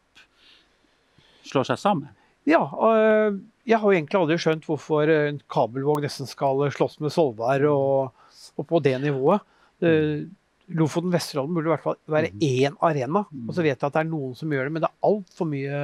slår 1.52 1.68
seg 1.68 1.80
sammen. 1.82 2.12
Ja, 2.48 2.62
og 2.64 3.42
jeg 3.68 3.78
har 3.78 3.94
egentlig 3.94 4.18
aldri 4.18 4.38
skjønt 4.42 4.66
hvorfor 4.66 5.10
en 5.12 5.42
kabelvåg 5.52 6.02
nesten 6.06 6.30
skal 6.30 6.64
slåss 6.74 7.02
med 7.04 7.14
Svolvær 7.14 7.66
og, 7.70 8.14
og 8.56 8.70
på 8.70 8.80
det 8.86 8.96
nivået. 9.04 9.44
Uh, 9.84 10.30
Lofoten 10.72 11.12
Vesterålen 11.12 11.52
burde 11.52 11.68
i 11.68 11.74
hvert 11.74 11.84
fall 11.84 11.98
være 12.10 12.32
én 12.40 12.78
arena. 12.86 13.26
Og 13.44 13.54
så 13.58 13.66
vet 13.66 13.76
jeg 13.76 13.84
at 13.84 13.92
det 13.98 14.06
er 14.06 14.08
noen 14.10 14.38
som 14.40 14.54
gjør 14.54 14.70
det, 14.70 14.74
men 14.78 14.86
det 14.86 14.88
er 14.88 15.10
altfor 15.10 15.50
mye, 15.52 15.80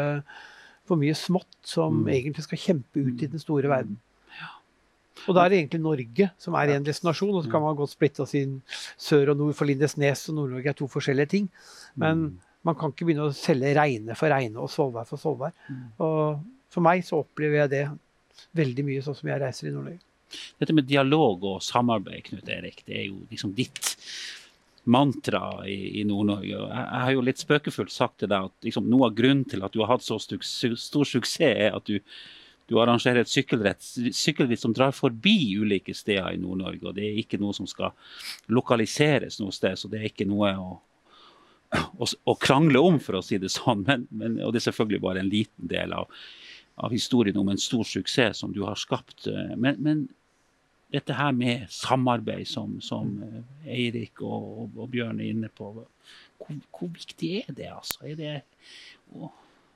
for 0.87 1.01
mye 1.01 1.17
smått 1.17 1.57
som 1.67 2.05
Mm. 2.05 2.11
egentlig 2.13 2.45
skal 2.45 2.61
kjempe 2.61 3.03
ut 3.03 3.23
i 3.25 3.27
den 3.33 3.41
store 3.43 3.67
verden. 3.67 3.97
Og 5.26 5.36
da 5.36 5.43
er 5.43 5.51
det 5.51 5.61
egentlig 5.61 5.82
Norge 5.84 6.30
som 6.41 6.55
er 6.59 6.76
én 6.76 6.86
destinasjon, 6.86 7.36
og 7.36 7.45
så 7.45 7.51
kan 7.51 7.63
man 7.63 7.78
godt 7.80 7.95
splitte 7.95 8.24
oss 8.24 8.36
inn 8.38 8.59
sør 8.95 9.34
og 9.34 9.41
nord, 9.41 9.55
for 9.57 9.70
Lindesnes 9.70 10.28
og 10.32 10.38
Nord-Norge 10.38 10.72
er 10.72 10.78
to 10.78 10.89
forskjellige 10.91 11.34
ting. 11.34 11.47
Men 11.99 12.28
man 12.68 12.78
kan 12.78 12.93
ikke 12.93 13.07
begynne 13.07 13.30
å 13.30 13.36
selge 13.36 13.74
Reine 13.78 14.18
for 14.20 14.32
Reine 14.34 14.61
og 14.61 14.72
Svolvær 14.72 15.07
for 15.09 15.22
Svolvær. 15.22 15.55
Og 16.03 16.41
for 16.74 16.86
meg 16.86 17.05
så 17.07 17.22
opplever 17.24 17.63
jeg 17.63 17.74
det 17.74 17.86
veldig 18.57 18.86
mye 18.88 19.03
sånn 19.05 19.18
som 19.18 19.32
jeg 19.32 19.41
reiser 19.41 19.70
i 19.70 19.76
Nord-Norge. 19.76 20.03
Dette 20.59 20.76
med 20.76 20.88
dialog 20.89 21.45
og 21.47 21.61
samarbeid, 21.63 22.26
Knut 22.26 22.49
Erik, 22.51 22.82
det 22.88 22.97
er 22.99 23.05
jo 23.07 23.22
liksom 23.32 23.53
ditt 23.55 23.95
mantra 24.88 25.43
i, 25.68 26.01
i 26.01 26.03
Nord-Norge. 26.07 26.49
Jeg, 26.51 26.68
jeg 26.72 27.03
har 27.05 27.13
jo 27.15 27.24
litt 27.28 27.43
spøkefullt 27.43 27.93
sagt 27.93 28.20
til 28.22 28.32
deg 28.32 28.49
at 28.49 28.68
liksom, 28.68 28.88
noe 28.91 29.09
av 29.09 29.15
grunnen 29.18 29.45
til 29.47 29.63
at 29.68 29.76
du 29.76 29.82
har 29.84 29.93
hatt 29.93 30.05
så 30.05 30.20
stor 30.20 31.07
suksess, 31.07 31.39
er 31.43 31.76
at 31.76 31.88
du, 31.88 31.99
du 32.68 32.76
arrangerer 32.82 33.24
et 33.24 33.32
sykkelritt 33.32 34.59
som 34.59 34.74
drar 34.76 34.91
forbi 34.95 35.55
ulike 35.55 35.95
steder 35.95 36.36
i 36.36 36.41
Nord-Norge. 36.41 36.84
og 36.89 36.97
Det 36.97 37.05
er 37.07 37.22
ikke 37.22 37.39
noe 37.39 37.55
som 37.55 37.70
skal 37.70 37.95
lokaliseres 38.51 39.39
noe 39.39 39.55
sted, 39.55 39.78
så 39.80 39.88
det 39.91 40.01
er 40.01 40.09
ikke 40.09 40.28
noe 40.28 40.51
å, 40.59 40.74
å, 41.72 42.09
å 42.28 42.36
krangle 42.43 42.82
om, 42.84 42.99
for 43.03 43.20
å 43.20 43.24
si 43.24 43.39
det 43.39 43.53
sånn. 43.55 43.86
Men, 43.88 44.03
men, 44.11 44.38
og 44.43 44.51
det 44.51 44.61
er 44.61 44.68
selvfølgelig 44.68 45.03
bare 45.05 45.24
en 45.24 45.32
liten 45.32 45.72
del 45.72 45.95
av, 45.95 46.11
av 46.84 46.91
historien 46.91 47.39
om 47.39 47.53
en 47.53 47.61
stor 47.61 47.88
suksess 47.88 48.43
som 48.43 48.51
du 48.55 48.65
har 48.68 48.80
skapt. 48.80 49.30
Men, 49.55 49.80
men 49.80 50.05
dette 50.91 51.15
her 51.15 51.32
med 51.36 51.72
samarbeid, 51.72 52.47
som, 52.51 52.78
som 52.84 53.15
Eirik 53.63 54.22
og, 54.24 54.68
og, 54.76 54.86
Bjørn 54.91 55.24
er 55.24 55.32
inne 55.32 55.49
på, 55.55 55.72
hvor, 55.72 56.61
hvor 56.76 56.91
viktig 56.91 57.34
er 57.45 57.51
det? 57.55 57.72
Altså? 57.72 58.03
Er 58.11 58.20
det, 58.20 58.38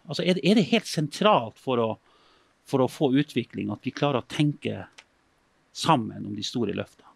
altså 0.07 0.23
er 0.23 0.35
det, 0.35 0.43
er 0.43 0.59
det 0.59 0.71
helt 0.75 0.91
sentralt 0.91 1.59
for 1.59 1.79
å, 1.79 1.91
for 2.65 2.83
å 2.85 2.89
få 2.91 3.11
utvikling 3.19 3.71
at 3.73 3.79
vi 3.83 3.91
klarer 3.91 4.21
å 4.21 4.27
tenke 4.31 4.85
sammen 5.73 6.25
om 6.25 6.35
de 6.35 6.43
store 6.43 6.73
løftene? 6.77 7.07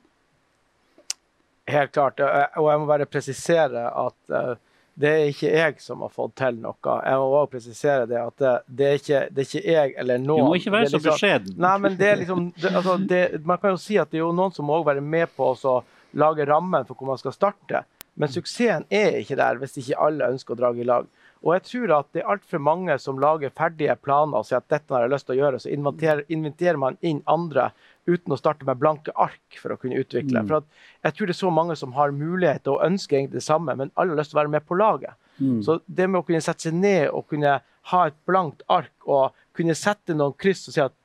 Helt 1.67 1.91
klart. 1.91 2.19
eh, 2.19 2.45
Og 2.61 2.69
jeg 2.69 2.79
må 2.79 2.85
bare 2.89 3.05
presisere 3.09 3.87
at 3.89 4.29
eh, 4.29 4.51
det 4.95 5.09
er 5.11 5.25
ikke 5.31 5.49
jeg 5.51 5.79
som 5.83 6.03
har 6.05 6.11
fått 6.13 6.35
til 6.39 6.59
noe. 6.63 6.75
Jeg 7.03 7.17
må 7.19 7.25
også 7.41 7.49
presisere 7.51 8.05
det 8.07 8.19
at 8.21 8.37
det, 8.39 8.51
det, 8.67 8.85
er, 8.91 8.99
ikke, 9.01 9.23
det 9.33 9.41
er 9.41 9.49
ikke 9.49 9.73
jeg 9.73 9.95
eller 10.03 10.21
Du 10.21 10.27
noen. 10.29 10.45
må 10.47 10.55
ikke 10.59 10.71
være 10.75 10.85
er 10.85 10.93
så 10.93 10.99
liksom- 10.99 11.11
beskjeden. 11.17 11.57
Nei, 11.65 11.73
men 11.83 11.97
det 11.99 12.07
er 12.11 12.21
liksom 12.21 12.45
det, 12.61 12.71
altså, 12.71 12.95
det, 13.09 13.23
Man 13.45 13.57
kan 13.57 13.73
jo 13.75 13.81
si 13.81 13.97
at 13.99 14.11
det 14.11 14.21
er 14.21 14.23
jo 14.27 14.31
noen 14.37 14.53
som 14.55 14.65
må 14.69 14.77
være 14.87 15.01
med 15.03 15.33
på 15.35 15.49
å 15.57 15.75
lage 16.15 16.45
rammen 16.47 16.85
for 16.87 16.95
hvor 16.95 17.07
man 17.11 17.17
skal 17.19 17.33
starte. 17.35 17.83
Men 18.15 18.29
suksessen 18.31 18.85
er 18.89 19.17
ikke 19.19 19.35
der 19.35 19.57
hvis 19.59 19.75
ikke 19.81 19.97
alle 19.99 20.29
ønsker 20.31 20.55
å 20.55 20.59
dra 20.61 20.69
i 20.71 20.85
lag. 20.87 21.07
Og 21.45 21.53
jeg 21.53 21.63
tror 21.67 21.91
at 21.99 22.07
det 22.15 22.23
er 22.23 22.31
altfor 22.33 22.61
mange 22.63 22.95
som 23.01 23.19
lager 23.21 23.53
ferdige 23.53 23.93
planer 24.01 24.39
og 24.39 24.47
sier 24.47 24.63
at 24.63 24.71
dette 24.71 24.93
har 24.95 25.05
jeg 25.05 25.13
lyst 25.13 25.27
til 25.27 25.35
å 25.35 25.39
gjøre, 25.43 25.59
så 25.61 25.69
inviterer, 25.69 26.23
inviterer 26.33 26.79
man 26.81 26.97
inn 27.05 27.21
andre 27.29 27.69
uten 28.09 28.33
å 28.33 28.39
starte 28.39 28.65
med 28.65 28.79
blanke 28.81 29.13
ark 29.13 29.59
for 29.61 29.75
å 29.75 29.77
kunne 29.81 29.99
utvikle. 30.01 30.41
Mm. 30.41 30.49
For 30.49 31.05
jeg 31.05 31.17
tror 31.17 31.29
det 31.29 31.35
er 31.35 31.41
så 31.43 31.53
mange 31.53 31.77
som 31.77 31.93
har 31.97 32.15
muligheter 32.17 32.73
og 32.73 32.83
ønsker 32.87 33.19
egentlig 33.19 33.43
det 33.43 33.45
samme, 33.45 33.77
men 33.77 33.93
alle 33.93 34.15
har 34.15 34.21
lyst 34.21 34.33
til 34.33 34.39
å 34.39 34.41
være 34.41 34.53
med 34.57 34.65
på 34.65 34.79
laget. 34.81 35.13
Mm. 35.37 35.61
Så 35.67 35.77
det 35.85 36.09
med 36.09 36.23
å 36.23 36.25
kunne 36.25 36.41
sette 36.41 36.67
seg 36.67 36.77
ned 36.79 37.11
og 37.11 37.27
kunne 37.29 37.59
ha 37.91 38.05
et 38.09 38.17
blankt 38.25 38.65
ark 38.71 39.05
og 39.05 39.35
kunne 39.55 39.77
sette 39.77 40.17
noen 40.17 40.33
kryss 40.41 40.65
og 40.69 40.77
si 40.77 40.81
at 40.81 40.95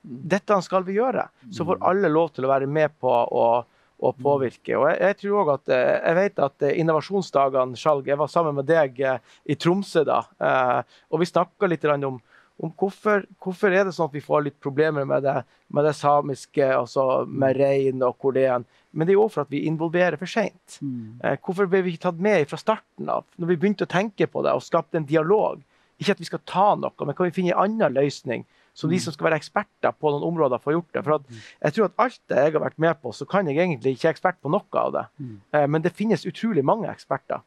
dette 0.00 0.56
skal 0.64 0.86
vi 0.86 0.96
gjøre, 0.96 1.26
så 1.52 1.66
får 1.68 1.82
alle 1.84 2.08
lov 2.08 2.30
til 2.32 2.46
å 2.46 2.52
være 2.54 2.68
med 2.70 2.94
på 3.02 3.10
å, 3.10 3.44
og 4.00 4.16
påvirke. 4.20 4.74
Og 4.78 4.88
jeg, 4.88 4.98
jeg 5.00 5.16
tror 5.20 5.40
også 5.42 5.56
at, 5.58 5.72
eh, 5.76 5.94
jeg 5.98 6.18
vet 6.18 6.42
at 6.46 6.66
eh, 6.66 6.80
innovasjonsdagene, 6.80 7.78
Skjalg, 7.78 8.08
jeg 8.08 8.18
var 8.20 8.32
sammen 8.32 8.56
med 8.56 8.68
deg 8.70 9.00
eh, 9.04 9.22
i 9.44 9.56
Tromsø 9.60 10.04
da, 10.08 10.22
og 11.10 11.20
vi 11.20 11.28
snakka 11.28 11.68
litt 11.68 11.84
om, 11.90 12.18
om 12.60 12.72
hvorfor, 12.80 13.24
hvorfor, 13.42 13.72
er 13.72 13.86
det 13.86 13.94
sånn 13.96 14.08
at 14.08 14.16
vi 14.16 14.24
får 14.24 14.46
litt 14.46 14.58
problemer 14.62 15.06
med 15.08 15.24
det, 15.26 15.36
med 15.68 15.86
det 15.88 15.94
samiske, 15.98 16.64
altså 16.76 17.24
med 17.28 17.58
rein 17.60 18.04
og 18.06 18.30
er. 18.36 18.64
Men 18.90 19.06
det 19.06 19.14
er 19.14 19.20
jo 19.20 19.28
for 19.30 19.44
at 19.44 19.52
vi 19.52 19.66
involverer 19.68 20.18
for 20.20 20.30
seint. 20.30 20.80
Mm. 20.80 21.20
Hvorfor 21.44 21.68
ble 21.70 21.82
vi 21.84 21.94
ikke 21.94 22.08
tatt 22.08 22.22
med 22.22 22.48
fra 22.50 22.58
starten 22.60 23.10
av, 23.12 23.26
når 23.36 23.52
vi 23.52 23.58
begynte 23.60 23.86
å 23.86 23.92
tenke 23.92 24.26
på 24.26 24.44
det 24.46 24.54
og 24.56 24.64
skapte 24.66 25.00
en 25.00 25.08
dialog? 25.08 25.60
Ikke 26.00 26.16
at 26.16 26.22
vi 26.22 26.28
skal 26.28 26.42
ta 26.48 26.70
noe, 26.80 26.96
men 27.04 27.16
kan 27.16 27.28
vi 27.28 27.36
finne 27.36 27.52
en 27.52 27.66
annen 27.66 28.00
løsning? 28.00 28.46
Så 28.80 28.88
de 28.88 28.96
mm. 28.96 29.04
som 29.04 29.12
skal 29.12 29.28
være 29.28 29.36
eksperter 29.42 29.92
på 29.92 30.10
noen 30.14 30.24
områder, 30.30 30.60
får 30.62 30.72
gjort 30.78 30.94
det. 30.96 31.04
For 31.04 31.20
mm. 31.20 31.40
jeg 31.66 31.76
tror 31.76 31.88
at 31.90 32.02
alt 32.06 32.20
det 32.32 32.44
jeg 32.44 32.54
har 32.54 32.62
vært 32.64 32.78
med 32.80 33.00
på, 33.04 33.12
så 33.12 33.26
kan 33.28 33.48
jeg 33.50 33.60
egentlig 33.60 33.96
ikke 33.98 34.12
ekspert 34.14 34.40
på 34.40 34.52
noe 34.52 34.80
av 34.80 34.92
det. 34.94 35.06
Mm. 35.20 35.34
Eh, 35.52 35.66
men 35.74 35.84
det 35.84 35.92
finnes 35.98 36.24
utrolig 36.24 36.64
mange 36.64 36.88
eksperter. 36.88 37.42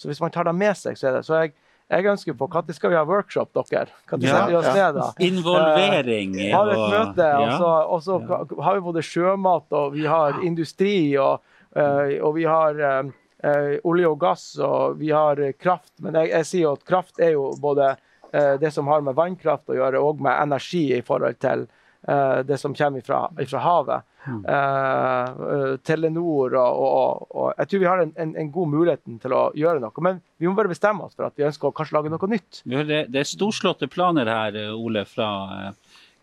Så 0.00 0.08
hvis 0.08 0.22
man 0.24 0.32
tar 0.32 0.48
det 0.48 0.54
med 0.56 0.78
seg, 0.78 0.96
så 0.96 1.10
er 1.10 1.18
det 1.18 1.26
så 1.26 1.42
jeg, 1.42 1.52
jeg 1.90 2.06
ønsker 2.08 2.36
på 2.38 2.48
Når 2.54 2.72
skal 2.76 2.92
vi 2.92 2.96
ha 2.96 3.04
workshop, 3.04 3.52
dere? 3.52 3.92
Når 4.08 4.24
ja, 4.24 4.40
vi 4.48 4.56
oss 4.62 4.70
ned, 4.70 4.96
da? 4.96 5.10
Involvering. 5.28 6.34
Eh, 6.40 6.56
ha 6.56 6.64
et 6.64 6.82
møte, 6.96 7.30
og 7.36 7.52
så, 7.52 7.70
og 7.84 8.02
så 8.08 8.64
har 8.64 8.80
vi 8.80 8.84
både 8.88 9.04
sjømat, 9.04 9.68
og 9.68 9.92
vi 9.92 10.08
har 10.08 10.40
industri, 10.40 10.98
og, 11.20 11.44
uh, 11.76 12.16
og 12.22 12.32
vi 12.38 12.48
har 12.48 12.80
uh, 12.80 13.78
olje 13.84 14.08
og 14.08 14.20
gass, 14.24 14.50
og 14.56 14.96
vi 15.02 15.12
har 15.12 15.44
kraft. 15.60 15.92
Men 16.00 16.22
jeg, 16.22 16.32
jeg 16.38 16.52
sier 16.54 16.70
jo 16.70 16.76
at 16.80 16.88
kraft 16.88 17.20
er 17.20 17.36
jo 17.36 17.50
både 17.60 17.96
Eh, 18.17 18.17
det 18.60 18.70
som 18.74 18.86
har 18.90 19.00
med 19.04 19.16
vannkraft 19.16 19.70
å 19.72 19.76
gjøre, 19.78 20.00
og 20.04 20.22
med 20.24 20.36
energi 20.42 20.84
i 20.96 21.02
forhold 21.04 21.38
til 21.40 21.66
eh, 22.08 22.40
det 22.44 22.58
som 22.60 22.74
kommer 22.74 23.00
fra, 23.00 23.22
havet. 23.64 24.06
Mm. 24.28 24.42
Uh, 24.44 25.76
Telenor 25.86 26.52
og, 26.58 26.80
og, 26.82 27.22
og, 27.30 27.52
Jeg 27.56 27.68
tror 27.70 27.80
vi 27.80 27.86
har 27.88 28.02
en, 28.02 28.10
en, 28.20 28.34
en, 28.36 28.50
god 28.52 28.68
mulighet 28.68 29.06
til 29.22 29.32
å 29.32 29.44
gjøre 29.56 29.80
noe. 29.80 30.04
Men 30.04 30.18
vi 30.36 30.48
må 30.48 30.52
bare 30.58 30.68
bestemme 30.68 31.06
oss 31.06 31.16
for 31.16 31.28
at 31.30 31.38
vi 31.38 31.46
ønsker 31.46 31.70
å 31.70 31.72
kanskje 31.72 31.96
lage 31.96 32.12
noe 32.12 32.28
nytt. 32.28 32.60
Det, 32.68 32.98
det 33.08 33.22
er 33.22 33.30
storslåtte 33.30 33.88
planer 33.88 34.28
her, 34.28 34.58
Ole, 34.74 35.06
fra 35.08 35.30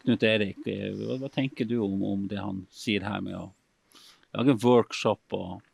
Knut 0.04 0.28
Erik. 0.28 0.62
Hva 0.66 1.32
tenker 1.34 1.66
du 1.66 1.80
om, 1.82 2.04
om, 2.06 2.28
det 2.30 2.44
han 2.44 2.62
sier 2.70 3.08
her 3.08 3.24
med 3.26 3.40
å 3.40 3.48
lage 4.36 4.54
en 4.54 4.62
workshop 4.62 5.40
og 5.40 5.66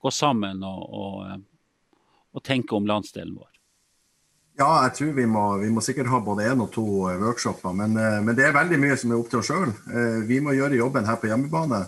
gå 0.00 0.14
sammen 0.14 0.64
og, 0.64 1.44
og 2.32 2.46
tenke 2.48 2.78
om 2.78 2.88
landsdelen 2.88 3.36
vår? 3.36 3.57
Ja, 4.58 4.72
jeg 4.88 4.94
tror 4.96 5.10
vi 5.14 5.24
må, 5.30 5.42
vi 5.60 5.68
må 5.70 5.82
sikkert 5.86 6.08
ha 6.10 6.18
både 6.18 6.48
én 6.50 6.58
og 6.64 6.72
to 6.74 6.84
eh, 7.06 7.20
workshoper. 7.20 7.70
Men, 7.78 7.92
eh, 7.94 8.16
men, 8.26 8.34
det 8.34 8.48
er 8.48 8.56
veldig 8.56 8.78
mye 8.82 8.96
som 8.98 9.12
er 9.12 9.20
opp 9.20 9.28
til 9.30 9.38
oss 9.38 9.50
sjøl. 9.52 9.70
Eh, 9.70 10.16
vi 10.26 10.40
må 10.42 10.56
gjøre 10.56 10.80
jobben 10.80 11.06
her 11.06 11.20
på 11.20 11.30
hjemmebane. 11.30 11.84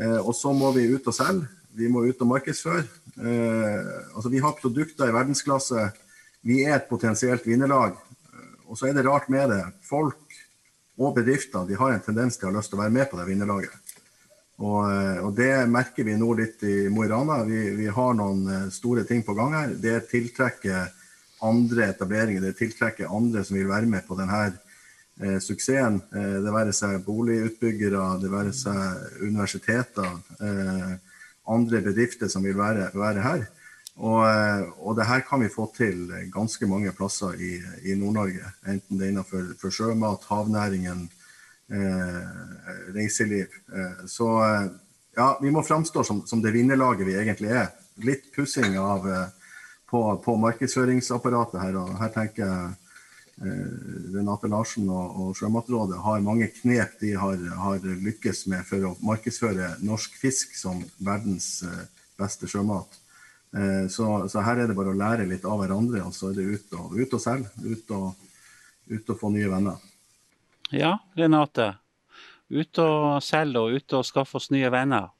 Og 0.00 0.30
så 0.32 0.52
må 0.56 0.70
vi 0.72 0.86
ut 0.94 1.08
og 1.10 1.12
selge. 1.12 1.48
Vi 1.76 1.88
må 1.90 2.06
ut 2.06 2.22
og 2.24 2.28
markedsføre. 2.30 2.86
Altså, 3.20 4.30
vi 4.32 4.40
har 4.40 4.54
produkter 4.56 5.10
i 5.10 5.12
verdensklasse. 5.12 5.82
Vi 6.46 6.62
er 6.62 6.78
et 6.78 6.86
potensielt 6.88 7.44
vinnerlag. 7.44 7.98
Og 8.70 8.78
så 8.78 8.88
er 8.88 8.94
det 8.96 9.04
rart 9.04 9.28
med 9.28 9.50
det. 9.52 9.58
Folk 9.84 10.38
og 10.96 11.18
bedrifter 11.18 11.66
de 11.68 11.76
har 11.76 11.92
en 11.92 12.06
tendens 12.06 12.38
til 12.38 12.48
å 12.48 12.52
ha 12.52 12.56
lyst 12.56 12.72
til 12.72 12.78
å 12.78 12.84
være 12.84 12.94
med 12.96 13.10
på 13.10 13.18
det 13.20 13.26
vinnerlaget. 13.28 13.92
Og, 14.62 14.88
og 15.26 15.34
det 15.36 15.52
merker 15.68 16.06
vi 16.08 16.16
nå 16.16 16.30
litt 16.38 16.64
i 16.64 16.78
Mo 16.88 17.04
i 17.04 17.10
Rana. 17.12 17.42
Vi, 17.50 17.66
vi 17.82 17.92
har 17.92 18.16
noen 18.16 18.72
store 18.72 19.04
ting 19.10 19.26
på 19.26 19.36
gang 19.36 19.58
her. 19.58 19.76
Det 19.84 19.98
tiltrekker 20.14 20.88
andre 21.46 21.86
etableringer, 21.90 22.42
det 22.44 22.56
tiltrekker 22.58 23.12
andre 23.12 23.44
som 23.44 23.56
vil 23.56 23.70
være 23.70 23.88
med 23.88 24.04
på 24.06 24.16
denne 24.18 24.40
eh, 24.50 25.38
suksessen. 25.42 26.00
Eh, 26.12 26.36
det 26.44 26.52
være 26.54 26.74
seg 26.76 27.00
boligutbyggere, 27.06 28.02
det 28.22 28.32
være 28.32 28.52
seg 28.56 29.22
universiteter, 29.24 30.20
eh, 30.40 30.92
andre 31.50 31.80
bedrifter 31.84 32.28
som 32.28 32.44
vil 32.44 32.58
være, 32.58 32.90
være 32.94 33.24
her. 33.24 33.48
Og, 34.00 34.20
eh, 34.24 34.68
og, 34.80 34.94
det 34.96 35.08
her 35.08 35.24
kan 35.28 35.42
vi 35.42 35.52
få 35.52 35.66
til 35.76 36.06
ganske 36.32 36.68
mange 36.68 36.92
plasser 36.96 37.36
i, 37.36 37.56
i 37.84 37.96
Nord-Norge. 37.98 38.52
Enten 38.68 39.00
det 39.00 39.08
er 39.08 39.14
innenfor 39.14 39.74
sjømat, 39.74 40.24
havnæringen, 40.30 41.08
eh, 41.72 42.22
reiseliv. 42.96 43.58
Eh, 43.72 44.06
så 44.08 44.30
ja, 45.16 45.34
vi 45.42 45.52
må 45.52 45.64
framstå 45.66 46.04
som, 46.06 46.24
som 46.26 46.40
det 46.42 46.54
vinnerlaget 46.54 47.08
vi 47.08 47.18
egentlig 47.20 47.52
er. 47.52 47.68
Litt 48.00 48.30
pussing 48.32 48.78
av 48.80 49.04
på, 49.90 50.16
på 50.24 50.36
markedsføringsapparatet 50.36 51.60
her. 51.60 51.76
og 51.80 51.98
her 51.98 52.12
tenker 52.14 52.46
jeg 52.46 52.70
eh, 53.42 54.14
Renate 54.14 54.50
Larsen 54.52 54.88
og, 54.88 55.16
og, 55.18 55.32
Sjømatrådet 55.38 55.98
har 56.04 56.24
mange 56.24 56.50
knep 56.60 56.96
de 57.02 57.16
har, 57.18 57.42
har, 57.64 57.90
lykkes 58.06 58.46
med 58.52 58.66
for 58.68 58.86
å 58.86 58.94
markedsføre 59.02 59.74
norsk 59.86 60.16
fisk 60.22 60.54
som 60.58 60.82
verdens 61.02 61.60
eh, 61.66 61.84
beste 62.20 62.50
sjømat. 62.50 62.98
Eh, 63.56 63.86
så, 63.90 64.08
så, 64.30 64.44
her 64.46 64.62
er 64.62 64.70
det 64.70 64.78
bare 64.78 64.94
å 64.94 64.98
lære 64.98 65.28
litt 65.28 65.46
av 65.48 65.58
hverandre, 65.62 66.04
og 66.06 66.14
så 66.14 66.30
er 66.30 66.38
det 66.38 66.48
ut 66.54 66.78
og, 66.78 66.94
ut 66.94 67.18
og 67.18 67.22
selge. 67.26 67.50
Ut 67.66 67.94
og, 67.98 68.26
ut 68.90 69.14
og 69.14 69.22
få 69.22 69.34
nye 69.34 69.50
venner. 69.50 69.86
Ja, 70.70 70.98
Renate. 71.18 71.72
Ut 72.50 72.78
og 72.82 73.22
selge 73.26 73.62
og 73.62 73.74
ut 73.74 73.98
og 73.98 74.06
skaffe 74.06 74.38
oss 74.38 74.50
nye 74.54 74.70
venner 74.70 75.10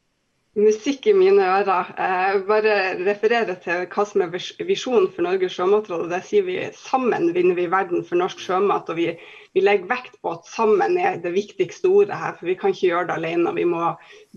musikk 0.58 1.06
i 1.06 1.12
mine 1.14 1.44
ører. 1.46 1.90
Jeg 1.94 2.42
bare 2.48 2.76
refererer 3.06 3.58
til 3.62 3.84
hva 3.92 4.04
som 4.08 4.24
er 4.24 4.32
visjonen 4.66 5.08
for 5.14 5.26
Norges 5.26 5.54
sjømatråd. 5.54 6.08
Der 6.10 6.24
sier 6.26 6.46
vi 6.46 6.56
sammen 6.76 7.30
vinner 7.36 7.58
vi 7.58 7.68
verden 7.70 8.02
for 8.06 8.18
norsk 8.18 8.42
sjømat. 8.42 8.90
og 8.90 8.98
vi, 8.98 9.06
vi, 9.54 9.62
legger 9.62 9.90
vekt 9.92 10.18
på 10.22 10.34
at 10.34 10.48
sammen 10.50 10.98
er 10.98 11.20
det 11.22 11.32
viktigste 11.36 11.88
ordet 11.88 12.18
her. 12.18 12.34
For 12.38 12.50
vi 12.50 12.56
kan 12.58 12.74
ikke 12.74 12.88
gjøre 12.88 13.10
det 13.10 13.18
alene, 13.18 13.54
vi 13.54 13.68
må 13.68 13.92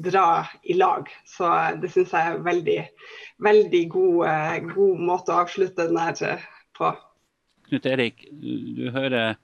dra 0.09 0.27
i 0.63 0.77
lag. 0.77 1.09
Så 1.25 1.49
det 1.81 1.93
syns 1.93 2.13
jeg 2.13 2.35
er 2.35 2.45
veldig, 2.45 2.79
veldig 3.49 3.83
god, 3.89 4.69
god 4.73 5.07
måte 5.09 5.33
å 5.33 5.41
avslutte 5.47 5.89
den 5.89 6.01
her 6.01 6.21
eh, 6.29 6.45
på. 6.77 6.93
Knut 7.69 7.89
Erik, 7.89 8.27
du 8.29 8.91
hører 8.93 9.39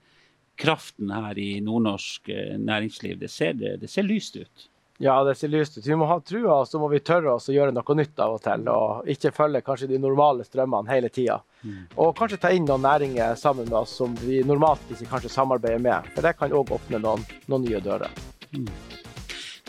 kraften 0.60 1.10
her 1.10 1.38
i 1.40 1.56
nordnorsk 1.64 2.30
eh, 2.30 2.58
næringsliv. 2.60 3.18
Det 3.18 3.30
ser, 3.32 3.58
det 3.58 3.90
ser 3.90 4.06
lyst 4.06 4.38
ut? 4.38 4.69
Ja, 5.02 5.24
det 5.24 5.34
ser 5.34 5.48
lyst 5.48 5.78
ut. 5.78 5.86
Vi 5.86 5.96
må 5.96 6.04
ha 6.04 6.18
trua, 6.20 6.58
og 6.60 6.66
så 6.68 6.76
må 6.76 6.90
vi 6.92 6.98
tørre 7.00 7.32
oss 7.32 7.48
å 7.48 7.54
gjøre 7.54 7.72
noe 7.72 7.94
nytt 7.96 8.20
av 8.20 8.34
og 8.34 8.42
til. 8.44 8.66
Og 8.68 9.06
ikke 9.08 9.30
følge 9.32 9.62
kanskje 9.64 9.88
de 9.88 10.00
normale 10.02 10.44
strømmene 10.44 10.92
hele 10.92 11.08
tida. 11.08 11.38
Mm. 11.64 11.86
Og 12.04 12.12
kanskje 12.18 12.36
ta 12.42 12.50
inn 12.52 12.68
noen 12.68 12.84
næringer 12.84 13.32
sammen 13.40 13.70
med 13.70 13.78
oss 13.80 13.94
som 13.96 14.12
vi 14.20 14.42
normalt 14.44 14.92
ikke 14.92 15.08
kanskje 15.14 15.32
samarbeider 15.32 15.80
med. 15.80 16.12
For 16.12 16.28
det 16.28 16.34
kan 16.36 16.52
òg 16.52 16.74
åpne 16.76 17.00
noen, 17.00 17.24
noen, 17.48 17.64
nye 17.64 17.80
dører. 17.80 18.12
Mm. 18.52 18.68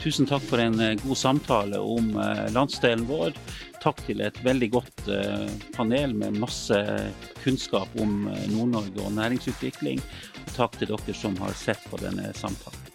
Tusen 0.01 0.27
takk 0.27 0.43
for 0.51 0.59
en 0.59 0.75
eh, 0.83 0.97
god 0.99 1.23
samtale 1.23 1.79
om 1.79 2.11
eh, 2.19 2.45
landsdelen 2.51 3.07
vår. 3.07 3.39
Takk 3.79 4.03
til 4.09 4.27
et 4.27 4.43
veldig 4.43 4.71
godt 4.75 5.07
eh, 5.15 5.47
panel 5.77 6.11
med 6.11 6.43
masse 6.43 6.83
kunnskap 7.39 7.95
om 8.03 8.25
Nord-Norge 8.51 8.99
og 8.99 9.15
næringsutvikling. 9.15 10.03
Og 10.43 10.55
takk 10.59 10.81
til 10.81 10.91
dere 10.91 11.21
som 11.23 11.39
har 11.39 11.55
sett 11.55 11.87
på 11.87 12.03
denne 12.03 12.33
samtalen. 12.35 12.90